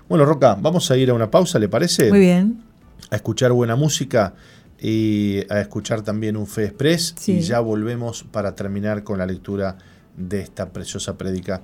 Bueno, 0.10 0.26
Roca, 0.26 0.58
vamos 0.60 0.90
a 0.90 0.98
ir 0.98 1.12
a 1.12 1.14
una 1.14 1.30
pausa, 1.30 1.60
¿le 1.60 1.70
parece? 1.70 2.10
Muy 2.10 2.20
bien. 2.20 2.64
A 3.12 3.16
escuchar 3.16 3.52
buena 3.52 3.76
música 3.76 4.34
y 4.80 5.42
a 5.52 5.62
escuchar 5.62 6.02
también 6.02 6.38
un 6.38 6.48
Fe 6.48 6.66
Express 6.66 7.16
y 7.28 7.42
ya 7.42 7.60
volvemos 7.60 8.24
para 8.24 8.56
terminar 8.56 9.04
con 9.04 9.20
la 9.20 9.26
lectura 9.28 9.78
de 10.18 10.42
esta 10.42 10.72
preciosa 10.72 11.18
prédica 11.18 11.62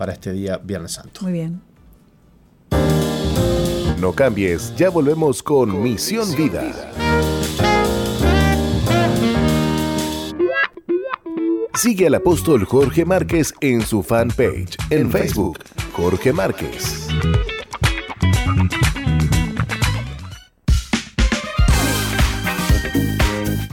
para 0.00 0.14
este 0.14 0.32
día 0.32 0.56
Viernes 0.56 0.92
Santo. 0.92 1.20
Muy 1.20 1.32
bien. 1.32 1.60
No 4.00 4.14
cambies, 4.14 4.74
ya 4.74 4.88
volvemos 4.88 5.42
con, 5.42 5.82
Misión, 5.82 6.34
Vida. 6.34 6.90
Sigue 11.74 12.06
al 12.06 12.14
apóstol 12.14 12.64
Jorge 12.64 13.04
Márquez 13.04 13.52
en 13.60 13.82
su 13.82 14.02
fanpage 14.02 14.78
en 14.88 15.10
Facebook, 15.10 15.58
Jorge 15.92 16.32
Márquez. 16.32 17.08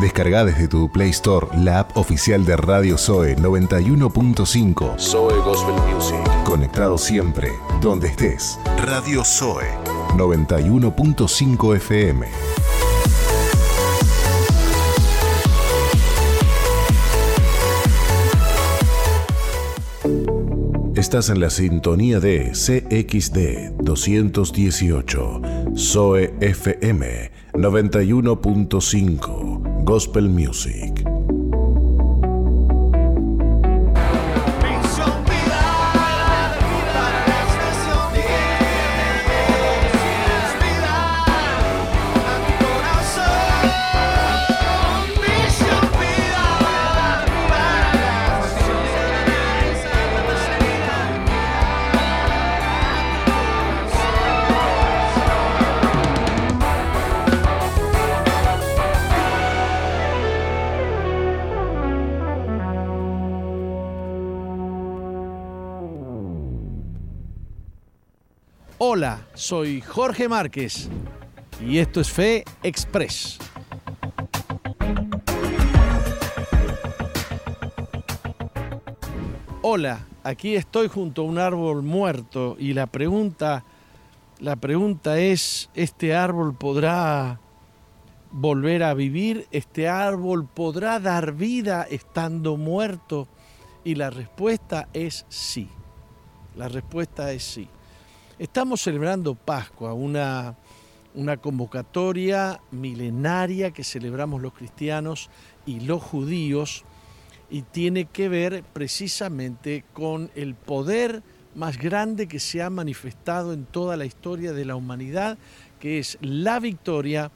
Descarga 0.00 0.44
desde 0.44 0.66
tu 0.66 0.90
Play 0.90 1.10
Store 1.10 1.46
la 1.56 1.78
app 1.80 1.96
oficial 1.96 2.44
de 2.44 2.56
Radio 2.56 2.98
Zoe 2.98 3.36
91.5. 3.36 4.98
Zoe 4.98 5.40
Gospel 5.42 5.76
Music. 5.92 6.18
Conectado 6.44 6.98
siempre, 6.98 7.52
donde 7.80 8.08
estés. 8.08 8.58
Radio 8.84 9.22
Zoe 9.24 9.64
91.5 10.16 11.76
FM. 11.76 12.26
Estás 20.96 21.28
en 21.28 21.38
la 21.38 21.50
sintonía 21.50 22.18
de 22.18 22.52
CXD 22.52 23.74
218, 23.82 25.42
SOE 25.74 26.34
FM 26.40 27.30
91.5, 27.52 29.73
Gospel 29.84 30.30
Music. 30.30 31.13
Soy 69.44 69.82
Jorge 69.82 70.26
Márquez 70.26 70.88
y 71.60 71.76
esto 71.76 72.00
es 72.00 72.10
Fe 72.10 72.44
Express. 72.62 73.38
hola, 79.60 80.06
aquí 80.22 80.54
estoy 80.56 80.88
junto 80.88 81.20
a 81.20 81.24
un 81.26 81.36
árbol 81.38 81.82
muerto 81.82 82.56
y 82.58 82.72
la 82.72 82.86
pregunta, 82.86 83.64
la 84.40 84.56
pregunta 84.56 85.18
es, 85.18 85.68
¿este 85.74 86.14
árbol 86.14 86.56
podrá 86.56 87.38
volver 88.30 88.82
a 88.82 88.94
vivir? 88.94 89.46
¿Este 89.50 89.88
árbol 89.88 90.46
podrá 90.46 91.00
dar 91.00 91.32
vida 91.32 91.86
estando 91.90 92.56
muerto? 92.56 93.28
Y 93.84 93.96
la 93.96 94.08
respuesta 94.08 94.88
es 94.94 95.26
sí. 95.28 95.68
La 96.56 96.68
respuesta 96.68 97.30
es 97.32 97.42
sí. 97.42 97.68
Estamos 98.36 98.82
celebrando 98.82 99.36
Pascua, 99.36 99.94
una, 99.94 100.56
una 101.14 101.36
convocatoria 101.36 102.60
milenaria 102.72 103.70
que 103.70 103.84
celebramos 103.84 104.42
los 104.42 104.52
cristianos 104.52 105.30
y 105.64 105.78
los 105.78 106.02
judíos 106.02 106.84
y 107.48 107.62
tiene 107.62 108.06
que 108.06 108.28
ver 108.28 108.64
precisamente 108.72 109.84
con 109.92 110.32
el 110.34 110.56
poder 110.56 111.22
más 111.54 111.78
grande 111.78 112.26
que 112.26 112.40
se 112.40 112.60
ha 112.60 112.70
manifestado 112.70 113.52
en 113.52 113.66
toda 113.66 113.96
la 113.96 114.04
historia 114.04 114.52
de 114.52 114.64
la 114.64 114.74
humanidad, 114.74 115.38
que 115.78 116.00
es 116.00 116.18
la 116.20 116.58
victoria 116.58 117.30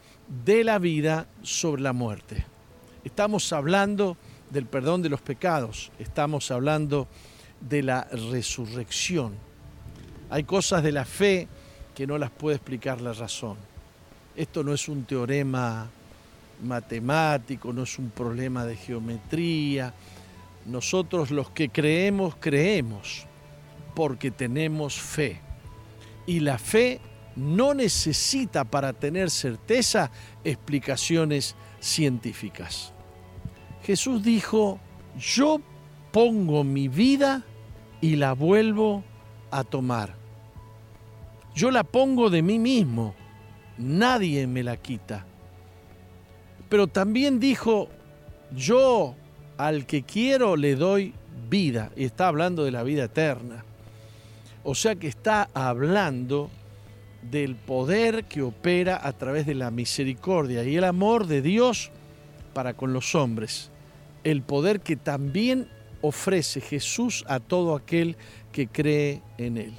de 0.45 0.65
la 0.65 0.81
vida 0.81 1.29
sobre 1.43 1.83
la 1.83 1.93
muerte. 1.93 2.45
Estamos 3.05 3.53
hablando 3.53 4.17
del 4.51 4.67
perdón 4.67 5.03
de 5.03 5.11
los 5.11 5.21
pecados, 5.21 5.93
estamos 6.01 6.51
hablando 6.51 7.07
de 7.61 7.85
la 7.85 8.03
resurrección. 8.11 9.48
Hay 10.31 10.45
cosas 10.45 10.83
de 10.83 10.93
la 10.93 11.05
fe 11.05 11.49
que 11.95 12.07
no 12.07 12.19
las 12.19 12.31
puede 12.31 12.57
explicar 12.57 13.01
la 13.01 13.13
razón. 13.13 13.57
Esto 14.37 14.63
no 14.63 14.73
es 14.73 14.89
un 14.89 15.05
teorema 15.05 15.89
matemático, 16.63 17.73
no 17.73 17.83
es 17.83 17.99
un 17.99 18.11
problema 18.11 18.65
de 18.65 18.77
geometría. 18.77 19.95
Nosotros 20.67 21.31
los 21.31 21.51
que 21.51 21.71
creemos, 21.71 22.37
creemos 22.39 23.27
porque 23.95 24.31
tenemos 24.31 25.01
fe. 25.01 25.41
Y 26.27 26.41
la 26.41 26.59
fe 26.59 27.01
no 27.35 27.73
necesita 27.75 28.65
para 28.65 28.93
tener 28.93 29.31
certeza 29.31 30.11
explicaciones 30.45 31.57
científicas. 31.81 32.93
Jesús 33.83 34.23
dijo, 34.23 34.79
yo 35.19 35.61
pongo 36.13 36.65
mi 36.65 36.89
vida 36.89 37.45
y 38.01 38.17
la 38.17 38.35
vuelvo 38.35 39.03
a 39.51 39.65
tomar. 39.65 40.15
Yo 41.55 41.71
la 41.71 41.85
pongo 41.85 42.31
de 42.31 42.43
mí 42.43 42.59
mismo, 42.59 43.15
nadie 43.79 44.47
me 44.47 44.63
la 44.63 44.77
quita 44.77 45.25
pero 46.69 46.87
también 46.87 47.41
dijo, 47.41 47.89
yo 48.55 49.15
al 49.57 49.87
que 49.87 50.03
quiero 50.03 50.57
le 50.57 50.77
doy 50.77 51.15
vida, 51.49 51.91
y 51.97 52.05
está 52.05 52.29
hablando 52.29 52.65
de 52.65 52.71
la 52.71 52.83
vida 52.83 53.05
eterna. 53.05 53.65
O 54.65 54.75
sea 54.75 54.97
que 54.97 55.09
está 55.09 55.49
hablando 55.55 56.51
del 57.23 57.57
poder 57.57 58.25
que 58.25 58.43
opera 58.43 59.01
a 59.03 59.13
través 59.13 59.47
de 59.47 59.55
la 59.55 59.71
misericordia 59.71 60.63
y 60.65 60.77
el 60.77 60.85
amor 60.85 61.27
de 61.27 61.43
Dios 61.43 61.91
para 62.53 62.75
con 62.75 62.93
los 62.93 63.15
hombres. 63.15 63.71
El 64.25 64.43
poder 64.43 64.81
que 64.81 64.97
también 64.97 65.69
ofrece 66.03 66.61
Jesús 66.61 67.25
a 67.29 67.41
todo 67.41 67.75
aquel 67.75 68.17
que 68.53 68.69
cree 68.69 69.23
en 69.39 69.59
Él. 69.59 69.75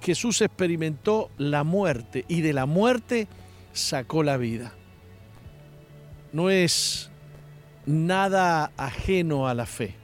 Jesús 0.00 0.40
experimentó 0.42 1.30
la 1.38 1.64
muerte 1.64 2.24
y 2.28 2.40
de 2.40 2.52
la 2.52 2.66
muerte 2.66 3.28
sacó 3.72 4.22
la 4.22 4.36
vida 4.36 4.72
no 6.32 6.50
es 6.50 7.10
nada 7.86 8.72
ajeno 8.76 9.48
a 9.48 9.54
la 9.54 9.66
fe, 9.66 9.94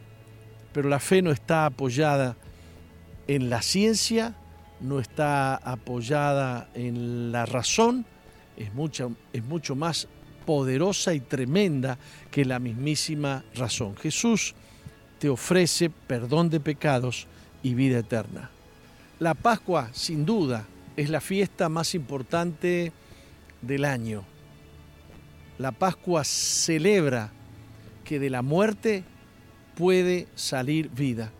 pero 0.72 0.88
la 0.88 1.00
fe 1.00 1.22
no 1.22 1.30
está 1.30 1.66
apoyada 1.66 2.36
en 3.26 3.50
la 3.50 3.62
ciencia, 3.62 4.34
no 4.80 5.00
está 5.00 5.56
apoyada 5.56 6.68
en 6.74 7.32
la 7.32 7.46
razón, 7.46 8.06
es 8.56 8.72
mucho, 8.74 9.12
es 9.32 9.44
mucho 9.44 9.74
más 9.74 10.08
poderosa 10.46 11.14
y 11.14 11.20
tremenda 11.20 11.98
que 12.30 12.44
la 12.44 12.58
mismísima 12.58 13.44
razón. 13.54 13.96
Jesús 13.96 14.54
te 15.18 15.28
ofrece 15.28 15.90
perdón 15.90 16.50
de 16.50 16.60
pecados 16.60 17.26
y 17.64 17.74
vida 17.74 17.98
eterna. 17.98 18.50
La 19.18 19.34
Pascua, 19.34 19.90
sin 19.92 20.24
duda, 20.24 20.66
es 20.96 21.10
la 21.10 21.20
fiesta 21.20 21.68
más 21.68 21.96
importante 21.96 22.92
del 23.60 23.84
año 23.84 24.24
la 25.58 25.72
Pascua 25.72 26.24
celebra 26.24 27.30
que 28.04 28.18
de 28.18 28.30
la 28.30 28.42
muerte 28.42 29.04
puede 29.76 30.26
salir 30.34 30.90
vida. 30.90 31.32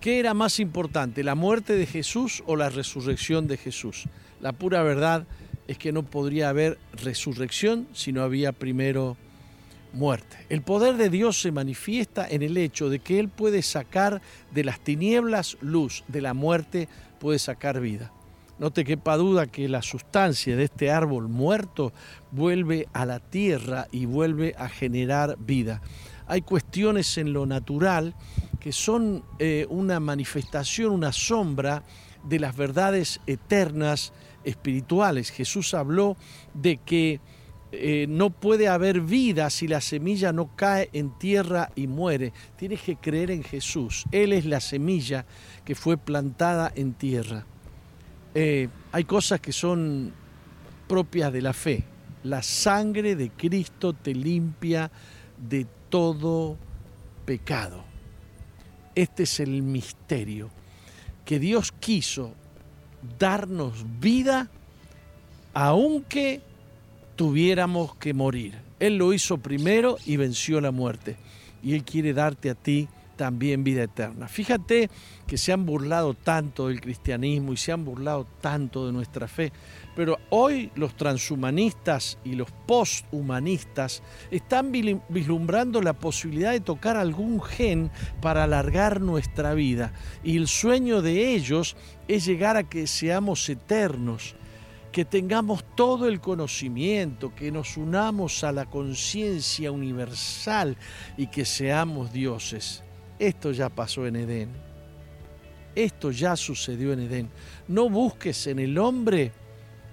¿Qué 0.00 0.18
era 0.18 0.34
más 0.34 0.60
importante, 0.60 1.22
la 1.22 1.34
muerte 1.34 1.74
de 1.74 1.86
Jesús 1.86 2.42
o 2.46 2.56
la 2.56 2.70
resurrección 2.70 3.48
de 3.48 3.56
Jesús? 3.56 4.04
La 4.40 4.52
pura 4.52 4.82
verdad 4.82 5.26
es 5.68 5.78
que 5.78 5.92
no 5.92 6.04
podría 6.04 6.48
haber 6.48 6.78
resurrección 6.92 7.86
si 7.92 8.12
no 8.12 8.22
había 8.22 8.52
primero 8.52 9.16
muerte. 9.92 10.36
El 10.48 10.62
poder 10.62 10.96
de 10.96 11.10
Dios 11.10 11.40
se 11.40 11.52
manifiesta 11.52 12.26
en 12.28 12.42
el 12.42 12.56
hecho 12.56 12.88
de 12.88 12.98
que 12.98 13.18
Él 13.18 13.28
puede 13.28 13.62
sacar 13.62 14.20
de 14.52 14.64
las 14.64 14.80
tinieblas 14.80 15.56
luz, 15.60 16.04
de 16.08 16.20
la 16.20 16.34
muerte 16.34 16.88
puede 17.18 17.38
sacar 17.38 17.80
vida. 17.80 18.12
No 18.58 18.70
te 18.70 18.84
quepa 18.84 19.16
duda 19.16 19.46
que 19.46 19.68
la 19.68 19.80
sustancia 19.80 20.54
de 20.54 20.64
este 20.64 20.90
árbol 20.90 21.28
muerto 21.28 21.94
vuelve 22.30 22.88
a 22.92 23.06
la 23.06 23.18
tierra 23.18 23.88
y 23.90 24.04
vuelve 24.04 24.54
a 24.58 24.68
generar 24.68 25.38
vida. 25.38 25.80
Hay 26.26 26.42
cuestiones 26.42 27.16
en 27.16 27.32
lo 27.32 27.46
natural 27.46 28.14
que 28.60 28.72
son 28.72 29.24
eh, 29.38 29.66
una 29.70 29.98
manifestación, 29.98 30.92
una 30.92 31.12
sombra 31.12 31.82
de 32.22 32.38
las 32.38 32.54
verdades 32.54 33.20
eternas 33.26 34.12
espirituales. 34.44 35.30
Jesús 35.30 35.72
habló 35.72 36.16
de 36.52 36.76
que 36.76 37.20
eh, 37.72 38.06
no 38.08 38.30
puede 38.30 38.68
haber 38.68 39.00
vida 39.00 39.48
si 39.48 39.68
la 39.68 39.80
semilla 39.80 40.32
no 40.32 40.56
cae 40.56 40.90
en 40.92 41.16
tierra 41.18 41.70
y 41.76 41.86
muere. 41.86 42.32
Tienes 42.56 42.82
que 42.82 42.96
creer 42.96 43.30
en 43.30 43.44
Jesús. 43.44 44.04
Él 44.10 44.32
es 44.32 44.44
la 44.44 44.60
semilla 44.60 45.24
que 45.64 45.76
fue 45.76 45.96
plantada 45.96 46.72
en 46.74 46.94
tierra. 46.94 47.46
Eh, 48.34 48.68
hay 48.90 49.04
cosas 49.04 49.40
que 49.40 49.52
son 49.52 50.12
propias 50.88 51.32
de 51.32 51.42
la 51.42 51.52
fe. 51.52 51.84
La 52.24 52.42
sangre 52.42 53.14
de 53.14 53.30
Cristo 53.30 53.92
te 53.92 54.14
limpia 54.14 54.90
de 55.48 55.66
todo 55.88 56.56
pecado. 57.24 57.84
Este 58.94 59.22
es 59.22 59.38
el 59.38 59.62
misterio, 59.62 60.50
que 61.24 61.38
Dios 61.38 61.72
quiso 61.72 62.34
darnos 63.18 63.84
vida 64.00 64.50
aunque 65.54 66.42
tuviéramos 67.20 67.94
que 67.96 68.14
morir. 68.14 68.54
Él 68.78 68.96
lo 68.96 69.12
hizo 69.12 69.36
primero 69.36 69.98
y 70.06 70.16
venció 70.16 70.58
la 70.62 70.70
muerte. 70.70 71.18
Y 71.62 71.74
Él 71.74 71.84
quiere 71.84 72.14
darte 72.14 72.48
a 72.48 72.54
ti 72.54 72.88
también 73.16 73.62
vida 73.62 73.82
eterna. 73.82 74.26
Fíjate 74.26 74.88
que 75.26 75.36
se 75.36 75.52
han 75.52 75.66
burlado 75.66 76.14
tanto 76.14 76.68
del 76.68 76.80
cristianismo 76.80 77.52
y 77.52 77.58
se 77.58 77.72
han 77.72 77.84
burlado 77.84 78.26
tanto 78.40 78.86
de 78.86 78.94
nuestra 78.94 79.28
fe, 79.28 79.52
pero 79.94 80.16
hoy 80.30 80.70
los 80.76 80.96
transhumanistas 80.96 82.16
y 82.24 82.36
los 82.36 82.50
posthumanistas 82.66 84.02
están 84.30 84.72
vislumbrando 84.72 85.82
la 85.82 85.92
posibilidad 85.92 86.52
de 86.52 86.60
tocar 86.60 86.96
algún 86.96 87.42
gen 87.42 87.90
para 88.22 88.44
alargar 88.44 89.02
nuestra 89.02 89.52
vida 89.52 89.92
y 90.24 90.38
el 90.38 90.48
sueño 90.48 91.02
de 91.02 91.34
ellos 91.34 91.76
es 92.08 92.24
llegar 92.24 92.56
a 92.56 92.64
que 92.64 92.86
seamos 92.86 93.46
eternos 93.50 94.36
que 94.92 95.04
tengamos 95.04 95.64
todo 95.76 96.08
el 96.08 96.20
conocimiento, 96.20 97.34
que 97.34 97.52
nos 97.52 97.76
unamos 97.76 98.42
a 98.44 98.52
la 98.52 98.66
conciencia 98.66 99.70
universal 99.70 100.76
y 101.16 101.28
que 101.28 101.44
seamos 101.44 102.12
dioses. 102.12 102.82
Esto 103.18 103.52
ya 103.52 103.68
pasó 103.68 104.06
en 104.06 104.16
Edén. 104.16 104.48
Esto 105.74 106.10
ya 106.10 106.34
sucedió 106.36 106.92
en 106.92 107.00
Edén. 107.00 107.30
No 107.68 107.88
busques 107.88 108.46
en 108.48 108.58
el 108.58 108.78
hombre 108.78 109.32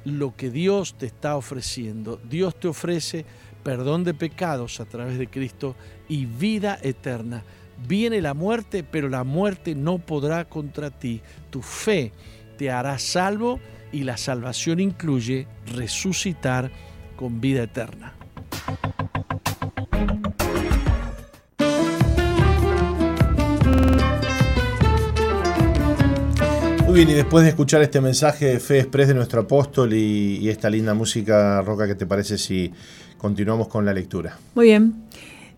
lo 0.06 0.36
que 0.36 0.50
Dios 0.50 0.96
te 0.98 1.06
está 1.06 1.38
ofreciendo. 1.38 2.20
Dios 2.24 2.60
te 2.60 2.68
ofrece 2.68 3.26
perdón 3.64 4.04
de 4.04 4.14
pecados 4.14 4.80
a 4.80 4.86
través 4.86 5.18
de 5.18 5.28
Cristo 5.28 5.76
y 6.08 6.26
vida 6.26 6.80
eterna. 6.82 7.44
Viene 7.88 8.22
la 8.22 8.34
muerte, 8.34 8.84
pero 8.84 9.10
la 9.10 9.24
muerte 9.24 9.76
no 9.76 10.00
podrá 10.00 10.46
contra 10.46 10.90
ti. 10.90 11.22
Tu 11.52 11.62
fe 11.62 12.14
te 12.58 12.72
hará 12.72 12.98
salvo 12.98 13.60
y 13.92 14.04
la 14.04 14.18
salvación 14.18 14.80
incluye 14.80 15.48
resucitar 15.74 16.72
con 17.16 17.42
vida 17.42 17.64
eterna. 17.64 18.14
bien, 26.98 27.10
y 27.12 27.14
después 27.14 27.44
de 27.44 27.50
escuchar 27.50 27.84
este 27.84 28.02
mensaje 28.02 28.46
de 28.46 28.60
fe 28.60 28.80
express 28.80 29.10
de 29.10 29.14
nuestro 29.14 29.42
apóstol 29.42 29.94
y, 29.94 30.50
esta 30.50 30.68
linda 30.68 30.96
música, 30.96 31.62
Roca, 31.62 31.86
¿qué 31.86 31.94
te 31.94 32.08
parece 32.08 32.40
si 32.40 32.72
continuamos 33.20 33.68
con 33.68 33.86
la 33.86 33.94
lectura? 33.94 34.38
Muy 34.56 34.66
bien. 34.66 34.96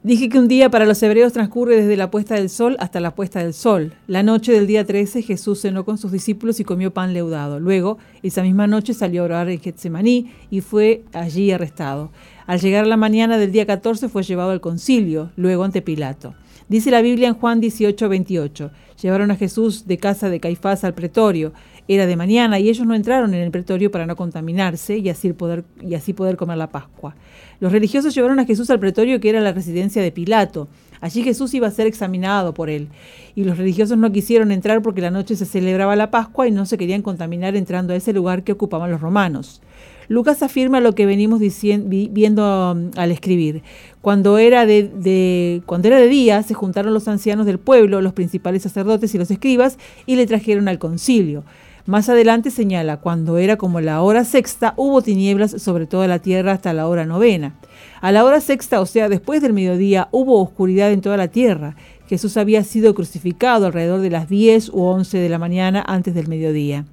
Dije 0.02 0.30
que 0.30 0.40
un 0.40 0.48
día 0.48 0.70
para 0.70 0.86
los 0.86 1.04
hebreos 1.04 1.34
transcurre 1.34 1.76
desde 1.76 1.98
la 1.98 2.10
puesta 2.10 2.36
del 2.36 2.50
sol 2.50 2.78
hasta 2.80 3.02
la 3.02 3.16
puesta 3.16 3.40
del 3.40 3.54
sol. 3.54 3.96
La 4.08 4.24
noche 4.24 4.54
del 4.54 4.66
día 4.66 4.86
13 4.86 5.22
Jesús 5.24 5.60
cenó 5.60 5.84
con 5.84 5.98
sus 5.98 6.14
discípulos 6.14 6.62
y 6.62 6.64
comió 6.64 6.94
pan 6.94 7.14
leudado. 7.14 7.60
Luego, 7.60 7.98
esa 8.24 8.42
misma 8.42 8.66
noche 8.66 8.94
salió 8.94 9.24
a 9.24 9.26
orar 9.26 9.50
en 9.50 9.60
Getsemaní 9.60 10.32
y 10.50 10.62
fue 10.62 11.04
allí 11.12 11.52
arrestado. 11.52 12.12
Al 12.48 12.62
llegar 12.62 12.88
la 12.88 12.96
mañana 12.96 13.38
del 13.38 13.52
día 13.52 13.66
14 13.66 14.08
fue 14.08 14.24
llevado 14.24 14.52
al 14.52 14.62
concilio, 14.62 15.32
luego 15.36 15.66
ante 15.66 15.82
Pilato. 15.82 16.34
Dice 16.70 16.92
la 16.92 17.02
Biblia 17.02 17.28
en 17.28 17.34
Juan 17.34 17.60
18, 17.60 18.08
28. 18.08 18.72
Llevaron 19.02 19.32
a 19.32 19.36
Jesús 19.36 19.86
de 19.86 19.98
casa 19.98 20.30
de 20.30 20.40
Caifás 20.40 20.86
al 20.86 20.94
pretorio. 20.94 21.52
Era 21.92 22.06
de 22.06 22.16
mañana 22.16 22.60
y 22.60 22.70
ellos 22.70 22.86
no 22.86 22.94
entraron 22.94 23.34
en 23.34 23.42
el 23.42 23.50
pretorio 23.50 23.90
para 23.90 24.06
no 24.06 24.16
contaminarse 24.16 25.00
y 25.00 25.10
así 25.10 25.34
poder, 25.34 25.64
y 25.82 25.96
así 25.96 26.14
poder 26.14 26.38
comer 26.38 26.60
la 26.60 26.70
Pascua. 26.70 27.16
Los 27.60 27.72
religiosos 27.72 28.14
llevaron 28.14 28.40
a 28.40 28.46
Jesús 28.46 28.70
al 28.70 28.80
pretorio 28.80 29.20
que 29.20 29.28
era 29.28 29.42
la 29.42 29.54
residencia 29.54 30.04
de 30.04 30.12
Pilato. 30.12 30.68
Allí 31.02 31.24
Jesús 31.24 31.52
iba 31.56 31.68
a 31.68 31.72
ser 31.72 31.88
examinado 31.88 32.54
por 32.54 32.70
él. 32.70 32.90
Y 33.34 33.44
los 33.44 33.58
religiosos 33.58 33.98
no 33.98 34.12
quisieron 34.12 34.52
entrar 34.52 34.84
porque 34.84 35.02
la 35.02 35.10
noche 35.10 35.36
se 35.36 35.48
celebraba 35.48 35.96
la 35.96 36.12
Pascua 36.12 36.48
y 36.48 36.52
no 36.52 36.68
se 36.68 36.78
querían 36.78 37.02
contaminar 37.02 37.56
entrando 37.56 37.94
a 37.94 37.96
ese 37.96 38.14
lugar 38.14 38.44
que 38.44 38.52
ocupaban 38.52 38.92
los 38.92 39.02
romanos. 39.02 39.60
Lucas 40.10 40.44
afirma 40.44 40.82
lo 40.82 40.94
que 40.94 41.08
venimos 41.08 41.40
viendo 41.40 42.72
um, 42.72 42.92
al 42.98 43.12
escribir. 43.12 43.64
Cuando 44.02 44.38
era 44.38 44.68
de, 44.68 45.64
cuando 45.66 45.88
era 45.88 45.98
de 45.98 46.08
día, 46.08 46.44
se 46.44 46.54
juntaron 46.54 46.94
los 46.94 47.08
ancianos 47.08 47.48
del 47.48 47.58
pueblo, 47.58 48.00
los 48.02 48.14
principales 48.14 48.62
sacerdotes 48.62 49.16
y 49.16 49.18
los 49.18 49.32
escribas, 49.32 49.80
y 50.06 50.18
le 50.18 50.28
trajeron 50.28 50.68
al 50.68 50.78
concilio. 50.78 51.44
Más 51.90 52.08
adelante 52.08 52.52
señala, 52.52 52.98
cuando 52.98 53.40
era 53.40 53.58
como 53.58 53.82
la 53.82 54.04
hora 54.04 54.24
sexta, 54.24 54.76
hubo 54.78 55.02
tinieblas 55.02 55.60
sobre 55.60 55.88
toda 55.88 56.08
la 56.08 56.20
tierra 56.20 56.52
hasta 56.52 56.72
la 56.72 56.88
hora 56.88 57.08
novena. 57.08 57.56
A 58.00 58.12
la 58.12 58.24
hora 58.26 58.42
sexta, 58.42 58.80
o 58.80 58.86
sea, 58.86 59.10
después 59.10 59.42
del 59.42 59.54
mediodía, 59.54 60.08
hubo 60.12 60.40
oscuridad 60.40 60.92
en 60.92 61.02
toda 61.02 61.18
la 61.18 61.30
tierra. 61.30 61.76
Jesús 62.08 62.38
había 62.38 62.64
sido 62.64 62.94
crucificado 62.94 63.66
alrededor 63.66 64.02
de 64.02 64.12
las 64.12 64.30
10 64.30 64.70
u 64.70 64.84
11 64.84 65.18
de 65.18 65.30
la 65.30 65.40
mañana 65.40 65.84
antes 65.88 66.14
del 66.14 66.28
mediodía. 66.28 66.86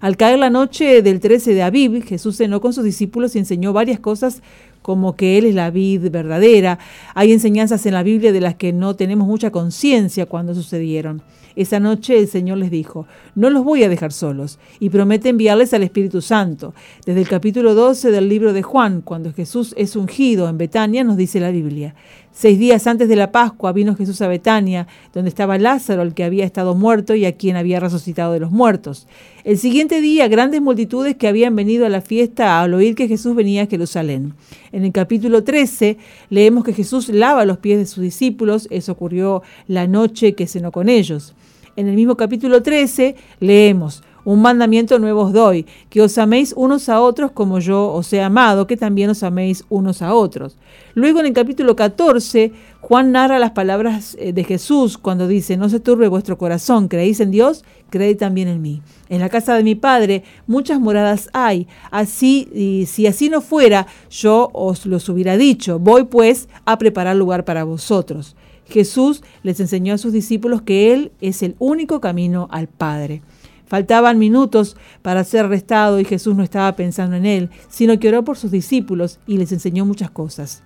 Al 0.00 0.16
caer 0.16 0.38
la 0.38 0.48
noche 0.48 1.02
del 1.02 1.18
13 1.18 1.52
de 1.52 1.64
Aviv, 1.64 2.04
Jesús 2.04 2.36
cenó 2.36 2.60
con 2.60 2.72
sus 2.72 2.84
discípulos 2.84 3.34
y 3.34 3.40
enseñó 3.40 3.72
varias 3.72 3.98
cosas 3.98 4.42
como 4.80 5.16
que 5.16 5.38
Él 5.38 5.46
es 5.46 5.56
la 5.56 5.72
vid 5.72 6.08
verdadera. 6.12 6.78
Hay 7.16 7.32
enseñanzas 7.32 7.84
en 7.86 7.94
la 7.94 8.04
Biblia 8.04 8.30
de 8.30 8.40
las 8.40 8.54
que 8.54 8.72
no 8.72 8.94
tenemos 8.94 9.26
mucha 9.26 9.50
conciencia 9.50 10.26
cuando 10.26 10.54
sucedieron. 10.54 11.22
Esa 11.56 11.80
noche 11.80 12.18
el 12.18 12.28
Señor 12.28 12.58
les 12.58 12.70
dijo, 12.70 13.06
no 13.34 13.48
los 13.48 13.64
voy 13.64 13.82
a 13.82 13.88
dejar 13.88 14.12
solos, 14.12 14.58
y 14.78 14.90
promete 14.90 15.30
enviarles 15.30 15.72
al 15.72 15.82
Espíritu 15.82 16.20
Santo. 16.20 16.74
Desde 17.06 17.22
el 17.22 17.28
capítulo 17.28 17.74
12 17.74 18.10
del 18.10 18.28
libro 18.28 18.52
de 18.52 18.62
Juan, 18.62 19.00
cuando 19.00 19.32
Jesús 19.32 19.74
es 19.78 19.96
ungido 19.96 20.50
en 20.50 20.58
Betania, 20.58 21.02
nos 21.02 21.16
dice 21.16 21.40
la 21.40 21.50
Biblia. 21.50 21.94
Seis 22.38 22.58
días 22.58 22.86
antes 22.86 23.08
de 23.08 23.16
la 23.16 23.32
Pascua 23.32 23.72
vino 23.72 23.96
Jesús 23.96 24.20
a 24.20 24.28
Betania, 24.28 24.86
donde 25.14 25.30
estaba 25.30 25.56
Lázaro, 25.56 26.02
el 26.02 26.12
que 26.12 26.22
había 26.22 26.44
estado 26.44 26.74
muerto 26.74 27.14
y 27.14 27.24
a 27.24 27.32
quien 27.32 27.56
había 27.56 27.80
resucitado 27.80 28.34
de 28.34 28.40
los 28.40 28.50
muertos. 28.50 29.06
El 29.42 29.56
siguiente 29.56 30.02
día, 30.02 30.28
grandes 30.28 30.60
multitudes 30.60 31.16
que 31.16 31.28
habían 31.28 31.56
venido 31.56 31.86
a 31.86 31.88
la 31.88 32.02
fiesta 32.02 32.60
al 32.60 32.74
oír 32.74 32.94
que 32.94 33.08
Jesús 33.08 33.34
venía 33.34 33.62
a 33.62 33.66
Jerusalén. 33.66 34.34
En 34.70 34.84
el 34.84 34.92
capítulo 34.92 35.44
13 35.44 35.96
leemos 36.28 36.62
que 36.62 36.74
Jesús 36.74 37.08
lava 37.08 37.46
los 37.46 37.56
pies 37.56 37.78
de 37.78 37.86
sus 37.86 38.02
discípulos, 38.02 38.68
eso 38.70 38.92
ocurrió 38.92 39.42
la 39.66 39.86
noche 39.86 40.34
que 40.34 40.46
cenó 40.46 40.72
con 40.72 40.90
ellos. 40.90 41.34
En 41.76 41.88
el 41.88 41.94
mismo 41.94 42.16
capítulo 42.16 42.62
13 42.62 43.16
leemos, 43.38 44.02
un 44.24 44.40
mandamiento 44.40 44.98
nuevo 44.98 45.24
os 45.24 45.32
doy, 45.34 45.66
que 45.90 46.00
os 46.00 46.16
améis 46.16 46.54
unos 46.56 46.88
a 46.88 47.02
otros 47.02 47.32
como 47.32 47.58
yo 47.58 47.92
os 47.92 48.10
he 48.14 48.22
amado, 48.22 48.66
que 48.66 48.78
también 48.78 49.10
os 49.10 49.22
améis 49.22 49.62
unos 49.68 50.00
a 50.00 50.14
otros. 50.14 50.56
Luego 50.94 51.20
en 51.20 51.26
el 51.26 51.32
capítulo 51.34 51.76
14, 51.76 52.50
Juan 52.80 53.12
narra 53.12 53.38
las 53.38 53.50
palabras 53.50 54.16
eh, 54.18 54.32
de 54.32 54.42
Jesús 54.44 54.96
cuando 54.96 55.28
dice, 55.28 55.58
no 55.58 55.68
se 55.68 55.78
turbe 55.78 56.08
vuestro 56.08 56.38
corazón, 56.38 56.88
creéis 56.88 57.20
en 57.20 57.30
Dios, 57.30 57.62
creéis 57.90 58.16
también 58.16 58.48
en 58.48 58.62
mí. 58.62 58.80
En 59.10 59.20
la 59.20 59.28
casa 59.28 59.54
de 59.54 59.62
mi 59.62 59.74
Padre 59.74 60.24
muchas 60.46 60.80
moradas 60.80 61.28
hay, 61.34 61.68
así 61.90 62.48
y 62.54 62.86
si 62.86 63.06
así 63.06 63.28
no 63.28 63.42
fuera, 63.42 63.86
yo 64.08 64.48
os 64.54 64.86
los 64.86 65.10
hubiera 65.10 65.36
dicho, 65.36 65.78
voy 65.78 66.04
pues 66.04 66.48
a 66.64 66.78
preparar 66.78 67.16
lugar 67.16 67.44
para 67.44 67.64
vosotros. 67.64 68.34
Jesús 68.68 69.22
les 69.42 69.60
enseñó 69.60 69.94
a 69.94 69.98
sus 69.98 70.12
discípulos 70.12 70.62
que 70.62 70.92
Él 70.92 71.12
es 71.20 71.42
el 71.42 71.56
único 71.58 72.00
camino 72.00 72.48
al 72.50 72.68
Padre. 72.68 73.22
Faltaban 73.66 74.18
minutos 74.18 74.76
para 75.02 75.24
ser 75.24 75.46
arrestado 75.46 75.98
y 75.98 76.04
Jesús 76.04 76.36
no 76.36 76.44
estaba 76.44 76.76
pensando 76.76 77.16
en 77.16 77.26
él, 77.26 77.50
sino 77.68 77.98
que 77.98 78.08
oró 78.08 78.24
por 78.24 78.36
sus 78.36 78.52
discípulos 78.52 79.18
y 79.26 79.38
les 79.38 79.50
enseñó 79.50 79.84
muchas 79.84 80.10
cosas. 80.10 80.62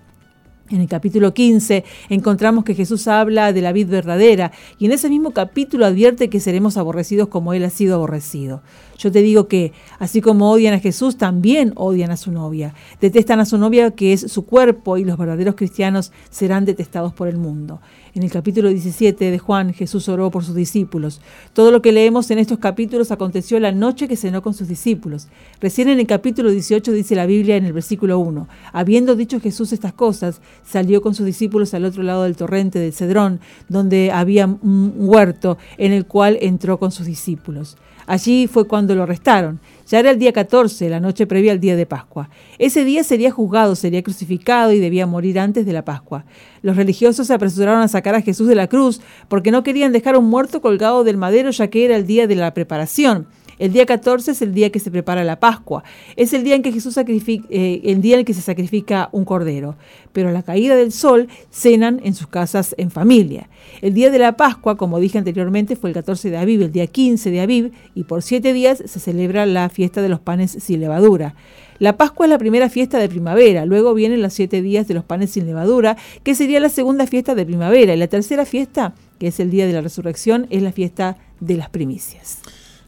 En 0.69 0.81
el 0.81 0.89
capítulo 0.89 1.35
15 1.35 1.85
encontramos 2.11 2.63
que 2.63 2.75
Jesús 2.75 3.09
habla 3.09 3.53
de 3.53 3.61
la 3.61 3.73
vid 3.73 3.89
verdadera 3.89 4.53
y 4.79 4.87
en 4.87 4.93
ese 4.93 5.09
mismo 5.09 5.33
capítulo 5.33 5.85
advierte 5.85 6.31
que 6.31 6.39
seremos 6.39 6.77
aborrecidos 6.77 7.29
como 7.29 7.55
Él 7.55 7.65
ha 7.65 7.71
sido 7.71 7.97
aborrecido. 7.97 8.63
Yo 9.01 9.11
te 9.11 9.23
digo 9.23 9.49
que, 9.49 9.73
así 9.99 10.21
como 10.21 10.51
odian 10.51 10.75
a 10.75 10.79
Jesús, 10.79 11.17
también 11.17 11.73
odian 11.75 12.11
a 12.11 12.19
su 12.19 12.33
novia. 12.33 12.75
Detestan 13.01 13.41
a 13.41 13.47
su 13.47 13.57
novia 13.57 13.93
que 13.93 14.13
es 14.13 14.31
su 14.31 14.45
cuerpo 14.45 14.99
y 14.99 15.05
los 15.05 15.17
verdaderos 15.17 15.55
cristianos 15.55 16.13
serán 16.29 16.67
detestados 16.67 17.15
por 17.15 17.27
el 17.27 17.39
mundo. 17.39 17.81
En 18.13 18.25
el 18.25 18.31
capítulo 18.31 18.69
17 18.69 19.31
de 19.31 19.39
Juan, 19.39 19.73
Jesús 19.73 20.07
oró 20.11 20.31
por 20.31 20.45
sus 20.45 20.55
discípulos. 20.55 21.23
Todo 21.55 21.71
lo 21.71 21.81
que 21.81 21.93
leemos 21.93 22.31
en 22.31 22.41
estos 22.41 22.59
capítulos 22.59 23.11
aconteció 23.11 23.59
la 23.59 23.73
noche 23.73 24.07
que 24.07 24.17
cenó 24.17 24.43
con 24.43 24.53
sus 24.53 24.69
discípulos. 24.69 25.29
Recién 25.63 25.89
en 25.89 25.99
el 25.99 26.07
capítulo 26.07 26.51
18 26.51 26.93
dice 26.93 27.15
la 27.15 27.25
Biblia 27.25 27.57
en 27.57 27.65
el 27.65 27.73
versículo 27.73 28.19
1, 28.19 28.49
habiendo 28.75 29.17
dicho 29.17 29.41
Jesús 29.41 29.73
estas 29.73 29.95
cosas, 29.95 30.43
salió 30.63 31.01
con 31.01 31.15
sus 31.15 31.25
discípulos 31.25 31.73
al 31.73 31.87
otro 31.87 32.03
lado 32.03 32.25
del 32.25 32.37
torrente 32.37 32.79
del 32.79 32.93
Cedrón, 32.93 33.41
donde 33.71 34.11
había 34.13 34.45
un 34.45 34.93
huerto 34.99 35.57
en 35.79 35.93
el 35.93 36.05
cual 36.05 36.37
entró 36.43 36.79
con 36.79 36.93
sus 36.93 37.07
discípulos. 37.07 37.79
Allí 38.11 38.49
fue 38.49 38.67
cuando 38.67 38.97
lo 38.97 39.05
arrestaron. 39.05 39.61
Ya 39.87 40.01
era 40.01 40.11
el 40.11 40.19
día 40.19 40.33
14, 40.33 40.91
la 40.91 40.99
noche 40.99 41.29
previa 41.29 41.53
al 41.53 41.61
día 41.61 41.77
de 41.77 41.87
Pascua. 41.87 42.29
Ese 42.59 42.85
día 42.85 43.05
sería 43.05 43.31
juzgado, 43.31 43.77
sería 43.77 44.03
crucificado 44.03 44.73
y 44.73 44.81
debía 44.81 45.07
morir 45.07 45.39
antes 45.39 45.65
de 45.65 45.73
la 45.73 45.85
Pascua. 45.85 46.25
Los 46.61 46.75
religiosos 46.75 47.29
se 47.29 47.35
apresuraron 47.35 47.83
a 47.83 47.87
sacar 47.87 48.17
a 48.17 48.21
Jesús 48.21 48.49
de 48.49 48.57
la 48.57 48.67
cruz 48.67 49.01
porque 49.29 49.53
no 49.53 49.63
querían 49.63 49.93
dejar 49.93 50.17
un 50.17 50.25
muerto 50.25 50.61
colgado 50.61 51.05
del 51.05 51.19
madero 51.19 51.53
ya 51.53 51.69
que 51.69 51.85
era 51.85 51.95
el 51.95 52.05
día 52.05 52.27
de 52.27 52.35
la 52.35 52.53
preparación. 52.53 53.29
El 53.61 53.75
día 53.75 53.85
14 53.85 54.31
es 54.31 54.41
el 54.41 54.55
día 54.55 54.71
que 54.73 54.81
se 54.81 54.91
prepara 54.91 55.23
la 55.23 55.39
Pascua. 55.39 55.85
Es 56.17 56.33
el 56.33 56.45
día 56.45 56.55
en 56.55 56.63
que 56.63 56.73
Jesús 56.73 56.95
sacrifica, 56.95 57.47
eh, 57.51 57.83
el 57.85 58.01
día 58.01 58.19
en 58.19 58.25
que 58.25 58.33
se 58.33 58.41
sacrifica 58.41 59.11
un 59.13 59.27
cordero. 59.27 59.77
Pero 60.15 60.31
a 60.31 60.33
la 60.33 60.43
caída 60.43 60.77
del 60.77 60.93
sol 60.93 61.29
cenan 61.51 62.01
en 62.03 62.15
sus 62.15 62.27
casas 62.27 62.75
en 62.79 62.91
familia. 62.91 63.51
El 63.83 63.93
día 63.93 64.11
de 64.11 64.19
la 64.19 64.39
Pascua, 64.39 64.79
como 64.79 64.99
dije 64.99 65.19
anteriormente, 65.19 65.77
fue 65.77 65.91
el 65.91 65.95
14 65.95 66.31
de 66.31 66.39
Aviv, 66.39 66.63
el 66.63 66.73
día 66.73 66.87
15 66.87 67.31
de 67.31 67.41
Aviv, 67.43 67.73
y 67.95 68.05
por 68.05 68.23
siete 68.23 68.55
días 68.55 68.83
se 68.83 68.99
celebra 68.99 69.45
la 69.45 69.69
fiesta 69.69 70.01
de 70.01 70.09
los 70.09 70.21
panes 70.21 70.53
sin 70.53 70.81
levadura. 70.81 71.35
La 71.79 71.99
Pascua 71.99 72.25
es 72.25 72.31
la 72.31 72.39
primera 72.39 72.71
fiesta 72.71 72.99
de 72.99 73.11
primavera, 73.11 73.67
luego 73.67 73.93
vienen 73.93 74.23
los 74.23 74.33
siete 74.33 74.63
días 74.63 74.89
de 74.89 74.95
los 74.95 75.05
panes 75.05 75.33
sin 75.33 75.45
levadura, 75.45 75.99
que 76.23 76.35
sería 76.35 76.61
la 76.61 76.71
segunda 76.71 77.07
fiesta 77.07 77.35
de 77.35 77.45
primavera, 77.45 77.93
y 77.93 77.99
la 77.99 78.09
tercera 78.09 78.47
fiesta, 78.47 78.95
que 79.19 79.27
es 79.27 79.39
el 79.39 79.51
día 79.51 79.67
de 79.67 79.75
la 79.75 79.83
resurrección, 79.83 80.47
es 80.49 80.63
la 80.63 80.73
fiesta 80.73 81.19
de 81.41 81.59
las 81.59 81.69
primicias. 81.69 82.39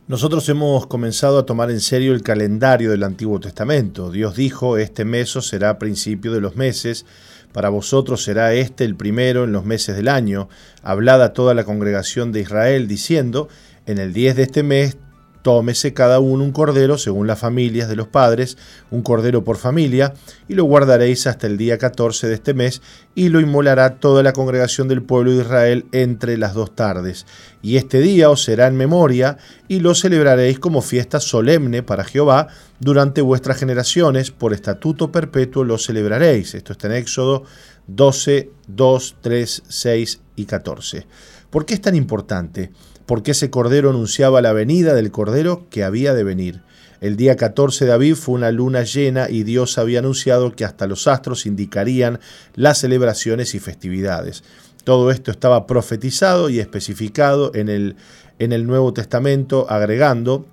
Nosotros 0.08 0.48
hemos 0.48 0.88
comenzado 0.88 1.38
a 1.38 1.46
tomar 1.46 1.70
en 1.70 1.80
serio 1.80 2.12
el 2.12 2.22
calendario 2.22 2.90
del 2.90 3.04
Antiguo 3.04 3.38
Testamento. 3.38 4.10
Dios 4.10 4.34
dijo, 4.34 4.76
este 4.76 5.04
mes 5.04 5.30
será 5.30 5.78
principio 5.78 6.32
de 6.32 6.40
los 6.40 6.56
meses, 6.56 7.06
para 7.52 7.68
vosotros 7.68 8.24
será 8.24 8.52
este 8.52 8.84
el 8.84 8.96
primero 8.96 9.44
en 9.44 9.52
los 9.52 9.64
meses 9.64 9.94
del 9.94 10.08
año. 10.08 10.48
Hablad 10.82 11.22
a 11.22 11.32
toda 11.32 11.54
la 11.54 11.62
congregación 11.62 12.32
de 12.32 12.40
Israel, 12.40 12.88
diciendo, 12.88 13.48
en 13.86 13.98
el 13.98 14.12
10 14.12 14.34
de 14.34 14.42
este 14.42 14.64
mes 14.64 14.96
Tómese 15.42 15.92
cada 15.92 16.20
uno 16.20 16.44
un 16.44 16.52
cordero 16.52 16.98
según 16.98 17.26
las 17.26 17.40
familias 17.40 17.88
de 17.88 17.96
los 17.96 18.06
padres, 18.06 18.56
un 18.90 19.02
cordero 19.02 19.42
por 19.42 19.56
familia, 19.56 20.14
y 20.48 20.54
lo 20.54 20.64
guardaréis 20.64 21.26
hasta 21.26 21.48
el 21.48 21.56
día 21.56 21.78
14 21.78 22.28
de 22.28 22.34
este 22.34 22.54
mes, 22.54 22.80
y 23.14 23.28
lo 23.28 23.40
inmolará 23.40 23.96
toda 23.96 24.22
la 24.22 24.32
congregación 24.32 24.86
del 24.86 25.02
pueblo 25.02 25.32
de 25.32 25.42
Israel 25.42 25.86
entre 25.92 26.38
las 26.38 26.54
dos 26.54 26.74
tardes. 26.74 27.26
Y 27.60 27.76
este 27.76 28.00
día 28.00 28.30
os 28.30 28.44
será 28.44 28.68
en 28.68 28.76
memoria, 28.76 29.36
y 29.66 29.80
lo 29.80 29.94
celebraréis 29.94 30.60
como 30.60 30.80
fiesta 30.80 31.18
solemne 31.18 31.82
para 31.82 32.04
Jehová 32.04 32.46
durante 32.78 33.20
vuestras 33.20 33.58
generaciones, 33.58 34.30
por 34.30 34.52
estatuto 34.52 35.10
perpetuo 35.10 35.64
lo 35.64 35.76
celebraréis. 35.78 36.54
Esto 36.54 36.72
está 36.72 36.86
en 36.86 36.94
Éxodo 36.94 37.44
12, 37.88 38.50
2, 38.68 39.16
3, 39.20 39.62
6 39.68 40.20
y 40.36 40.44
14. 40.44 41.06
¿Por 41.50 41.66
qué 41.66 41.74
es 41.74 41.80
tan 41.80 41.94
importante? 41.94 42.70
Porque 43.06 43.32
ese 43.32 43.50
cordero 43.50 43.90
anunciaba 43.90 44.42
la 44.42 44.52
venida 44.52 44.94
del 44.94 45.10
cordero 45.10 45.66
que 45.70 45.84
había 45.84 46.14
de 46.14 46.24
venir. 46.24 46.62
El 47.00 47.16
día 47.16 47.36
14 47.36 47.84
de 47.84 47.92
Aviv 47.92 48.14
fue 48.14 48.36
una 48.36 48.52
luna 48.52 48.84
llena 48.84 49.28
y 49.28 49.42
Dios 49.42 49.76
había 49.76 49.98
anunciado 49.98 50.52
que 50.52 50.64
hasta 50.64 50.86
los 50.86 51.08
astros 51.08 51.46
indicarían 51.46 52.20
las 52.54 52.78
celebraciones 52.78 53.56
y 53.56 53.58
festividades. 53.58 54.44
Todo 54.84 55.10
esto 55.10 55.30
estaba 55.30 55.66
profetizado 55.66 56.48
y 56.48 56.60
especificado 56.60 57.52
en 57.54 57.68
el, 57.68 57.96
en 58.38 58.52
el 58.52 58.66
Nuevo 58.66 58.92
Testamento, 58.92 59.66
agregando 59.68 60.46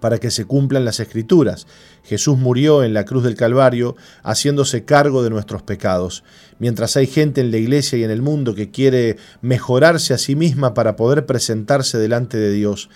para 0.00 0.18
que 0.18 0.30
se 0.30 0.46
cumplan 0.46 0.84
las 0.84 1.00
escrituras. 1.00 1.66
Jesús 2.04 2.38
murió 2.38 2.82
en 2.82 2.94
la 2.94 3.04
cruz 3.04 3.24
del 3.24 3.36
Calvario 3.36 3.96
haciéndose 4.22 4.84
cargo 4.84 5.22
de 5.22 5.30
nuestros 5.30 5.62
pecados. 5.62 6.24
Mientras 6.58 6.96
hay 6.96 7.06
gente 7.06 7.40
en 7.40 7.50
la 7.50 7.58
iglesia 7.58 7.98
y 7.98 8.04
en 8.04 8.10
el 8.10 8.22
mundo 8.22 8.54
que 8.54 8.70
quiere 8.70 9.16
mejorarse 9.40 10.14
a 10.14 10.18
sí 10.18 10.36
misma 10.36 10.74
para 10.74 10.96
poder 10.96 11.26
presentarse 11.26 11.98
delante 11.98 12.36
de 12.38 12.52
Dios, 12.52 12.88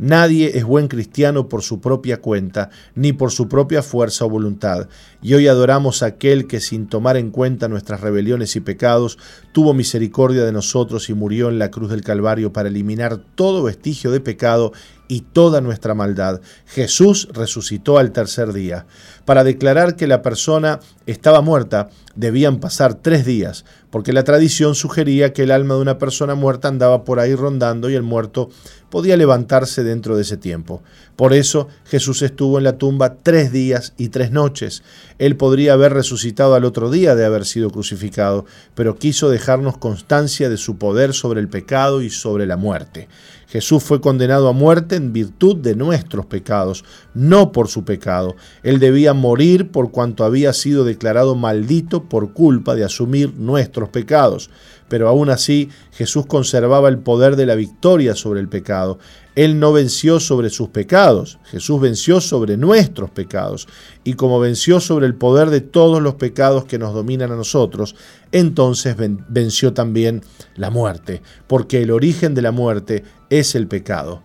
Nadie 0.00 0.56
es 0.56 0.64
buen 0.64 0.88
cristiano 0.88 1.50
por 1.50 1.60
su 1.60 1.82
propia 1.82 2.22
cuenta, 2.22 2.70
ni 2.94 3.12
por 3.12 3.32
su 3.32 3.50
propia 3.50 3.82
fuerza 3.82 4.24
o 4.24 4.30
voluntad. 4.30 4.88
Y 5.20 5.34
hoy 5.34 5.46
adoramos 5.46 6.02
a 6.02 6.06
aquel 6.06 6.46
que 6.46 6.60
sin 6.60 6.86
tomar 6.86 7.18
en 7.18 7.30
cuenta 7.30 7.68
nuestras 7.68 8.00
rebeliones 8.00 8.56
y 8.56 8.60
pecados, 8.60 9.18
tuvo 9.52 9.74
misericordia 9.74 10.42
de 10.46 10.52
nosotros 10.52 11.10
y 11.10 11.12
murió 11.12 11.50
en 11.50 11.58
la 11.58 11.70
cruz 11.70 11.90
del 11.90 12.00
Calvario 12.00 12.50
para 12.50 12.70
eliminar 12.70 13.18
todo 13.34 13.62
vestigio 13.62 14.10
de 14.10 14.20
pecado 14.20 14.72
y 15.10 15.22
toda 15.22 15.60
nuestra 15.60 15.92
maldad. 15.92 16.40
Jesús 16.66 17.28
resucitó 17.32 17.98
al 17.98 18.12
tercer 18.12 18.52
día. 18.52 18.86
Para 19.24 19.42
declarar 19.42 19.96
que 19.96 20.06
la 20.06 20.22
persona 20.22 20.78
estaba 21.04 21.40
muerta, 21.40 21.90
debían 22.14 22.60
pasar 22.60 22.94
tres 22.94 23.26
días, 23.26 23.64
porque 23.90 24.12
la 24.12 24.22
tradición 24.22 24.76
sugería 24.76 25.32
que 25.32 25.42
el 25.42 25.50
alma 25.50 25.74
de 25.74 25.80
una 25.80 25.98
persona 25.98 26.36
muerta 26.36 26.68
andaba 26.68 27.02
por 27.02 27.18
ahí 27.18 27.34
rondando 27.34 27.90
y 27.90 27.94
el 27.94 28.04
muerto 28.04 28.50
podía 28.88 29.16
levantarse 29.16 29.82
dentro 29.82 30.14
de 30.14 30.22
ese 30.22 30.36
tiempo. 30.36 30.80
Por 31.16 31.32
eso 31.32 31.66
Jesús 31.86 32.22
estuvo 32.22 32.58
en 32.58 32.64
la 32.64 32.78
tumba 32.78 33.16
tres 33.22 33.50
días 33.50 33.94
y 33.96 34.10
tres 34.10 34.30
noches. 34.30 34.84
Él 35.18 35.36
podría 35.36 35.72
haber 35.72 35.92
resucitado 35.92 36.54
al 36.54 36.64
otro 36.64 36.88
día 36.88 37.16
de 37.16 37.24
haber 37.24 37.46
sido 37.46 37.70
crucificado, 37.70 38.46
pero 38.76 38.96
quiso 38.96 39.28
dejarnos 39.28 39.76
constancia 39.76 40.48
de 40.48 40.56
su 40.56 40.76
poder 40.76 41.14
sobre 41.14 41.40
el 41.40 41.48
pecado 41.48 42.00
y 42.00 42.10
sobre 42.10 42.46
la 42.46 42.56
muerte. 42.56 43.08
Jesús 43.50 43.82
fue 43.82 44.00
condenado 44.00 44.48
a 44.48 44.52
muerte 44.52 44.94
en 44.94 45.12
virtud 45.12 45.56
de 45.56 45.74
nuestros 45.74 46.24
pecados, 46.26 46.84
no 47.14 47.52
por 47.52 47.68
su 47.68 47.84
pecado. 47.84 48.36
Él 48.62 48.78
debía 48.78 49.14
morir 49.14 49.70
por 49.70 49.90
cuanto 49.90 50.24
había 50.24 50.52
sido 50.52 50.84
declarado 50.84 51.34
maldito 51.34 52.04
por 52.04 52.32
culpa 52.32 52.74
de 52.74 52.84
asumir 52.84 53.34
nuestros 53.34 53.88
pecados 53.88 54.50
pero 54.90 55.08
aún 55.08 55.30
así 55.30 55.70
Jesús 55.92 56.26
conservaba 56.26 56.88
el 56.88 56.98
poder 56.98 57.36
de 57.36 57.46
la 57.46 57.54
victoria 57.54 58.16
sobre 58.16 58.40
el 58.40 58.48
pecado. 58.48 58.98
Él 59.36 59.60
no 59.60 59.72
venció 59.72 60.18
sobre 60.18 60.50
sus 60.50 60.70
pecados, 60.70 61.38
Jesús 61.44 61.80
venció 61.80 62.20
sobre 62.20 62.56
nuestros 62.56 63.08
pecados, 63.08 63.68
y 64.02 64.14
como 64.14 64.40
venció 64.40 64.80
sobre 64.80 65.06
el 65.06 65.14
poder 65.14 65.50
de 65.50 65.60
todos 65.60 66.02
los 66.02 66.16
pecados 66.16 66.64
que 66.64 66.80
nos 66.80 66.92
dominan 66.92 67.30
a 67.30 67.36
nosotros, 67.36 67.94
entonces 68.32 68.96
venció 69.28 69.72
también 69.72 70.22
la 70.56 70.70
muerte, 70.70 71.22
porque 71.46 71.80
el 71.82 71.92
origen 71.92 72.34
de 72.34 72.42
la 72.42 72.50
muerte 72.50 73.04
es 73.30 73.54
el 73.54 73.68
pecado. 73.68 74.24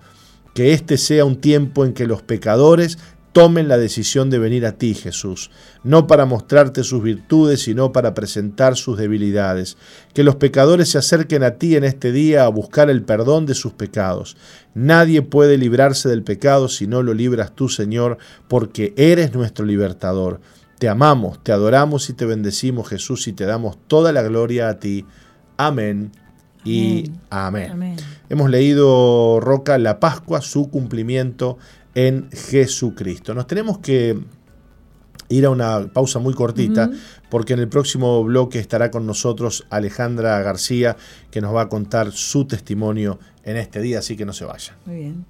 Que 0.56 0.74
este 0.74 0.98
sea 0.98 1.26
un 1.26 1.36
tiempo 1.36 1.86
en 1.86 1.94
que 1.94 2.08
los 2.08 2.24
pecadores 2.24 2.98
tomen 3.36 3.68
la 3.68 3.78
decisión 3.78 4.30
de 4.30 4.40
venir 4.40 4.66
a 4.66 4.78
ti, 4.78 4.94
Jesús, 4.94 5.52
no 5.84 6.08
para 6.08 6.26
mostrarte 6.26 6.86
sus 6.86 7.04
virtudes, 7.04 7.64
sino 7.64 7.92
para 7.92 8.14
presentar 8.14 8.78
sus 8.78 8.98
debilidades. 8.98 9.76
Que 10.14 10.24
los 10.24 10.38
pecadores 10.38 10.88
se 10.88 10.98
acerquen 10.98 11.44
a 11.44 11.56
ti 11.56 11.76
en 11.76 11.84
este 11.84 12.14
día 12.14 12.46
a 12.46 12.48
buscar 12.48 12.90
el 12.90 13.04
perdón 13.04 13.46
de 13.46 13.54
sus 13.54 13.74
pecados. 13.74 14.38
Nadie 14.74 15.22
puede 15.22 15.58
librarse 15.58 16.08
del 16.08 16.24
pecado 16.24 16.70
si 16.70 16.88
no 16.88 17.04
lo 17.04 17.14
libras 17.14 17.54
tú, 17.54 17.68
Señor, 17.68 18.20
porque 18.48 18.94
eres 18.96 19.34
nuestro 19.34 19.66
libertador. 19.66 20.40
Te 20.80 20.88
amamos, 20.88 21.44
te 21.44 21.52
adoramos 21.52 22.10
y 22.10 22.14
te 22.14 22.26
bendecimos, 22.26 22.88
Jesús, 22.88 23.28
y 23.28 23.34
te 23.34 23.44
damos 23.44 23.78
toda 23.88 24.14
la 24.14 24.22
gloria 24.22 24.70
a 24.70 24.80
ti. 24.80 25.06
Amén 25.58 26.14
y 26.66 27.12
amén. 27.30 27.72
amén. 27.72 27.96
Hemos 28.28 28.50
leído, 28.50 29.40
Roca, 29.40 29.78
la 29.78 30.00
Pascua, 30.00 30.42
su 30.42 30.70
cumplimiento 30.70 31.58
en 31.94 32.30
Jesucristo. 32.32 33.34
Nos 33.34 33.48
tenemos 33.48 33.78
que 33.78 34.20
ir 35.30 35.46
a 35.46 35.50
una 35.50 35.88
pausa 35.92 36.20
muy 36.20 36.34
cortita, 36.34 36.90
porque 37.30 37.54
en 37.54 37.60
el 37.60 37.68
próximo 37.68 38.24
bloque 38.24 38.60
estará 38.60 38.92
con 38.92 39.06
nosotros 39.06 39.66
Alejandra 39.70 40.40
García, 40.42 40.98
que 41.32 41.42
nos 41.42 41.56
va 41.56 41.62
a 41.62 41.70
contar 41.70 42.12
su 42.12 42.46
testimonio 42.46 43.20
en 43.44 43.58
este 43.58 43.82
día, 43.82 44.00
así 44.00 44.16
que 44.16 44.26
no 44.26 44.34
se 44.34 44.46
vayan. 44.46 44.76
Muy 44.86 44.96
bien. 44.96 45.26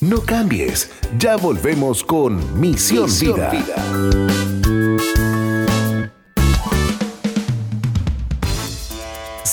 No 0.00 0.20
cambies, 0.20 0.90
ya 1.18 1.36
volvemos 1.36 2.04
con 2.04 2.60
Misión, 2.60 3.08
Vida. 3.18 4.75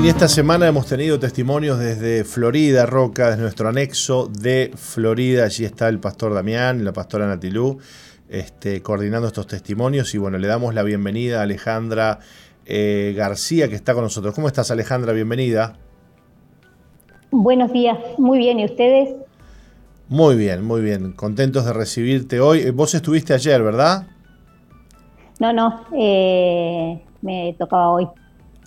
Bien, 0.00 0.06
y 0.06 0.08
esta 0.08 0.28
semana 0.28 0.66
hemos 0.66 0.86
tenido 0.86 1.18
testimonios 1.18 1.78
desde 1.78 2.24
Florida, 2.24 2.86
Roca, 2.86 3.30
desde 3.30 3.42
nuestro 3.42 3.68
anexo 3.68 4.28
de 4.28 4.72
Florida. 4.74 5.44
Allí 5.44 5.64
está 5.64 5.88
el 5.88 5.98
pastor 6.00 6.32
Damián 6.32 6.84
la 6.84 6.92
pastora 6.92 7.26
Natilú 7.26 7.78
este, 8.28 8.82
coordinando 8.82 9.28
estos 9.28 9.46
testimonios. 9.46 10.14
Y 10.14 10.18
bueno, 10.18 10.38
le 10.38 10.46
damos 10.46 10.74
la 10.74 10.82
bienvenida 10.82 11.40
a 11.40 11.42
Alejandra 11.42 12.20
eh, 12.64 13.14
García, 13.16 13.68
que 13.68 13.74
está 13.74 13.92
con 13.92 14.04
nosotros. 14.04 14.34
¿Cómo 14.34 14.46
estás, 14.46 14.70
Alejandra? 14.70 15.12
Bienvenida. 15.12 15.76
Buenos 17.30 17.72
días, 17.72 17.98
muy 18.16 18.38
bien. 18.38 18.58
¿Y 18.60 18.64
ustedes? 18.64 19.14
Muy 20.08 20.36
bien, 20.36 20.64
muy 20.64 20.80
bien. 20.80 21.12
Contentos 21.12 21.66
de 21.66 21.72
recibirte 21.72 22.40
hoy. 22.40 22.60
Eh, 22.60 22.70
vos 22.70 22.94
estuviste 22.94 23.34
ayer, 23.34 23.62
¿verdad? 23.62 24.06
No, 25.38 25.52
no, 25.52 25.84
eh, 25.94 27.02
me 27.22 27.54
tocaba 27.58 27.90
hoy. 27.90 28.08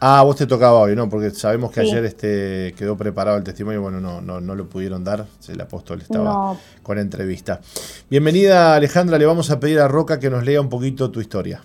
Ah, 0.06 0.22
vos 0.22 0.36
te 0.36 0.46
tocaba 0.46 0.80
hoy, 0.80 0.98
¿no? 0.98 1.08
Porque 1.08 1.32
sabemos 1.32 1.72
que 1.72 1.80
ayer 1.80 2.04
este 2.04 2.76
quedó 2.78 2.98
preparado 2.98 3.38
el 3.38 3.44
testimonio, 3.46 3.82
bueno, 3.82 4.02
no, 4.02 4.20
no, 4.20 4.42
no 4.42 4.54
lo 4.54 4.68
pudieron 4.68 5.02
dar, 5.06 5.28
el 5.48 5.62
apóstol 5.62 6.02
estaba 6.02 6.58
con 6.82 7.00
entrevista. 7.00 7.62
Bienvenida 8.10 8.76
Alejandra, 8.76 9.18
le 9.18 9.26
vamos 9.26 9.50
a 9.50 9.62
pedir 9.62 9.80
a 9.80 9.88
Roca 9.88 10.20
que 10.20 10.30
nos 10.30 10.44
lea 10.44 10.60
un 10.60 10.68
poquito 10.68 11.10
tu 11.10 11.22
historia. 11.22 11.62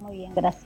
Muy 0.00 0.16
bien, 0.16 0.32
gracias. 0.34 0.64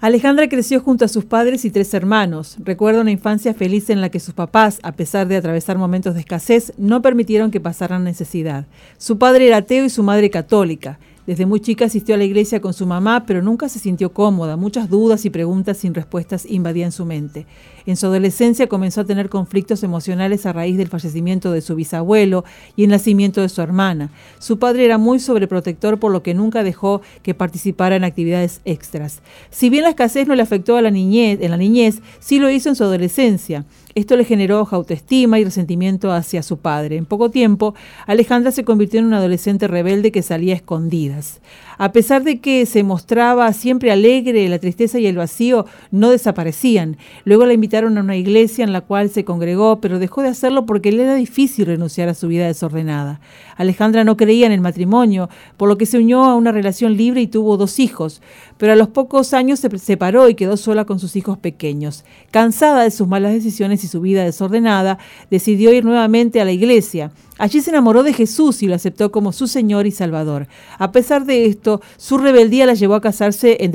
Alejandra 0.00 0.48
creció 0.48 0.80
junto 0.80 1.04
a 1.04 1.08
sus 1.08 1.26
padres 1.26 1.66
y 1.66 1.70
tres 1.70 1.92
hermanos. 1.92 2.56
Recuerda 2.64 3.02
una 3.02 3.10
infancia 3.10 3.52
feliz 3.52 3.90
en 3.90 4.00
la 4.00 4.08
que 4.08 4.18
sus 4.18 4.32
papás, 4.32 4.78
a 4.82 4.92
pesar 4.92 5.28
de 5.28 5.36
atravesar 5.36 5.76
momentos 5.76 6.14
de 6.14 6.20
escasez, 6.20 6.72
no 6.78 7.02
permitieron 7.02 7.50
que 7.50 7.60
pasaran 7.60 8.04
necesidad. 8.04 8.64
Su 8.96 9.18
padre 9.18 9.48
era 9.48 9.58
ateo 9.58 9.84
y 9.84 9.90
su 9.90 10.02
madre 10.02 10.30
católica. 10.30 10.98
Desde 11.26 11.46
muy 11.46 11.60
chica 11.60 11.84
asistió 11.84 12.16
a 12.16 12.18
la 12.18 12.24
iglesia 12.24 12.60
con 12.60 12.74
su 12.74 12.84
mamá, 12.84 13.24
pero 13.26 13.42
nunca 13.42 13.68
se 13.68 13.78
sintió 13.78 14.12
cómoda. 14.12 14.56
Muchas 14.56 14.90
dudas 14.90 15.24
y 15.24 15.30
preguntas 15.30 15.78
sin 15.78 15.94
respuestas 15.94 16.44
invadían 16.46 16.90
su 16.90 17.04
mente. 17.04 17.46
En 17.86 17.96
su 17.96 18.06
adolescencia 18.06 18.68
comenzó 18.68 19.02
a 19.02 19.04
tener 19.04 19.28
conflictos 19.28 19.82
emocionales 19.82 20.46
a 20.46 20.52
raíz 20.52 20.76
del 20.76 20.88
fallecimiento 20.88 21.52
de 21.52 21.60
su 21.60 21.74
bisabuelo 21.74 22.44
y 22.76 22.84
el 22.84 22.90
nacimiento 22.90 23.40
de 23.40 23.48
su 23.48 23.60
hermana. 23.60 24.10
Su 24.38 24.58
padre 24.58 24.84
era 24.84 24.98
muy 24.98 25.18
sobreprotector, 25.18 25.98
por 25.98 26.12
lo 26.12 26.22
que 26.22 26.34
nunca 26.34 26.62
dejó 26.62 27.02
que 27.22 27.34
participara 27.34 27.96
en 27.96 28.04
actividades 28.04 28.60
extras. 28.64 29.22
Si 29.50 29.70
bien 29.70 29.84
la 29.84 29.90
escasez 29.90 30.28
no 30.28 30.34
le 30.34 30.42
afectó 30.42 30.76
a 30.76 30.82
la 30.82 30.90
niñez, 30.90 31.40
en 31.40 31.50
la 31.50 31.56
niñez, 31.56 32.00
sí 32.20 32.38
lo 32.38 32.50
hizo 32.50 32.68
en 32.68 32.76
su 32.76 32.84
adolescencia. 32.84 33.64
Esto 33.94 34.16
le 34.16 34.24
generó 34.24 34.66
autoestima 34.70 35.38
y 35.38 35.44
resentimiento 35.44 36.12
hacia 36.12 36.42
su 36.42 36.56
padre. 36.58 36.96
En 36.96 37.04
poco 37.04 37.30
tiempo, 37.30 37.74
Alejandra 38.06 38.50
se 38.50 38.64
convirtió 38.64 39.00
en 39.00 39.06
una 39.06 39.18
adolescente 39.18 39.68
rebelde 39.68 40.12
que 40.12 40.22
salía 40.22 40.54
a 40.54 40.56
escondidas. 40.56 41.40
A 41.78 41.92
pesar 41.92 42.22
de 42.22 42.40
que 42.40 42.66
se 42.66 42.82
mostraba 42.82 43.52
siempre 43.52 43.90
alegre, 43.90 44.48
la 44.48 44.58
tristeza 44.58 44.98
y 44.98 45.06
el 45.06 45.16
vacío 45.16 45.66
no 45.90 46.10
desaparecían. 46.10 46.96
Luego 47.24 47.46
la 47.46 47.54
invitaron 47.54 47.96
a 47.98 48.02
una 48.02 48.16
iglesia 48.16 48.64
en 48.64 48.72
la 48.72 48.82
cual 48.82 49.10
se 49.10 49.24
congregó, 49.24 49.80
pero 49.80 49.98
dejó 49.98 50.22
de 50.22 50.28
hacerlo 50.28 50.66
porque 50.66 50.92
le 50.92 51.04
era 51.04 51.14
difícil 51.14 51.66
renunciar 51.66 52.08
a 52.08 52.14
su 52.14 52.28
vida 52.28 52.46
desordenada. 52.46 53.20
Alejandra 53.56 54.04
no 54.04 54.16
creía 54.16 54.46
en 54.46 54.52
el 54.52 54.60
matrimonio, 54.60 55.28
por 55.56 55.68
lo 55.68 55.78
que 55.78 55.86
se 55.86 55.98
unió 55.98 56.24
a 56.24 56.34
una 56.34 56.52
relación 56.52 56.96
libre 56.96 57.20
y 57.20 57.26
tuvo 57.26 57.56
dos 57.56 57.78
hijos, 57.78 58.22
pero 58.62 58.74
a 58.74 58.76
los 58.76 58.86
pocos 58.86 59.34
años 59.34 59.58
se 59.58 59.76
separó 59.76 60.28
y 60.28 60.36
quedó 60.36 60.56
sola 60.56 60.84
con 60.84 61.00
sus 61.00 61.16
hijos 61.16 61.36
pequeños. 61.36 62.04
Cansada 62.30 62.84
de 62.84 62.92
sus 62.92 63.08
malas 63.08 63.32
decisiones 63.32 63.82
y 63.82 63.88
su 63.88 64.00
vida 64.00 64.22
desordenada, 64.22 64.98
decidió 65.32 65.72
ir 65.72 65.84
nuevamente 65.84 66.40
a 66.40 66.44
la 66.44 66.52
iglesia. 66.52 67.10
Allí 67.38 67.60
se 67.60 67.70
enamoró 67.70 68.04
de 68.04 68.12
Jesús 68.12 68.62
y 68.62 68.68
lo 68.68 68.76
aceptó 68.76 69.10
como 69.10 69.32
su 69.32 69.48
Señor 69.48 69.88
y 69.88 69.90
Salvador. 69.90 70.46
A 70.78 70.92
pesar 70.92 71.26
de 71.26 71.46
esto, 71.46 71.80
su 71.96 72.18
rebeldía 72.18 72.64
la 72.64 72.74
llevó 72.74 72.94
a 72.94 73.00
casarse 73.00 73.64
en 73.64 73.72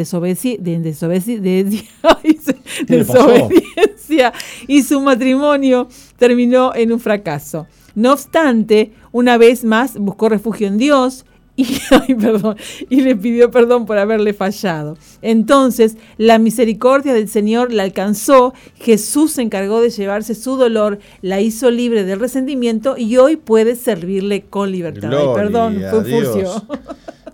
desobediencia 2.87 4.31
y 4.67 4.83
su 4.83 5.01
matrimonio 5.01 5.89
terminó 6.15 6.73
en 6.73 6.93
un 6.93 7.01
fracaso. 7.01 7.67
No 7.93 8.13
obstante, 8.13 8.93
una 9.11 9.37
vez 9.37 9.65
más 9.65 9.97
buscó 9.97 10.29
refugio 10.29 10.67
en 10.67 10.77
Dios 10.77 11.25
y, 12.07 12.13
perdón, 12.13 12.55
y 12.87 13.01
le 13.01 13.15
pidió 13.15 13.49
perdón 13.49 13.87
por 13.87 13.97
haberle 13.97 14.33
fallado. 14.33 14.95
Entonces 15.23 15.97
la 16.17 16.37
misericordia 16.37 17.13
del 17.13 17.27
Señor 17.27 17.73
la 17.73 17.81
alcanzó, 17.81 18.53
Jesús 18.75 19.31
se 19.31 19.41
encargó 19.41 19.81
de 19.81 19.89
llevarse 19.89 20.35
su 20.35 20.55
dolor, 20.55 20.99
la 21.23 21.41
hizo 21.41 21.71
libre 21.71 22.03
del 22.03 22.19
resentimiento 22.19 22.95
y 22.95 23.17
hoy 23.17 23.37
puede 23.37 23.75
servirle 23.75 24.43
con 24.43 24.71
libertad. 24.71 25.09
perdón, 25.33 25.81
fue 25.89 26.03
furcio. 26.03 26.63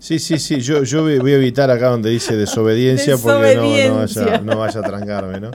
Sí, 0.00 0.18
sí, 0.18 0.38
sí, 0.38 0.60
yo, 0.60 0.82
yo 0.82 1.02
voy 1.02 1.32
a 1.32 1.36
evitar 1.36 1.70
acá 1.70 1.88
donde 1.88 2.10
dice 2.10 2.36
desobediencia, 2.36 3.16
porque 3.16 3.56
no, 3.56 3.96
vaya, 3.96 4.38
no 4.40 4.58
vaya 4.58 4.80
a 4.80 4.82
trancarme, 4.82 5.40
¿no? 5.40 5.50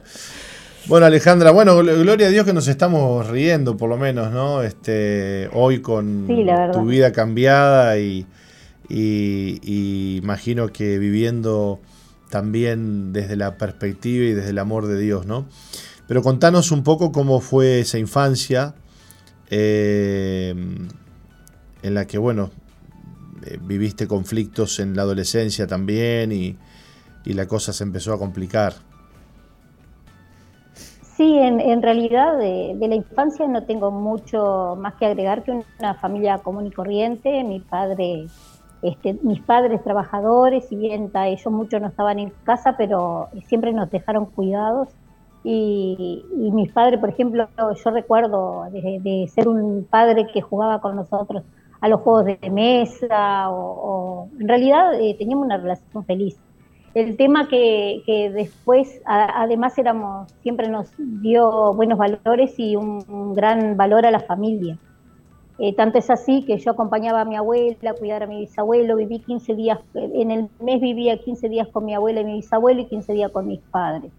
Bueno, 0.88 1.06
Alejandra, 1.06 1.52
bueno, 1.52 1.78
gloria 1.78 2.28
a 2.28 2.30
Dios 2.32 2.46
que 2.46 2.54
nos 2.54 2.68
estamos 2.68 3.28
riendo, 3.28 3.78
por 3.78 3.90
lo 3.90 3.98
menos, 3.98 4.32
¿no? 4.32 4.64
Este, 4.64 5.48
hoy 5.54 5.82
con 5.82 6.26
tu 6.74 6.86
vida 6.86 7.12
cambiada 7.12 8.00
y, 8.00 8.26
imagino 8.90 10.70
que 10.70 10.98
viviendo 10.98 11.80
también 12.30 13.14
desde 13.14 13.36
la 13.36 13.58
perspectiva 13.58 14.26
y 14.26 14.34
desde 14.34 14.50
el 14.50 14.60
amor 14.60 14.88
de 14.88 15.00
Dios, 15.00 15.26
¿no? 15.26 15.46
Pero 16.08 16.24
contanos 16.24 16.72
un 16.72 16.84
poco 16.84 17.12
cómo 17.12 17.40
fue 17.40 17.82
esa 17.82 18.00
infancia 18.00 18.76
eh, 19.50 20.56
en 21.82 21.94
la 21.94 22.06
que, 22.06 22.18
bueno, 22.18 22.52
eh, 23.46 23.60
viviste 23.62 24.08
conflictos 24.08 24.80
en 24.80 24.96
la 24.96 25.04
adolescencia 25.04 25.68
también 25.68 26.32
y 26.32 26.58
la 27.26 27.48
cosa 27.48 27.74
se 27.74 27.84
empezó 27.84 28.14
a 28.14 28.18
complicar. 28.18 28.74
Sí, 31.20 31.38
en, 31.38 31.82
realidad 31.82 32.38
de, 32.38 32.78
la 32.80 32.96
infancia 32.96 33.46
no 33.46 33.66
tengo 33.66 33.92
mucho 33.92 34.78
más 34.80 34.94
que 34.94 35.06
agregar 35.06 35.44
que 35.44 35.52
una 35.52 35.94
familia 35.96 36.38
común 36.38 36.68
y 36.68 36.72
corriente. 36.72 37.44
Mi 37.44 37.60
padre, 37.60 38.28
este, 38.82 39.18
mis 39.24 39.42
padres 39.42 39.84
trabajadores, 39.84 40.68
si 40.68 40.76
bien 40.76 41.12
ellos 41.14 41.52
muchos 41.52 41.82
no 41.82 41.88
estaban 41.88 42.20
en 42.20 42.32
casa, 42.44 42.76
pero 42.78 43.28
siempre 43.48 43.74
nos 43.74 43.90
dejaron 43.92 44.26
cuidados. 44.26 44.90
Y, 45.44 46.26
mis 46.34 46.72
padres, 46.72 47.00
por 47.00 47.10
ejemplo, 47.10 47.48
yo 47.58 47.92
recuerdo 47.92 48.66
de, 48.72 49.30
ser 49.34 49.48
un 49.48 49.88
padre 49.90 50.28
que 50.28 50.42
jugaba 50.42 50.82
con 50.82 50.96
nosotros 50.96 51.44
a 51.82 51.88
los 51.88 52.02
juegos 52.02 52.26
de 52.26 52.50
mesa, 52.50 53.50
o, 53.50 54.28
en 54.38 54.48
realidad 54.48 55.00
eh, 55.00 55.16
teníamos 55.18 55.46
una 55.46 55.58
relación 55.58 56.04
feliz. 56.06 56.38
El 56.94 57.18
tema 57.18 57.48
que, 57.48 58.32
después, 58.34 59.02
además, 59.06 59.78
éramos, 59.78 60.32
siempre 60.42 60.68
nos 60.70 60.92
dio 60.98 61.74
buenos 61.74 62.00
valores 62.00 62.56
y 62.58 62.76
un, 62.76 63.34
gran 63.34 63.78
valor 63.78 64.06
a 64.06 64.12
la 64.12 64.20
familia. 64.20 64.78
Eh, 65.62 65.76
tanto 65.76 65.98
es 65.98 66.10
así 66.10 66.46
que 66.46 66.58
yo 66.58 66.72
acompañaba 66.72 67.22
a 67.22 67.26
mi 67.26 67.36
abuela 67.36 67.92
a 67.92 67.94
cuidar 67.94 68.24
a 68.24 68.28
mi 68.28 68.40
bisabuelo, 68.40 68.96
viví 68.96 69.20
15 69.20 69.56
días, 69.56 69.80
en 69.94 70.32
el 70.32 70.48
mes 70.62 70.80
vivía 70.80 71.18
15 71.18 71.50
días 71.50 71.68
con 71.68 71.84
mi 71.84 71.94
abuela 71.94 72.22
y 72.22 72.26
mi 72.26 72.34
bisabuelo 72.36 72.80
y 72.82 72.86
15 72.86 73.12
días 73.12 73.32
con 73.32 73.46
mis 73.46 73.60
padres. 73.60 74.10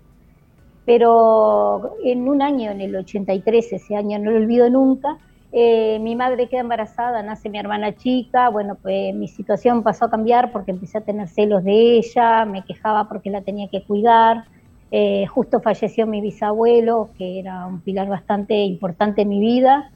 Pero 0.84 1.92
en 2.04 2.28
un 2.28 2.42
año, 2.42 2.70
en 2.70 2.82
el 2.82 2.94
83, 2.94 3.72
ese 3.72 3.96
año 3.96 4.18
no 4.18 4.30
lo 4.30 4.36
olvido 4.36 4.68
nunca, 4.68 5.16
eh, 5.52 5.98
mi 6.00 6.14
madre 6.14 6.48
queda 6.48 6.60
embarazada, 6.60 7.22
nace 7.22 7.48
mi 7.48 7.58
hermana 7.58 7.96
chica, 7.96 8.50
bueno, 8.50 8.76
pues 8.80 9.14
mi 9.14 9.26
situación 9.26 9.82
pasó 9.82 10.04
a 10.04 10.10
cambiar 10.10 10.52
porque 10.52 10.72
empecé 10.72 10.98
a 10.98 11.00
tener 11.00 11.28
celos 11.28 11.64
de 11.64 11.96
ella, 11.98 12.44
me 12.44 12.64
quejaba 12.64 13.08
porque 13.08 13.30
la 13.30 13.40
tenía 13.40 13.68
que 13.68 13.82
cuidar, 13.82 14.44
eh, 14.90 15.26
justo 15.26 15.60
falleció 15.60 16.06
mi 16.06 16.20
bisabuelo, 16.20 17.10
que 17.16 17.40
era 17.40 17.66
un 17.66 17.80
pilar 17.80 18.08
bastante 18.08 18.62
importante 18.62 19.22
en 19.22 19.28
mi 19.30 19.40
vida, 19.40 19.90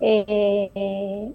eh, 0.00 1.32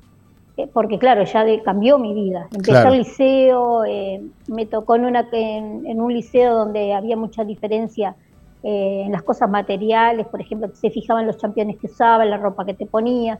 porque 0.73 0.99
claro, 0.99 1.23
ya 1.23 1.45
cambió 1.63 1.97
mi 1.97 2.13
vida. 2.13 2.47
Empecé 2.51 2.77
al 2.77 2.97
liceo, 2.97 3.83
me 4.47 4.65
tocó 4.65 4.95
en, 4.95 5.05
una, 5.05 5.27
en, 5.31 6.01
un 6.01 6.13
liceo 6.13 6.55
donde 6.55 6.93
había 6.93 7.17
mucha 7.17 7.43
diferencia 7.43 8.15
en 8.63 9.11
las 9.11 9.23
cosas 9.23 9.49
materiales, 9.49 10.27
por 10.27 10.39
ejemplo, 10.39 10.69
se 10.73 10.91
fijaban 10.91 11.25
los 11.25 11.37
championes 11.37 11.77
que 11.77 11.87
usaban, 11.87 12.29
la 12.29 12.37
ropa 12.37 12.63
que 12.63 12.75
te 12.75 12.85
ponías. 12.85 13.39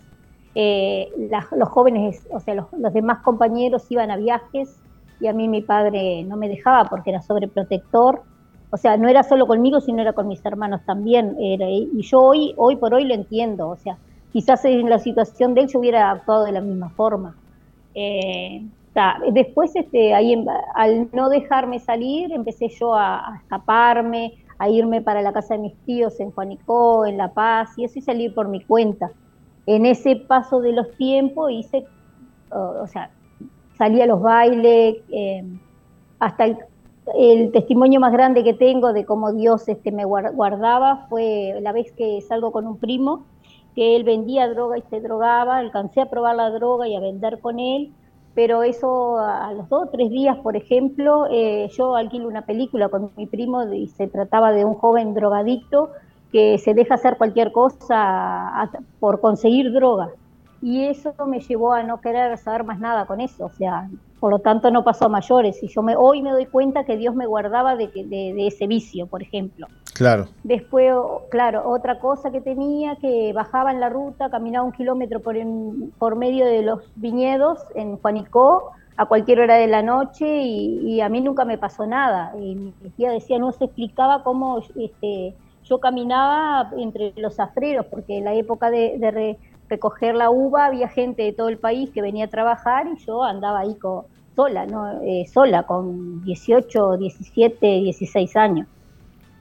Eh, 0.54 1.10
los 1.56 1.70
jóvenes, 1.70 2.28
o 2.32 2.40
sea, 2.40 2.56
los, 2.56 2.94
demás 2.94 3.20
compañeros 3.20 3.90
iban 3.90 4.12
a 4.12 4.18
viajes 4.18 4.76
y 5.22 5.28
a 5.28 5.34
mí 5.34 5.48
mi 5.48 5.62
padre 5.62 6.24
no 6.24 6.36
me 6.36 6.50
dejaba 6.50 6.90
porque 6.90 7.12
era 7.12 7.22
sobreprotector. 7.22 8.24
O 8.72 8.78
sea, 8.78 8.98
no 8.98 9.10
era 9.10 9.24
solo 9.24 9.48
conmigo, 9.48 9.82
sino 9.82 10.02
era 10.02 10.14
con 10.14 10.28
mis 10.28 10.44
hermanos 10.46 10.82
también. 10.86 11.36
y 11.40 12.02
yo 12.02 12.22
hoy, 12.22 12.54
hoy 12.58 12.78
por 12.78 12.94
hoy 12.94 13.06
lo 13.06 13.14
entiendo. 13.14 13.70
O 13.70 13.76
sea, 13.76 13.98
quizás 14.32 14.64
en 14.66 14.90
la 14.90 15.00
situación 15.00 15.54
de 15.54 15.62
él 15.62 15.68
yo 15.68 15.80
hubiera 15.80 16.12
actuado 16.12 16.46
de 16.46 16.52
la 16.52 16.62
misma 16.62 16.90
forma. 16.90 17.36
Eh, 17.94 18.64
después, 19.32 19.76
este, 19.76 20.14
ahí, 20.14 20.46
al 20.76 21.10
no 21.14 21.30
dejarme 21.30 21.80
salir, 21.80 22.32
empecé 22.32 22.70
yo 22.70 22.96
a, 22.96 23.40
escaparme, 23.42 24.34
a 24.58 24.70
irme 24.70 25.02
para 25.02 25.22
la 25.22 25.34
casa 25.34 25.56
de 25.56 25.62
mis 25.62 25.76
tíos 25.86 26.20
en 26.20 26.32
Juanico, 26.32 27.06
en 27.06 27.18
La 27.18 27.34
Paz, 27.34 27.78
y 27.78 27.86
eso 27.86 28.00
y 28.00 28.02
salir 28.02 28.34
por 28.34 28.48
mi 28.48 28.62
cuenta 28.62 29.12
en 29.66 29.86
ese 29.86 30.16
paso 30.16 30.60
de 30.62 30.74
los 30.74 30.92
tiempos 30.98 31.52
hice, 31.52 31.86
o 32.50 32.88
sea, 32.88 33.12
salí 33.78 34.02
a 34.02 34.06
los 34.06 34.22
bailes, 34.22 34.98
eh, 35.12 35.44
hasta 36.20 36.46
el, 36.46 36.58
testimonio 37.52 38.00
más 38.00 38.14
grande 38.14 38.44
que 38.44 38.54
tengo 38.54 38.94
de 38.94 39.06
cómo 39.06 39.34
Dios 39.34 39.68
este, 39.68 39.92
me 39.92 40.06
guardaba 40.06 41.08
fue 41.10 41.58
la 41.62 41.72
vez 41.72 41.92
que 41.92 42.22
salgo 42.22 42.52
con 42.52 42.68
un 42.68 42.78
primo, 42.78 43.26
que 43.76 43.96
él 43.96 44.04
vendía 44.04 44.50
droga 44.50 44.78
y 44.78 44.82
se 44.90 45.00
drogaba, 45.00 45.58
alcancé 45.58 46.02
a 46.02 46.10
probar 46.10 46.36
la 46.36 46.50
droga 46.50 46.88
y 46.88 46.96
a 46.96 47.00
vender 47.00 47.40
con 47.40 47.60
él, 47.60 47.92
pero 48.34 48.64
eso 48.64 49.18
a 49.18 49.52
los 49.54 49.68
dos 49.70 49.88
o 49.88 49.90
tres 49.90 50.10
días, 50.10 50.38
por 50.38 50.56
ejemplo, 50.56 51.28
eh, 51.30 51.70
yo 51.78 51.96
alquilo 51.96 52.28
una 52.28 52.44
película 52.44 52.90
con 52.90 53.12
mi 53.18 53.26
primo 53.28 53.64
y 53.74 53.88
se 53.88 54.08
trataba 54.08 54.52
de 54.52 54.66
un 54.66 54.76
joven 54.76 55.14
drogadicto 55.14 55.90
que 56.32 56.58
se 56.58 56.74
deja 56.74 56.96
hacer 56.96 57.18
cualquier 57.18 57.52
cosa 57.52 58.70
por 59.00 59.20
conseguir 59.20 59.74
droga. 59.74 60.12
Y 60.62 60.86
eso 60.86 61.14
me 61.26 61.40
llevó 61.40 61.74
a 61.74 61.84
no 61.84 62.02
querer 62.02 62.38
saber 62.38 62.64
más 62.64 62.80
nada 62.80 63.06
con 63.06 63.20
eso, 63.20 63.46
o 63.46 63.50
sea, 63.50 63.90
por 64.20 64.32
lo 64.32 64.40
tanto 64.40 64.70
no 64.70 64.84
pasó 64.84 65.06
a 65.06 65.10
mayores. 65.10 65.62
Y 65.64 65.68
yo 65.68 65.82
me, 65.82 65.96
hoy 65.96 66.22
me 66.22 66.32
doy 66.32 66.46
cuenta 66.46 66.84
que 66.84 66.98
Dios 66.98 67.16
me 67.16 67.26
guardaba 67.26 67.76
de, 67.76 67.88
de, 67.88 68.48
ese 68.48 68.68
vicio, 68.68 69.08
por 69.08 69.24
ejemplo. 69.24 69.68
Claro. 69.96 70.28
Después, 70.44 70.94
claro, 71.32 71.68
otra 71.68 72.00
cosa 72.00 72.32
que 72.32 72.42
tenía, 72.42 72.96
que 72.98 73.34
bajaba 73.34 73.72
en 73.72 73.80
la 73.80 73.90
ruta, 73.90 74.30
caminaba 74.30 74.66
un 74.66 74.72
kilómetro 74.72 75.20
por, 75.20 75.36
por 75.98 76.16
medio 76.16 76.46
de 76.46 76.62
los 76.62 76.82
viñedos 76.96 77.60
en 77.74 77.98
Juanicó, 77.98 78.72
a 78.98 79.08
cualquier 79.08 79.40
hora 79.40 79.56
de 79.56 79.68
la 79.68 79.82
noche, 79.82 80.28
y, 80.28 80.80
y, 80.86 81.02
a 81.02 81.10
mí 81.10 81.22
nunca 81.22 81.44
me 81.44 81.58
pasó 81.58 81.88
nada. 81.88 82.34
Y 82.40 82.54
mi 82.54 82.90
tía 82.96 83.10
decía, 83.10 83.40
no 83.40 83.52
se 83.52 83.66
explicaba 83.66 84.24
cómo 84.24 84.62
este, 84.76 85.34
yo 85.64 85.80
caminaba 85.80 86.70
entre 86.78 87.14
los 87.16 87.40
afreros, 87.40 87.86
porque 87.86 88.18
en 88.18 88.26
la 88.26 88.34
época 88.34 88.70
de, 88.70 89.38
recoger 89.72 90.14
la 90.14 90.30
uva 90.30 90.68
había 90.68 90.88
gente 90.88 91.24
de 91.24 91.34
todo 91.34 91.50
el 91.50 91.58
país 91.58 91.90
que 91.90 92.02
venía 92.02 92.26
a 92.26 92.30
trabajar 92.30 92.88
y 92.88 92.98
yo 93.04 93.24
andaba 93.24 93.62
ahí 93.62 93.76
con, 93.76 94.04
sola, 94.36 94.66
¿no? 94.66 95.02
Eh, 95.02 95.26
sola, 95.28 95.64
con 95.64 96.24
18, 96.24 96.98
17, 96.98 97.66
16 97.66 98.36
años. 98.36 98.68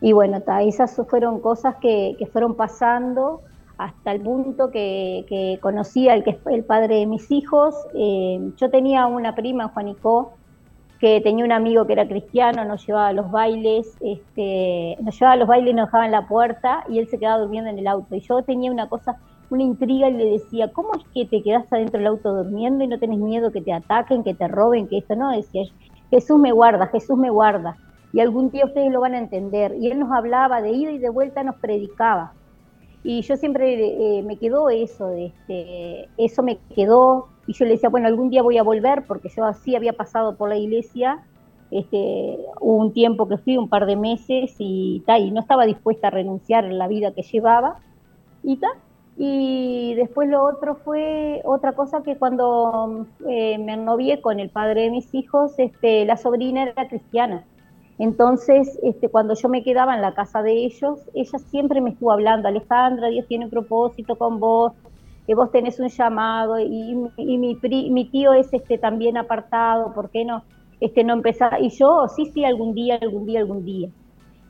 Y 0.01 0.13
bueno, 0.13 0.43
esas 0.63 1.01
fueron 1.09 1.41
cosas 1.41 1.77
que, 1.77 2.17
fueron 2.33 2.55
pasando 2.55 3.43
hasta 3.77 4.13
el 4.13 4.21
punto 4.21 4.71
que, 4.71 5.59
conocí 5.61 6.09
al 6.09 6.25
que 6.25 6.39
el 6.47 6.65
padre 6.65 6.97
de 6.97 7.07
mis 7.07 7.31
hijos. 7.31 7.75
Eh, 7.95 8.53
yo 8.57 8.71
tenía 8.71 9.07
una 9.07 9.35
prima, 9.35 9.69
Juanicó, 9.69 10.33
que 11.01 11.21
tenía 11.23 11.45
un 11.45 11.53
amigo 11.53 11.87
que 11.87 11.95
era 11.95 12.07
cristiano, 12.07 12.65
nos 12.65 12.87
llevaba 12.87 13.09
a 13.09 13.13
los 13.13 13.31
bailes, 13.31 13.97
este, 14.01 14.99
nos 15.01 15.15
llevaba 15.19 15.33
a 15.33 15.37
los 15.37 15.49
bailes 15.49 15.75
nos 15.75 15.87
dejaba 15.87 16.05
en 16.05 16.13
la 16.13 16.29
puerta 16.29 16.85
y 16.89 16.99
él 16.99 17.09
se 17.09 17.19
quedaba 17.19 17.39
durmiendo 17.39 17.71
en 17.71 17.79
el 17.79 17.87
auto. 17.87 18.15
Y 18.15 18.21
yo 18.21 18.43
tenía 18.43 18.71
una 18.71 18.89
cosa, 18.89 19.19
una 19.51 19.63
intriga 19.65 20.09
y 20.09 20.15
le 20.15 20.25
decía, 20.25 20.73
¿cómo 20.73 20.95
es 20.95 21.05
que 21.13 21.27
te 21.27 21.43
quedas 21.43 21.73
adentro 21.73 21.99
del 21.99 22.07
auto 22.07 22.33
durmiendo 22.33 22.85
y 22.85 22.89
no 22.89 22.99
tenés 22.99 23.19
miedo 23.19 23.51
que 23.51 23.61
te 23.61 23.73
ataquen, 23.73 24.25
que 24.25 24.35
te 24.35 24.49
roben, 24.49 24.89
que 24.89 24.99
esto 24.99 25.17
no? 25.17 25.31
Decía, 25.31 25.65
Jesús 26.11 26.39
me 26.39 26.53
guarda, 26.53 26.87
Jesús 26.87 27.19
me 27.19 27.31
guarda. 27.31 27.77
Y 28.13 28.21
algún 28.21 28.51
día 28.51 28.65
ustedes 28.65 28.91
lo 28.91 29.01
van 29.01 29.15
a 29.15 29.19
entender. 29.19 29.75
Y 29.81 29.91
él 29.91 29.99
nos 29.99 30.13
hablaba 30.13 30.63
de 30.63 30.71
ida 30.71 30.91
y 30.93 30.99
de 30.99 31.11
vuelta, 31.11 31.43
nos 31.43 31.57
predicaba. 31.57 32.33
Y 33.03 33.23
yo 33.23 33.37
siempre 33.37 34.19
eh, 34.19 34.23
me 34.23 34.37
quedó 34.37 34.69
eso, 34.69 35.07
de 35.07 35.27
este, 35.27 36.09
eso 36.19 36.43
me 36.43 36.59
quedó, 36.75 37.29
y 37.47 37.55
yo 37.55 37.65
le 37.65 37.73
decía, 37.73 37.89
bueno, 37.89 38.09
algún 38.09 38.29
día 38.29 38.43
voy 38.43 38.59
a 38.59 38.63
volver, 38.63 39.05
porque 39.07 39.31
yo 39.35 39.45
así 39.45 39.75
había 39.75 39.95
pasado 39.95 40.37
por 40.37 40.51
la 40.51 40.57
iglesia, 40.57 41.25
este, 41.71 42.39
un 42.61 42.93
tiempo 42.93 43.27
que 43.27 43.39
fui, 43.39 43.57
un 43.57 43.71
par 43.71 43.87
de 43.87 43.97
meses, 43.97 44.55
y, 44.59 45.03
y 45.07 45.31
no 45.31 45.41
estaba 45.41 45.65
dispuesta 45.65 46.09
a 46.09 46.11
renunciar 46.11 46.67
a 46.67 46.73
la 46.73 46.89
vida 46.89 47.13
que 47.13 47.23
llevaba, 47.23 47.79
y 48.43 48.57
tal. 48.57 48.73
Y 49.23 49.93
después 49.97 50.31
lo 50.31 50.43
otro 50.43 50.77
fue 50.77 51.43
otra 51.45 51.73
cosa 51.73 52.03
que 52.03 52.17
cuando 52.17 53.07
eh, 53.29 53.59
me 53.59 53.77
novié 53.77 54.23
con 54.23 54.41
el 54.41 54.49
padre 54.49 54.85
de 54.85 54.91
mis 54.91 55.15
hijos, 55.15 55.53
este, 55.59 56.07
la 56.07 56.17
sobrina 56.17 56.63
era 56.63 56.89
cristiana. 56.89 57.45
Entonces, 57.99 58.79
este, 58.83 59.11
cuando 59.11 59.35
yo 59.35 59.51
me 59.51 59.63
quedaba 59.63 59.95
en 59.95 60.01
la 60.01 60.15
casa 60.15 60.43
de 60.43 60.65
ellos, 60.65 61.01
ella 61.13 61.39
siempre 61.39 61.83
me 61.83 61.91
estuvo 61.91 62.13
hablando, 62.13 62.49
Alejandra, 62.49 63.09
Dios 63.09 63.27
tiene 63.29 63.45
un 63.45 63.51
propósito 63.51 64.17
con 64.17 64.41
vos, 64.41 64.73
que 65.27 65.35
vos 65.35 65.53
tenés 65.53 65.79
un 65.79 65.89
llamado 65.89 66.59
y, 66.59 66.95
mi, 67.19 68.05
tío 68.11 68.33
es 68.33 68.51
este 68.55 68.79
también 68.79 69.19
apartado, 69.19 69.93
¿por 69.93 70.09
qué 70.09 70.25
no, 70.25 70.45
este, 70.81 71.05
no 71.05 71.13
empezar? 71.13 71.61
Y 71.61 71.69
yo, 71.69 72.09
sí, 72.09 72.25
sí, 72.33 72.47
algún 72.47 72.73
día, 72.73 72.99
algún 73.03 73.27
día, 73.27 73.41
algún 73.41 73.67
día. 73.67 73.91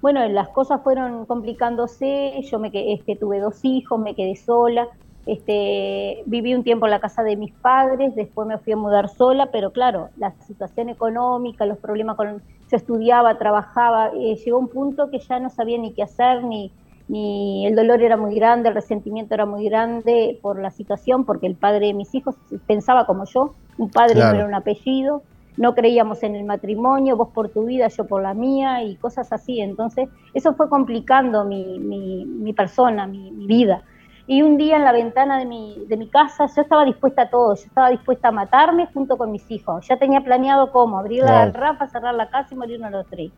Bueno, 0.01 0.27
las 0.29 0.49
cosas 0.49 0.83
fueron 0.83 1.27
complicándose, 1.27 2.41
yo 2.43 2.59
me 2.59 2.71
este, 2.73 3.17
tuve 3.17 3.39
dos 3.39 3.65
hijos, 3.65 4.01
me 4.01 4.15
quedé 4.15 4.35
sola, 4.35 4.89
este, 5.27 6.23
viví 6.25 6.55
un 6.55 6.65
tiempo 6.65 6.87
en 6.87 6.93
la 6.93 7.01
casa 7.01 7.23
de 7.23 7.37
mis 7.37 7.53
padres, 7.53 8.15
después 8.15 8.49
me 8.49 8.59
fui 8.59 8.73
a 8.73 8.77
mudar 8.77 9.11
sola, 9.11 9.51
pero 9.53 9.73
claro, 9.73 10.09
la 10.17 10.33
situación 10.41 10.89
económica, 10.89 11.67
los 11.67 11.79
problemas 11.79 12.17
con... 12.17 12.43
Yo 12.71 12.77
estudiaba, 12.77 13.37
trabajaba, 13.37 14.11
eh, 14.15 14.37
llegó 14.37 14.59
un 14.59 14.69
punto 14.69 15.11
que 15.11 15.19
ya 15.19 15.39
no 15.39 15.51
sabía 15.51 15.77
ni 15.77 15.93
qué 15.93 16.05
hacer, 16.05 16.45
ni, 16.45 16.73
ni 17.09 17.67
el 17.67 17.75
dolor 17.75 18.01
era 18.01 18.17
muy 18.17 18.35
grande, 18.37 18.69
el 18.69 18.75
resentimiento 18.75 19.35
era 19.35 19.45
muy 19.45 19.69
grande 19.69 20.39
por 20.41 20.61
la 20.61 20.71
situación, 20.71 21.25
porque 21.25 21.47
el 21.47 21.57
padre 21.57 21.89
de 21.89 21.95
mis 21.95 22.15
hijos 22.15 22.37
pensaba 22.67 23.07
como 23.07 23.25
yo, 23.25 23.55
un 23.77 23.91
padre 23.91 24.21
no 24.21 24.31
era 24.31 24.47
un 24.47 24.55
apellido, 24.55 25.23
no 25.57 25.75
creíamos 25.75 26.23
en 26.23 26.37
el 26.37 26.45
matrimonio, 26.45 27.17
vos 27.17 27.29
por 27.29 27.49
tu 27.51 27.65
vida, 27.65 27.89
yo 27.89 28.07
por 28.07 28.23
la 28.23 28.35
mía 28.35 28.83
y 28.83 28.97
cosas 28.97 29.33
así. 29.33 29.61
Entonces, 29.61 30.09
eso 30.35 30.55
fue 30.55 30.69
complicando 30.69 31.45
mi, 31.45 31.79
mi, 31.79 32.25
mi 32.25 32.53
persona, 32.53 33.07
mi, 33.07 33.31
mi, 33.31 33.47
vida. 33.47 33.83
Y 34.27 34.43
un 34.43 34.57
día 34.57 34.77
en 34.77 34.85
la 34.85 34.93
ventana 34.93 35.39
de 35.39 35.45
mi, 35.45 35.85
de 35.89 35.97
mi 35.97 36.09
casa, 36.09 36.47
yo 36.55 36.63
estaba 36.63 36.85
dispuesta 36.85 37.23
a 37.23 37.31
todo, 37.31 37.55
yo 37.57 37.65
estaba 37.65 37.91
dispuesta 37.91 38.29
a 38.29 38.33
matarme 38.33 38.87
junto 38.95 39.17
con 39.19 39.33
mis 39.33 39.51
hijos. 39.51 39.87
Ya 39.89 39.97
tenía 39.97 40.21
planeado 40.21 40.71
cómo, 40.71 40.99
abrir 40.99 41.25
la 41.25 41.47
garrafa, 41.47 41.89
cerrar 41.89 42.15
la 42.15 42.31
casa 42.31 42.55
y 42.55 42.57
morirnos 42.57 42.93
los 42.93 43.07
tres. 43.09 43.33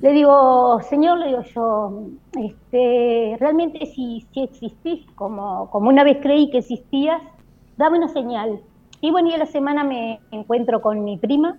Le 0.00 0.12
digo, 0.12 0.80
Señor, 0.82 1.18
le 1.18 1.28
digo 1.28 1.42
yo, 1.54 2.02
este, 2.36 3.36
realmente 3.38 3.86
si, 3.86 4.26
si 4.32 4.42
existís, 4.42 5.08
como, 5.14 5.70
como 5.70 5.88
una 5.88 6.02
vez 6.02 6.18
creí 6.20 6.50
que 6.50 6.58
existías, 6.58 7.22
dame 7.76 7.98
una 7.98 8.08
señal. 8.08 8.60
Y 9.02 9.10
bueno, 9.10 9.30
y 9.30 9.34
a 9.34 9.38
la 9.38 9.46
semana 9.46 9.82
me 9.82 10.20
encuentro 10.30 10.80
con 10.80 11.02
mi 11.02 11.18
prima, 11.18 11.58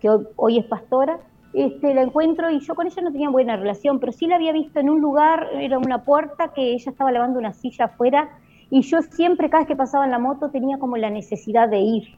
que 0.00 0.08
hoy, 0.36 0.58
es 0.58 0.64
pastora, 0.64 1.20
este, 1.52 1.92
la 1.92 2.00
encuentro 2.00 2.50
y 2.50 2.60
yo 2.60 2.74
con 2.74 2.86
ella 2.86 3.02
no 3.02 3.12
tenía 3.12 3.28
buena 3.28 3.56
relación, 3.56 4.00
pero 4.00 4.10
sí 4.10 4.26
la 4.26 4.36
había 4.36 4.52
visto 4.52 4.80
en 4.80 4.88
un 4.88 5.02
lugar, 5.02 5.48
era 5.52 5.78
una 5.78 6.04
puerta 6.04 6.54
que 6.54 6.72
ella 6.72 6.90
estaba 6.90 7.12
lavando 7.12 7.38
una 7.38 7.52
silla 7.52 7.84
afuera 7.84 8.30
y 8.70 8.80
yo 8.80 9.02
siempre, 9.02 9.50
cada 9.50 9.64
vez 9.64 9.68
que 9.68 9.76
pasaba 9.76 10.06
en 10.06 10.12
la 10.12 10.18
moto, 10.18 10.50
tenía 10.50 10.78
como 10.78 10.96
la 10.96 11.10
necesidad 11.10 11.68
de 11.68 11.80
ir, 11.80 12.16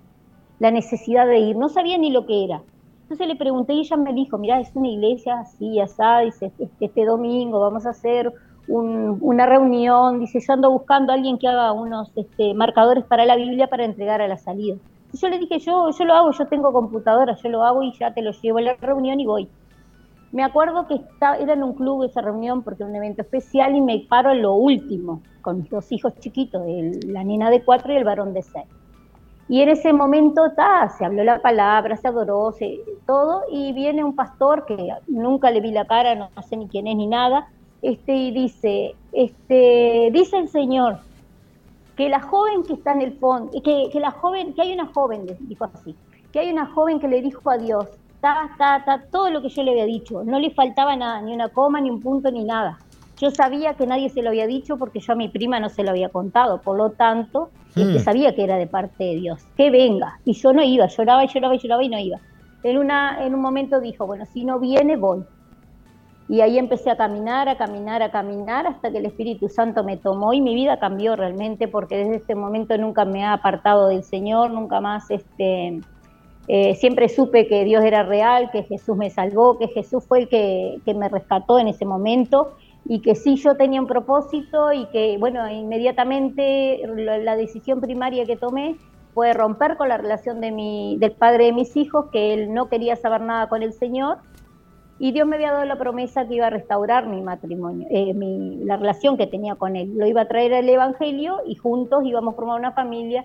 la 0.61 0.71
necesidad 0.71 1.27
de 1.27 1.41
ir. 1.41 1.57
No 1.57 1.68
sabía 1.68 1.99
ni 1.99 2.12
lo 2.12 2.25
que 2.25 2.45
era. 2.45 2.62
Entonces 3.03 3.27
le 3.27 3.35
pregunté 3.35 3.73
y 3.73 3.81
ella 3.81 3.97
me 3.97 4.14
dijo, 4.14 4.39
mira, 4.39 4.61
es 4.61 4.71
una 4.75 4.87
iglesia 4.87 5.41
así, 5.41 5.81
así, 5.81 6.03
dice, 6.27 6.47
este, 6.47 6.68
este, 6.79 7.05
domingo 7.05 7.59
vamos 7.59 7.87
a 7.87 7.91
hacer 7.91 8.33
una 8.68 9.46
reunión, 9.46 10.20
dice, 10.20 10.40
yo 10.40 10.52
ando 10.52 10.70
buscando 10.70 11.12
a 11.12 11.16
alguien 11.16 11.38
que 11.38 11.48
haga 11.48 11.72
unos 11.72 12.12
este, 12.16 12.54
marcadores 12.54 13.04
para 13.04 13.24
la 13.24 13.36
Biblia 13.36 13.68
para 13.68 13.84
entregar 13.84 14.20
a 14.20 14.28
la 14.28 14.36
salida. 14.36 14.76
Yo 15.12 15.28
le 15.28 15.38
dije, 15.38 15.58
yo, 15.58 15.90
lo 16.04 16.14
hago, 16.14 16.30
yo 16.30 16.46
tengo 16.46 16.72
computadora, 16.72 17.34
yo 17.34 17.48
lo 17.48 17.64
hago 17.64 17.82
y 17.82 17.92
ya 17.98 18.14
te 18.14 18.22
lo 18.22 18.30
llevo 18.30 18.58
a 18.58 18.62
la 18.62 18.74
reunión 18.74 19.18
y 19.18 19.26
voy. 19.26 19.48
Me 20.30 20.44
acuerdo 20.44 20.86
que 20.86 21.00
era 21.40 21.54
en 21.54 21.64
un 21.64 21.74
club 21.74 22.04
esa 22.04 22.20
reunión 22.20 22.62
porque 22.62 22.84
era 22.84 22.90
un 22.90 22.96
evento 22.96 23.22
especial 23.22 23.74
y 23.74 23.80
me 23.80 24.06
paro 24.08 24.30
en 24.30 24.42
lo 24.42 24.54
último, 24.54 25.20
con 25.42 25.66
dos 25.68 25.90
hijos 25.90 26.14
chiquitos, 26.20 26.62
la 27.06 27.24
nena 27.24 27.50
de 27.50 27.64
cuatro 27.64 27.92
y 27.92 27.96
el 27.96 28.04
varón 28.04 28.32
de 28.32 28.42
seis. 28.42 28.66
Y 29.50 29.62
en 29.62 29.68
ese 29.68 29.92
momento 29.92 30.42
se 30.96 31.04
habló 31.04 31.24
la 31.24 31.42
palabra, 31.42 31.96
se 31.96 32.06
adoró, 32.06 32.52
se, 32.52 32.78
todo, 33.04 33.42
y 33.50 33.72
viene 33.72 34.04
un 34.04 34.14
pastor 34.14 34.64
que 34.64 34.94
nunca 35.08 35.50
le 35.50 35.61
vi 35.61 35.72
la 35.72 35.86
cara, 35.86 36.14
no, 36.14 36.30
sé 36.48 36.56
ni 36.56 36.68
quién 36.68 36.86
es 36.86 36.94
ni 36.94 37.08
nada, 37.08 37.48
este, 37.83 38.14
y 38.14 38.31
dice, 38.31 38.95
este, 39.12 40.11
dice 40.12 40.39
el 40.39 40.49
Señor, 40.49 40.99
que 41.97 42.09
la 42.09 42.20
joven 42.20 42.62
que 42.62 42.74
está 42.74 42.93
en 42.93 43.03
el 43.03 43.12
fondo, 43.18 43.51
que, 43.62 43.89
que 43.93 44.01
la 44.01 44.11
joven, 44.11 44.55
que 44.55 44.62
hay 44.62 44.72
una 44.72 44.87
joven, 44.87 45.26
dijo 45.41 45.64
así, 45.64 45.95
que 46.33 46.41
hay 46.41 46.51
una 46.51 46.66
joven 46.66 47.01
que 47.01 47.09
le 47.09 47.20
dijo 47.20 47.51
a 47.51 47.59
Dios, 47.59 47.87
ta, 48.20 48.51
ta, 48.59 48.85
ta, 48.85 49.05
todo 49.11 49.31
lo 49.31 49.43
que 49.43 49.49
yo 49.49 49.62
le 49.62 49.72
había 49.72 49.87
dicho, 49.87 50.24
no 50.24 50.39
le 50.39 50.51
faltaba 50.51 50.97
nada, 50.97 51.20
ni 51.20 51.35
una 51.35 51.49
coma, 51.49 51.81
ni 51.81 51.91
un 51.91 52.01
punto, 52.01 52.31
ni 52.31 52.45
nada. 52.45 52.78
Yo 53.18 53.31
sabía 53.31 53.74
que 53.74 53.87
nadie 53.87 54.09
se 54.09 54.22
lo 54.22 54.31
había 54.31 54.47
dicho 54.47 54.78
porque 54.78 55.01
yo 55.01 55.12
a 55.12 55.16
mi 55.16 55.28
prima 55.28 55.61
no 55.61 55.68
se 55.68 55.83
lo 55.83 55.91
había 55.91 56.09
contado, 56.09 56.62
por 56.62 56.78
lo 56.78 56.91
tanto, 56.91 57.51
este, 57.76 57.99
mm. 57.99 58.03
sabía 58.03 58.35
que 58.35 58.45
era 58.45 58.57
de 58.57 58.66
parte 58.66 59.05
de 59.05 59.16
Dios, 59.16 59.45
que 59.57 59.70
venga. 59.70 60.18
Y 60.24 60.33
yo 60.33 60.53
no 60.53 60.62
iba, 60.62 60.87
lloraba 60.87 61.24
y 61.24 61.28
lloraba 61.28 61.55
y 61.55 61.59
lloraba 61.59 61.85
y 61.85 61.89
no 61.91 61.99
iba. 61.99 62.18
En, 62.62 62.78
una, 62.78 63.24
en 63.24 63.35
un 63.35 63.43
momento 63.43 63.78
dijo, 63.81 64.07
bueno, 64.07 64.24
si 64.24 64.45
no 64.45 64.59
viene, 64.59 64.97
voy. 64.97 65.22
Y 66.31 66.43
ahí 66.43 66.59
empecé 66.59 66.91
a 66.91 66.97
caminar, 66.97 67.49
a 67.49 67.57
caminar, 67.57 68.05
a 68.05 68.12
caminar, 68.12 68.64
hasta 68.68 68.93
que 68.93 68.99
el 68.99 69.07
Espíritu 69.07 69.49
Santo 69.49 69.83
me 69.83 69.97
tomó 69.97 70.33
y 70.33 70.41
mi 70.41 70.55
vida 70.55 70.78
cambió 70.78 71.16
realmente, 71.16 71.66
porque 71.66 71.97
desde 71.97 72.16
ese 72.18 72.37
momento 72.37 72.78
nunca 72.78 73.05
me 73.05 73.24
ha 73.24 73.33
apartado 73.33 73.89
del 73.89 74.05
Señor, 74.05 74.53
nunca 74.53 74.81
más, 74.81 75.11
este, 75.11 75.81
eh, 76.47 76.74
siempre 76.76 77.09
supe 77.09 77.49
que 77.49 77.64
Dios 77.64 77.85
era 77.85 78.05
real, 78.05 78.53
que 78.53 78.62
Jesús 78.62 78.97
me 78.97 79.11
salvó, 79.11 79.59
que 79.59 79.66
Jesús 79.66 80.05
fue 80.07 80.20
el 80.20 80.28
que, 80.28 80.76
que 80.85 80.95
me 80.95 81.09
rescató 81.09 81.59
en 81.59 81.66
ese 81.66 81.85
momento 81.85 82.55
y 82.85 83.01
que 83.01 83.16
sí 83.16 83.35
yo 83.35 83.57
tenía 83.57 83.81
un 83.81 83.87
propósito 83.87 84.72
y 84.72 84.87
que, 84.87 85.16
bueno, 85.18 85.49
inmediatamente 85.51 86.81
la, 86.97 87.35
decisión 87.35 87.81
primaria 87.81 88.24
que 88.24 88.37
tomé 88.37 88.76
fue 89.14 89.33
romper 89.33 89.76
con 89.76 89.89
la 89.89 89.97
relación 89.97 90.41
de 90.41 90.53
mi, 90.53 90.97
del 90.99 91.12
padre 91.12 91.47
de 91.47 91.53
mis 91.53 91.76
hijos, 91.76 92.07
que 92.12 92.35
él 92.35 92.55
no 92.55 92.68
quería 92.68 92.95
saber 92.95 93.20
nada 93.20 93.49
con 93.49 93.62
el 93.62 93.72
Señor, 93.72 94.18
y 95.03 95.12
Dios 95.12 95.26
me 95.26 95.36
había 95.36 95.53
dado 95.53 95.64
la 95.64 95.78
promesa 95.78 96.28
que 96.28 96.34
iba 96.34 96.48
a 96.48 96.51
restaurar 96.51 97.07
mi 97.07 97.22
matrimonio, 97.22 97.88
eh, 97.90 98.12
mi, 98.12 98.57
la 98.66 98.76
relación 98.76 99.16
que 99.16 99.26
tenía 99.26 99.55
con 99.55 99.74
él. 99.74 99.96
Lo 99.96 100.07
iba 100.07 100.20
a 100.20 100.28
traer 100.28 100.53
al 100.53 100.68
Evangelio 100.68 101.38
y 101.46 101.55
juntos 101.55 102.05
íbamos 102.05 102.34
a 102.34 102.36
formar 102.36 102.59
una 102.59 102.72
familia, 102.72 103.24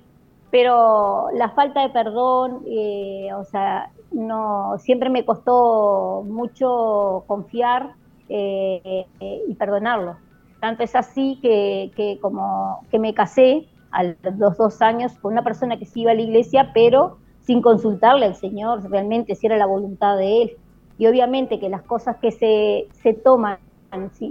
pero 0.51 1.27
la 1.33 1.49
falta 1.49 1.81
de 1.81 1.89
perdón, 1.89 2.61
eh, 2.65 3.27
o 3.33 3.43
sea, 3.43 3.91
no, 4.13 4.77
siempre 4.77 5.09
me 5.09 5.25
costó 5.25 6.23
mucho 6.25 7.25
confiar 7.27 7.91
eh, 8.29 9.05
y 9.45 9.53
perdonarlo. 9.55 10.15
Tanto 10.61 10.81
es 10.81 10.95
así 10.95 11.39
que, 11.41 11.91
que, 11.97 12.19
como 12.21 12.85
que 12.89 12.99
me 12.99 13.13
casé 13.13 13.67
a 13.91 14.03
los 14.03 14.57
dos 14.57 14.81
años 14.81 15.11
con 15.21 15.33
una 15.33 15.43
persona 15.43 15.77
que 15.77 15.85
sí 15.85 16.03
iba 16.03 16.11
a 16.11 16.15
la 16.15 16.21
iglesia, 16.21 16.71
pero 16.73 17.17
sin 17.41 17.61
consultarle 17.61 18.27
al 18.27 18.35
Señor 18.35 18.89
realmente 18.89 19.35
si 19.35 19.45
era 19.45 19.57
la 19.57 19.65
voluntad 19.65 20.15
de 20.15 20.41
Él. 20.43 20.57
Y 20.97 21.07
obviamente 21.07 21.59
que 21.59 21.69
las 21.69 21.81
cosas 21.83 22.17
que 22.17 22.31
se, 22.31 22.87
se 23.01 23.13
toman, 23.13 23.57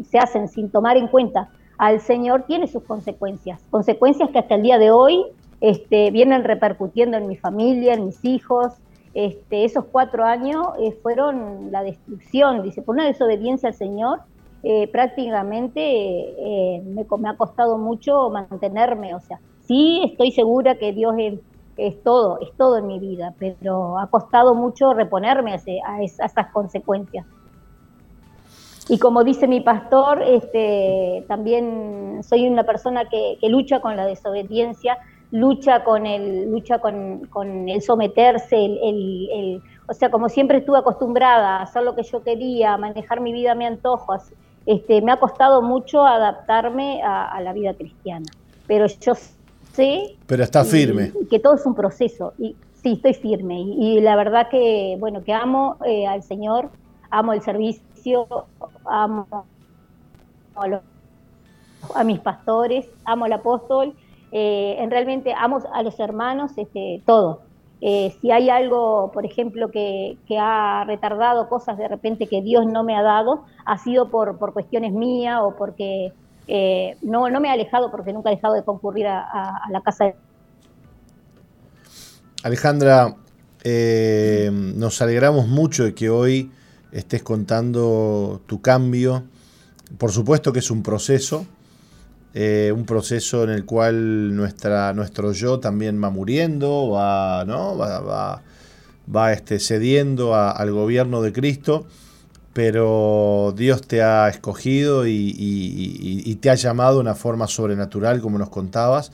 se 0.05 0.19
hacen 0.19 0.49
sin 0.49 0.71
tomar 0.71 0.97
en 0.97 1.09
cuenta 1.09 1.51
al 1.79 2.01
Señor, 2.01 2.45
tiene 2.47 2.67
sus 2.67 2.85
consecuencias. 2.85 3.61
Consecuencias 3.71 4.31
que 4.31 4.39
hasta 4.39 4.55
el 4.55 4.63
día 4.63 4.79
de 4.79 4.91
hoy 4.91 5.25
este, 5.61 6.11
vienen 6.11 6.45
repercutiendo 6.45 7.17
en 7.17 7.27
mi 7.27 7.37
familia, 7.37 7.95
en 7.95 8.07
mis 8.07 8.25
hijos, 8.25 8.75
este, 9.15 9.65
esos 9.65 9.85
cuatro 9.87 10.25
años 10.25 10.67
eh, 10.81 10.93
fueron 11.03 11.71
la 11.71 11.83
destrucción, 11.85 12.63
dice, 12.63 12.83
por 12.83 12.97
una 12.97 13.07
desobediencia 13.07 13.69
al 13.69 13.75
Señor, 13.75 14.21
eh, 14.65 14.89
prácticamente 14.89 15.81
eh, 15.81 16.83
me, 16.83 17.29
ha 17.29 17.37
costado 17.37 17.79
mucho 17.79 18.29
mantenerme, 18.31 19.15
o 19.15 19.21
sea, 19.21 19.39
sí 19.61 20.03
estoy 20.05 20.33
segura 20.33 20.77
que 20.79 20.93
Dios 20.93 21.15
es, 21.77 22.03
todo, 22.03 22.39
es 22.41 22.53
todo 22.57 22.79
en 22.79 22.87
mi 22.87 22.99
vida, 22.99 23.35
pero 23.39 23.99
ha 23.99 24.07
costado 24.09 24.55
mucho 24.55 24.93
reponerme 24.95 25.55
a, 25.87 26.03
esas 26.03 26.47
consecuencias. 26.53 27.27
Y 28.89 28.99
como 28.99 29.25
dice 29.25 29.49
mi 29.49 29.61
pastor, 29.61 30.23
este, 30.23 31.25
también 31.27 32.21
soy 32.23 32.47
una 32.47 32.65
persona 32.65 33.09
que, 33.09 33.39
lucha 33.49 33.81
con 33.81 33.97
la 33.97 34.05
desobediencia, 34.05 34.99
lucha 35.31 35.85
con 35.85 36.07
el, 36.07 36.51
lucha 36.51 36.79
con, 36.79 37.69
el 37.69 37.83
someterse, 37.83 38.57
el, 38.57 39.63
o 39.89 39.95
sea, 39.95 40.11
como 40.11 40.29
siempre 40.29 40.59
estuve 40.59 40.79
acostumbrada 40.79 41.59
a 41.59 41.63
hacer 41.63 41.83
lo 41.83 41.95
que 41.95 42.03
yo 42.03 42.23
quería, 42.23 42.75
a 42.75 42.79
manejar 42.79 43.21
mi 43.21 43.33
vida 43.33 43.53
a 43.53 43.55
mi 43.55 43.65
antojo, 43.65 44.15
este, 44.67 45.01
me 45.01 45.13
ha 45.13 45.17
costado 45.17 45.63
mucho 45.63 46.05
adaptarme 46.05 47.03
a 47.03 47.41
la 47.41 47.53
vida 47.53 47.75
cristiana. 47.75 48.27
Pero 48.67 48.87
yo 48.87 49.15
Sí. 49.75 50.17
Pero 50.27 50.43
está 50.45 50.65
firme. 50.65 51.13
que 51.29 51.39
todo 51.39 51.55
es 51.55 51.67
un 51.67 51.75
proceso. 51.75 52.33
Y 52.39 52.57
sí, 52.83 52.93
estoy 52.93 53.15
firme. 53.15 53.61
Y, 53.61 54.01
la 54.01 54.17
verdad 54.17 54.49
que, 54.49 54.97
bueno, 54.99 55.23
que 55.25 55.33
amo 55.33 55.77
eh, 55.85 56.07
al 56.07 56.23
Señor, 56.23 56.71
amo 57.11 57.33
el 57.33 57.43
servicio, 57.43 58.27
amo 58.85 59.27
a, 61.95 62.05
mis 62.05 62.21
pastores, 62.21 62.87
amo 63.05 63.25
al 63.25 63.33
apóstol. 63.33 63.95
Eh, 64.31 64.77
en 64.79 64.91
realmente 64.91 65.35
amo 65.37 65.61
a 65.73 65.83
los 65.83 65.99
hermanos, 65.99 66.53
este, 66.57 67.03
todo. 67.05 67.43
Eh, 67.81 68.15
si 68.21 68.31
hay 68.31 68.49
algo, 68.49 69.11
por 69.13 69.27
ejemplo, 69.27 69.71
que, 69.71 70.17
que, 70.27 70.39
ha 70.39 70.85
retardado 70.87 71.49
cosas 71.49 71.77
de 71.77 71.87
repente 71.87 72.29
que 72.29 72.41
Dios 72.41 72.65
no 72.67 72.83
me 72.85 72.97
ha 72.97 73.03
dado, 73.03 73.45
ha 73.67 73.77
sido 73.79 74.09
por, 74.11 74.39
por 74.39 74.53
cuestiones 74.53 74.93
mías 74.93 75.41
o 75.43 75.55
porque 75.57 76.13
eh, 76.47 76.97
no, 77.03 77.31
no 77.31 77.41
me 77.41 77.49
he 77.49 77.51
alejado 77.51 77.91
porque 77.91 78.13
nunca 78.13 78.31
he 78.31 78.37
dejado 78.37 78.55
de 78.55 78.65
concurrir 78.65 79.07
a, 79.07 79.63
la 79.71 79.81
casa. 79.81 80.05
De... 80.05 80.15
Alejandra, 82.43 83.17
eh, 83.63 84.51
nos 84.53 85.01
alegramos 85.01 85.49
mucho 85.49 85.85
de 85.85 85.95
que 85.95 86.11
hoy 86.11 86.51
estés 86.93 87.23
contando 87.23 88.43
tu 88.47 88.61
cambio. 88.61 89.25
Por 89.99 90.13
supuesto 90.13 90.53
que 90.53 90.59
es 90.59 90.71
un 90.71 90.83
proceso, 90.83 91.47
eh, 92.35 92.73
un 92.75 92.85
proceso 92.85 93.45
en 93.45 93.51
el 93.51 93.65
cual 93.65 94.37
nuestra, 94.37 94.93
nuestro 94.93 95.33
yo 95.33 95.61
también 95.61 96.03
va 96.03 96.11
muriendo, 96.11 96.91
va, 96.91 97.45
¿no? 97.47 97.77
va, 97.79 98.43
va, 99.15 99.33
este, 99.33 99.59
cediendo 99.59 100.35
al 100.35 100.71
gobierno 100.73 101.23
de 101.23 101.33
Cristo 101.33 101.87
pero 102.55 103.53
Dios 103.57 103.83
te 103.83 104.01
ha 104.01 104.29
escogido 104.29 105.07
y, 105.07 106.39
te 106.41 106.51
ha 106.51 106.55
llamado 106.55 106.95
de 106.95 107.01
una 107.01 107.17
forma 107.17 107.49
sobrenatural, 107.49 108.21
como 108.21 108.39
nos 108.39 108.49
contabas, 108.49 109.11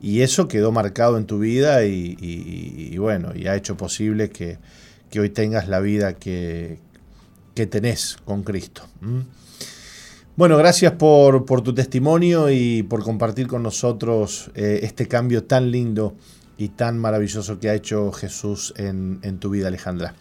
y 0.00 0.20
eso 0.20 0.46
quedó 0.46 0.72
marcado 0.72 1.16
en 1.16 1.24
tu 1.24 1.38
vida 1.38 1.84
y, 1.84 2.96
bueno, 2.98 3.32
y 3.34 3.46
ha 3.48 3.56
hecho 3.56 3.76
posible 3.76 4.30
que, 4.30 4.58
hoy 5.18 5.30
tengas 5.30 5.68
la 5.68 5.80
vida 5.80 6.12
que, 6.14 6.78
tenés 7.54 8.18
con 8.26 8.42
Cristo. 8.42 8.82
Bueno, 10.36 10.58
gracias 10.58 10.92
por, 10.92 11.44
tu 11.62 11.74
testimonio 11.74 12.50
y 12.50 12.82
por 12.82 13.02
compartir 13.02 13.46
con 13.46 13.62
nosotros 13.62 14.50
eh, 14.54 14.80
este 14.82 15.08
cambio 15.08 15.44
tan 15.44 15.70
lindo 15.70 16.14
y 16.58 16.68
tan 16.68 16.98
maravilloso 16.98 17.58
que 17.58 17.70
ha 17.70 17.74
hecho 17.74 18.12
Jesús 18.12 18.74
en 18.76 19.38
tu 19.38 19.48
vida, 19.48 19.68
Alejandra. 19.68 20.14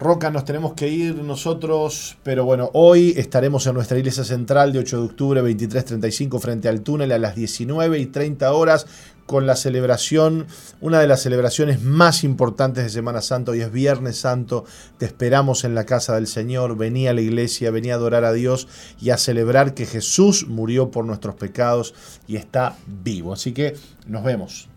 Roca, 0.00 0.30
nos 0.30 0.46
tenemos 0.46 0.72
que 0.72 0.88
ir 0.88 1.14
nosotros, 1.16 2.16
pero 2.22 2.46
bueno, 2.46 2.70
hoy 2.72 3.12
estaremos 3.18 3.66
en 3.66 3.74
nuestra 3.74 3.98
iglesia 3.98 4.24
central 4.24 4.72
de 4.72 4.78
8 4.78 4.96
de 4.96 5.04
octubre 5.04 5.42
23.35 5.42 6.40
frente 6.40 6.70
al 6.70 6.80
túnel 6.80 7.12
a 7.12 7.18
las 7.18 7.34
19 7.36 7.98
y 7.98 8.06
30 8.06 8.50
horas 8.50 8.86
con 9.26 9.46
la 9.46 9.56
celebración, 9.56 10.46
una 10.80 11.00
de 11.00 11.06
las 11.06 11.20
celebraciones 11.20 11.82
más 11.82 12.24
importantes 12.24 12.82
de 12.82 12.88
Semana 12.88 13.20
Santa, 13.20 13.52
hoy 13.52 13.60
es 13.60 13.70
Viernes 13.70 14.16
Santo, 14.16 14.64
te 14.96 15.04
esperamos 15.04 15.64
en 15.64 15.74
la 15.74 15.84
casa 15.84 16.14
del 16.14 16.28
Señor, 16.28 16.78
vení 16.78 17.06
a 17.06 17.12
la 17.12 17.20
iglesia, 17.20 17.70
vení 17.70 17.90
a 17.90 17.96
adorar 17.96 18.24
a 18.24 18.32
Dios 18.32 18.68
y 19.02 19.10
a 19.10 19.18
celebrar 19.18 19.74
que 19.74 19.84
Jesús 19.84 20.48
murió 20.48 20.90
por 20.90 21.04
nuestros 21.04 21.34
pecados 21.34 21.94
y 22.26 22.36
está 22.36 22.74
vivo. 22.86 23.34
Así 23.34 23.52
que 23.52 23.76
nos 24.06 24.24
vemos. 24.24 24.69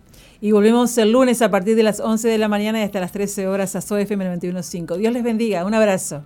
Y 0.44 0.52
volvemos 0.52 0.98
el 0.98 1.14
lunes 1.14 1.42
a 1.42 1.50
partir 1.50 1.78
de 1.78 1.84
las 1.84 2.02
11 2.02 2.28
de 2.28 2.38
la 2.38 2.50
mañana 2.50 2.82
y 2.82 2.84
hasta 2.84 3.00
las 3.00 3.14
13 3.14 3.48
horas 3.48 3.78
a 3.78 3.82
SOFM 3.82 4.26
915. 4.26 4.98
Dios 4.98 5.14
les 5.14 5.24
bendiga. 5.24 5.64
Un 5.64 5.74
abrazo. 5.74 6.26